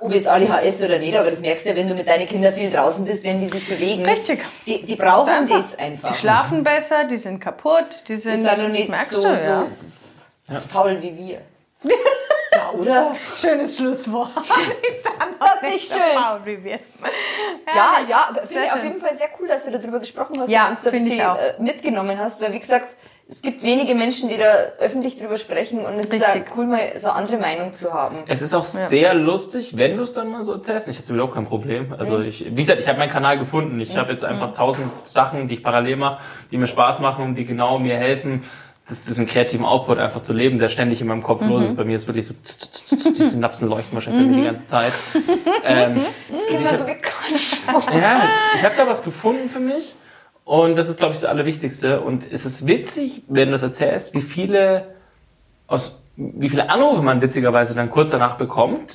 ob 0.00 0.12
jetzt 0.12 0.28
ADHS 0.28 0.82
oder 0.82 0.98
nicht, 0.98 1.16
aber 1.16 1.30
das 1.30 1.40
merkst 1.40 1.64
du 1.64 1.70
ja, 1.70 1.76
wenn 1.76 1.88
du 1.88 1.94
mit 1.94 2.08
deinen 2.08 2.26
Kindern 2.26 2.54
viel 2.54 2.70
draußen 2.70 3.04
bist, 3.04 3.24
wenn 3.24 3.40
die 3.40 3.48
sich 3.48 3.66
bewegen. 3.68 4.04
Richtig. 4.04 4.44
Die, 4.66 4.84
die 4.84 4.96
brauchen 4.96 5.28
einfach. 5.30 5.56
das 5.56 5.78
einfach. 5.78 6.08
Die 6.08 6.14
schlafen 6.14 6.64
besser, 6.64 7.04
die 7.04 7.16
sind 7.16 7.40
kaputt, 7.40 8.04
die 8.08 8.14
Das 8.14 8.22
sind, 8.24 8.34
ist 8.34 8.44
ja 8.44 8.54
das 8.54 8.68
nicht 8.68 8.88
merkst 8.88 9.12
so, 9.12 9.22
du, 9.22 9.36
so 9.36 9.68
ja. 10.48 10.60
faul 10.68 11.00
wie 11.00 11.16
wir. 11.16 11.40
ja, 12.52 12.70
oder? 12.72 13.14
Schönes 13.36 13.76
Schlusswort. 13.76 14.30
ist 14.38 15.04
das 15.38 15.62
nicht 15.62 15.92
schön? 15.92 16.44
Wie 16.44 16.64
wir. 16.64 16.78
Ja, 17.74 17.98
ja, 18.08 18.26
aber 18.30 18.46
finde 18.46 18.64
ich 18.64 18.72
auf 18.72 18.78
schön. 18.78 18.88
jeden 18.88 19.00
Fall 19.00 19.14
sehr 19.16 19.28
cool, 19.38 19.48
dass 19.48 19.64
du 19.64 19.70
darüber 19.70 20.00
gesprochen 20.00 20.34
hast 20.38 20.48
Ja, 20.48 20.64
und 20.64 20.70
uns 20.70 20.82
da 20.82 20.90
ein 20.90 20.98
bisschen 20.98 21.20
äh, 21.20 21.54
mitgenommen 21.58 22.18
hast, 22.18 22.40
weil 22.40 22.52
wie 22.52 22.60
gesagt, 22.60 22.96
es 23.28 23.42
gibt 23.42 23.64
wenige 23.64 23.96
Menschen, 23.96 24.28
die 24.28 24.36
da 24.36 24.52
öffentlich 24.78 25.18
drüber 25.18 25.36
sprechen 25.36 25.80
und 25.84 25.94
es 25.94 26.06
ist 26.06 26.12
Richtig. 26.12 26.44
auch 26.48 26.56
cool, 26.56 26.66
mal 26.66 26.92
so 26.96 27.08
eine 27.08 27.16
andere 27.16 27.38
Meinung 27.38 27.74
zu 27.74 27.92
haben. 27.92 28.18
Es 28.28 28.40
ist 28.40 28.54
auch 28.54 28.62
sehr 28.62 29.14
lustig, 29.14 29.76
wenn 29.76 29.96
du 29.96 30.04
es 30.04 30.12
dann 30.12 30.30
mal 30.30 30.44
so 30.44 30.52
erzählst. 30.52 30.86
Ich 30.86 30.98
hatte 30.98 31.12
überhaupt 31.12 31.34
kein 31.34 31.46
Problem. 31.46 31.92
Also 31.98 32.20
ich, 32.20 32.44
wie 32.44 32.54
gesagt, 32.54 32.78
ich 32.78 32.86
habe 32.86 32.98
meinen 32.98 33.10
Kanal 33.10 33.36
gefunden. 33.36 33.80
Ich 33.80 33.96
habe 33.96 34.12
jetzt 34.12 34.24
einfach 34.24 34.54
tausend 34.54 34.92
Sachen, 35.06 35.48
die 35.48 35.54
ich 35.54 35.62
parallel 35.64 35.96
mache, 35.96 36.20
die 36.52 36.56
mir 36.56 36.68
Spaß 36.68 37.00
machen 37.00 37.24
und 37.24 37.34
die 37.34 37.44
genau 37.44 37.80
mir 37.80 37.96
helfen, 37.96 38.44
das, 38.88 39.06
diesen 39.06 39.26
kreativen 39.26 39.66
Output 39.66 39.98
einfach 39.98 40.20
zu 40.20 40.32
leben, 40.32 40.60
der 40.60 40.68
ständig 40.68 41.00
in 41.00 41.08
meinem 41.08 41.24
Kopf 41.24 41.42
los 41.42 41.64
ist. 41.64 41.76
Bei 41.76 41.84
mir 41.84 41.96
ist 41.96 42.06
wirklich 42.06 42.28
so, 42.28 42.34
die 43.10 43.24
Synapsen 43.24 43.68
leuchten 43.68 43.94
wahrscheinlich 43.94 44.24
bei 44.24 44.30
mir 44.30 44.36
die 44.36 44.46
ganze 44.46 44.66
Zeit. 44.66 44.92
ähm, 45.64 46.00
bekannt 46.86 47.40
vor. 47.66 47.92
ja, 47.92 48.28
ich 48.54 48.62
habe 48.62 48.76
da 48.76 48.86
was 48.86 49.02
gefunden 49.02 49.48
für 49.48 49.58
mich 49.58 49.96
Und 50.46 50.76
das 50.76 50.88
ist, 50.88 50.98
glaube 51.00 51.12
ich, 51.12 51.20
das 51.20 51.28
Allerwichtigste. 51.28 52.00
Und 52.00 52.24
es 52.32 52.46
ist 52.46 52.68
witzig, 52.68 53.24
wenn 53.26 53.48
du 53.48 53.52
das 53.52 53.64
erzählst, 53.64 54.14
wie 54.14 54.22
viele 54.22 54.94
aus, 55.66 56.00
wie 56.14 56.48
viele 56.48 56.70
Anrufe 56.70 57.02
man 57.02 57.20
witzigerweise 57.20 57.74
dann 57.74 57.90
kurz 57.90 58.12
danach 58.12 58.38
bekommt. 58.38 58.94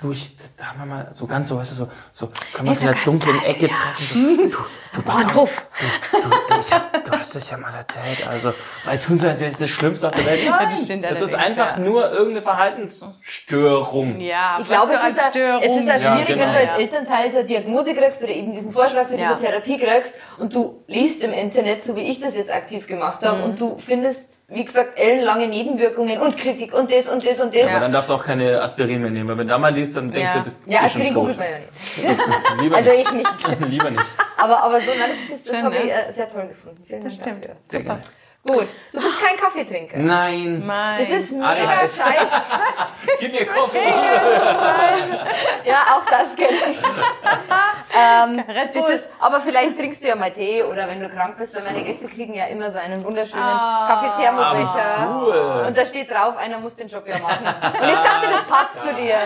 Durch, 0.00 0.34
da 0.56 0.64
haben 0.66 0.78
wir 0.78 0.86
mal 0.86 1.12
so 1.14 1.26
ganz 1.26 1.48
so, 1.50 1.58
weißt 1.58 1.72
du, 1.72 1.74
so, 1.76 1.88
so 2.10 2.26
können 2.54 2.68
wir 2.68 2.70
uns 2.70 2.80
in 2.80 2.86
der 2.86 2.96
dunklen 3.04 3.42
Ecke 3.42 3.68
treffen. 3.68 4.50
So, 4.50 4.58
du, 4.94 4.96
du, 4.96 5.02
pass 5.02 5.36
auf, 5.36 5.66
du, 6.10 6.18
du, 6.20 6.28
du, 6.28 6.60
ich 6.60 6.72
hab, 6.72 7.04
du 7.04 7.10
hast 7.12 7.36
es 7.36 7.50
ja 7.50 7.58
mal 7.58 7.74
erzählt. 7.74 8.26
Also, 8.26 8.54
weil 8.86 8.98
tun 8.98 9.18
so, 9.18 9.26
als 9.28 9.40
wäre 9.40 9.50
es 9.50 9.58
das 9.58 9.68
Schlimmste 9.68 10.08
auf 10.08 10.14
der 10.14 10.24
Welt. 10.24 10.48
Nein, 10.48 10.68
das 10.70 10.84
stimmt 10.84 11.04
das 11.04 11.20
ist 11.20 11.34
einfach 11.34 11.76
ja. 11.76 11.82
nur 11.84 12.10
irgendeine 12.10 12.40
Verhaltensstörung. 12.42 14.20
Ja, 14.20 14.58
Ich 14.60 14.68
glaube, 14.68 14.92
es 14.94 15.02
ist, 15.12 15.18
als 15.20 15.30
Störung- 15.30 15.62
es 15.62 15.76
ist 15.76 15.82
auch 15.82 15.86
Ja, 15.94 15.98
schwierig, 16.16 16.26
genau. 16.28 16.40
wenn 16.40 16.52
du 16.52 16.58
als 16.58 16.68
Ja. 16.70 16.76
Elternteil 16.78 17.30
so 17.30 17.38
eine 17.38 17.46
Diagnose 17.46 17.94
kriegst 17.94 18.22
oder 18.22 18.32
eben 18.32 18.52
diesen 18.54 18.72
Vorschlag 18.72 19.06
zu 19.08 19.16
dieser 19.16 19.30
Ja. 19.32 19.34
Therapie 19.36 19.78
kriegst 19.78 20.14
und 20.38 20.54
du 20.54 20.82
liest 20.86 21.22
im 21.22 21.32
Internet, 21.32 21.84
so 21.84 21.94
wie 21.96 22.02
ich 22.10 22.20
das 22.20 22.34
jetzt 22.36 22.52
aktiv 22.52 22.86
gemacht 22.86 23.22
Mhm. 23.22 23.26
habe, 23.26 23.42
und 23.44 23.60
du 23.60 23.76
findest, 23.78 24.24
wie 24.50 24.64
gesagt, 24.64 24.98
ellenlange 24.98 25.46
Nebenwirkungen 25.48 26.20
und 26.20 26.36
Kritik 26.36 26.74
und 26.74 26.90
das 26.92 27.08
und 27.08 27.24
das 27.24 27.40
und 27.40 27.54
das. 27.54 27.70
Aber 27.70 27.80
dann 27.80 27.92
darfst 27.92 28.10
du 28.10 28.14
auch 28.14 28.24
keine 28.24 28.60
Aspirin 28.60 29.00
mehr 29.00 29.10
nehmen, 29.10 29.28
weil 29.28 29.38
wenn 29.38 29.46
du 29.46 29.52
da 29.52 29.58
mal 29.58 29.72
liest, 29.72 29.96
dann 29.96 30.10
denkst 30.10 30.32
Ja. 30.32 30.38
du, 30.38 30.44
bist 30.44 30.62
Ja, 30.66 30.86
eh 30.86 30.88
tot. 31.08 31.14
googelt 31.14 31.38
man 31.38 31.46
ja 31.50 31.58
nicht. 31.58 32.60
Lieber 32.60 32.76
Also 32.78 32.90
ich 32.90 33.12
nicht. 33.12 33.28
Lieber 33.68 33.90
nicht. 33.90 34.04
Aber, 34.36 34.62
aber 34.62 34.80
so, 34.80 34.90
nein, 34.98 35.10
das, 35.10 35.38
das, 35.44 35.52
das 35.52 35.62
habe 35.62 35.76
ich 35.76 35.90
äh, 35.92 36.12
sehr 36.12 36.28
toll 36.30 36.48
gefunden. 36.48 36.82
Vielen 36.86 37.02
Das 37.02 37.16
Dank 37.18 37.28
stimmt. 37.28 37.44
dafür. 37.44 37.56
Sehr 37.68 37.82
gerne. 37.82 38.00
Gut, 38.46 38.68
du 38.92 39.00
bist 39.00 39.22
kein 39.22 39.36
Kaffeetrinker. 39.36 39.98
Nein. 39.98 40.66
Mein. 40.66 40.98
Das 41.00 41.10
ist 41.10 41.32
mega 41.32 41.46
Alter. 41.46 41.80
scheiße. 41.82 42.30
Gib 43.20 43.32
mir 43.32 43.46
Kaffee. 43.46 43.78
Ja, 45.64 45.82
auch 45.94 46.04
das 46.10 46.34
kenne 46.36 46.56
ich. 46.72 46.78
ähm, 47.96 48.38
Red 48.48 48.74
das 48.74 48.88
ist, 48.88 49.08
aber 49.20 49.40
vielleicht 49.40 49.76
trinkst 49.76 50.02
du 50.02 50.08
ja 50.08 50.16
mal 50.16 50.32
Tee 50.32 50.62
oder 50.62 50.88
wenn 50.88 51.00
du 51.00 51.08
krank 51.10 51.36
bist, 51.36 51.54
weil 51.54 51.62
meine 51.62 51.84
Gäste 51.84 52.08
kriegen 52.08 52.34
ja 52.34 52.46
immer 52.46 52.70
so 52.70 52.78
einen 52.78 53.04
wunderschönen 53.04 53.42
Ah. 53.42 53.86
Kaffeethermobecher. 53.88 54.84
Ah, 54.98 55.20
cool. 55.22 55.64
Und 55.68 55.76
da 55.76 55.84
steht 55.84 56.10
drauf, 56.10 56.36
einer 56.38 56.58
muss 56.58 56.74
den 56.76 56.88
Job 56.88 57.06
ja 57.06 57.18
machen. 57.18 57.46
Und 57.46 57.88
ich 57.88 57.98
dachte, 57.98 58.28
das 58.30 58.42
passt 58.48 58.82
zu 58.82 58.94
dir. 58.94 59.16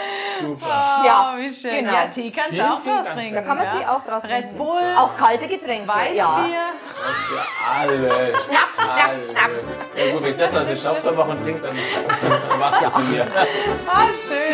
Super. 0.41 1.03
Ja, 1.07 1.33
oh, 1.35 1.39
wie 1.39 1.53
schön. 1.53 1.77
genau. 1.85 1.93
Ja, 1.93 2.07
Tee 2.09 2.31
kannst 2.33 2.53
du 2.53 2.63
auch 2.63 2.83
draus 2.83 3.15
trinken. 3.15 3.35
Da 3.37 3.43
kann 3.43 3.57
man 3.57 3.67
ja. 3.67 3.73
Tee 3.79 3.87
auch 3.87 4.05
draus 4.05 4.25
Red 4.25 4.31
trinken. 4.31 4.59
Bull, 4.59 4.95
Auch 4.99 5.17
kalte 5.17 5.47
Getränke. 5.47 5.89
Weißbier. 5.89 6.17
Ja. 6.17 6.45
Für 7.29 7.71
alle. 7.71 8.09
Schnaps, 8.41 8.47
Schnaps, 8.47 9.04
Schnaps. 9.13 9.61
Ja 9.97 10.13
gut, 10.13 10.23
wenn 10.23 10.31
ich 10.31 10.37
das 10.37 10.55
als 10.55 10.67
eine 10.67 10.77
Schnapsvermachung 10.77 11.31
und 11.33 11.43
trinke, 11.45 11.61
dann, 11.63 11.77
dann 12.51 12.59
machst 12.59 12.83
du 12.83 12.87
es 12.87 12.97
mit 12.97 13.09
mir. 13.11 13.27
Ah, 13.87 14.07
schön. 14.13 14.53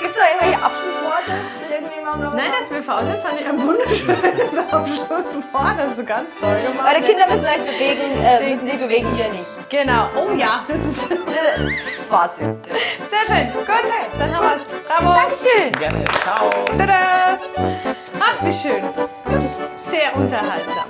Gibt 0.00 0.10
es 0.10 0.16
da 0.16 0.22
irgendwelche 0.28 0.64
Abschlussworte? 0.64 1.32
Will 1.60 1.70
irgendjemand 1.70 2.20
noch 2.22 2.32
was 2.32 2.36
Nein, 2.36 2.50
dass 2.60 2.70
wir 2.70 2.82
faul 2.82 3.04
sind, 3.04 3.20
fand 3.22 3.40
ich 3.40 3.46
ein 3.46 3.60
wunderschönes 3.62 4.58
Abschlusswort. 4.72 5.78
Das 5.78 5.88
hast 5.88 5.98
du 5.98 6.04
ganz 6.04 6.30
toll 6.40 6.56
gemacht. 6.66 6.94
Eure 6.94 7.02
Kinder 7.06 7.26
müssen 7.28 7.44
euch 7.44 7.64
bewegen, 7.64 8.24
äh, 8.24 8.48
müssen 8.50 8.66
sie 8.66 8.76
bewegen, 8.76 9.16
ihr 9.16 9.28
nicht. 9.30 9.70
Genau. 9.70 10.08
Oh 10.16 10.32
ja, 10.36 10.64
das 10.68 10.78
ist 10.80 11.02
Fazit. 12.10 12.46
sehr 13.10 13.26
schön. 13.26 13.52
Gut, 13.52 13.66
dann 14.18 14.34
haben 14.34 14.44
wir 14.44 14.56
es. 14.56 14.66
Bravo. 14.86 15.14
Dankeschön. 15.14 15.72
Gerne. 15.78 16.04
Ciao. 16.22 16.50
Tada! 16.76 17.38
Ach, 18.20 18.44
wie 18.44 18.52
schön. 18.52 18.82
Sehr 19.90 20.14
unterhaltsam. 20.16 20.84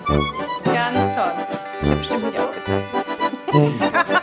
Ganz 0.65 1.17
toll. 1.17 1.68
чтобы 2.03 2.31
не 2.31 2.39
было 2.39 2.53
этого. 2.53 4.18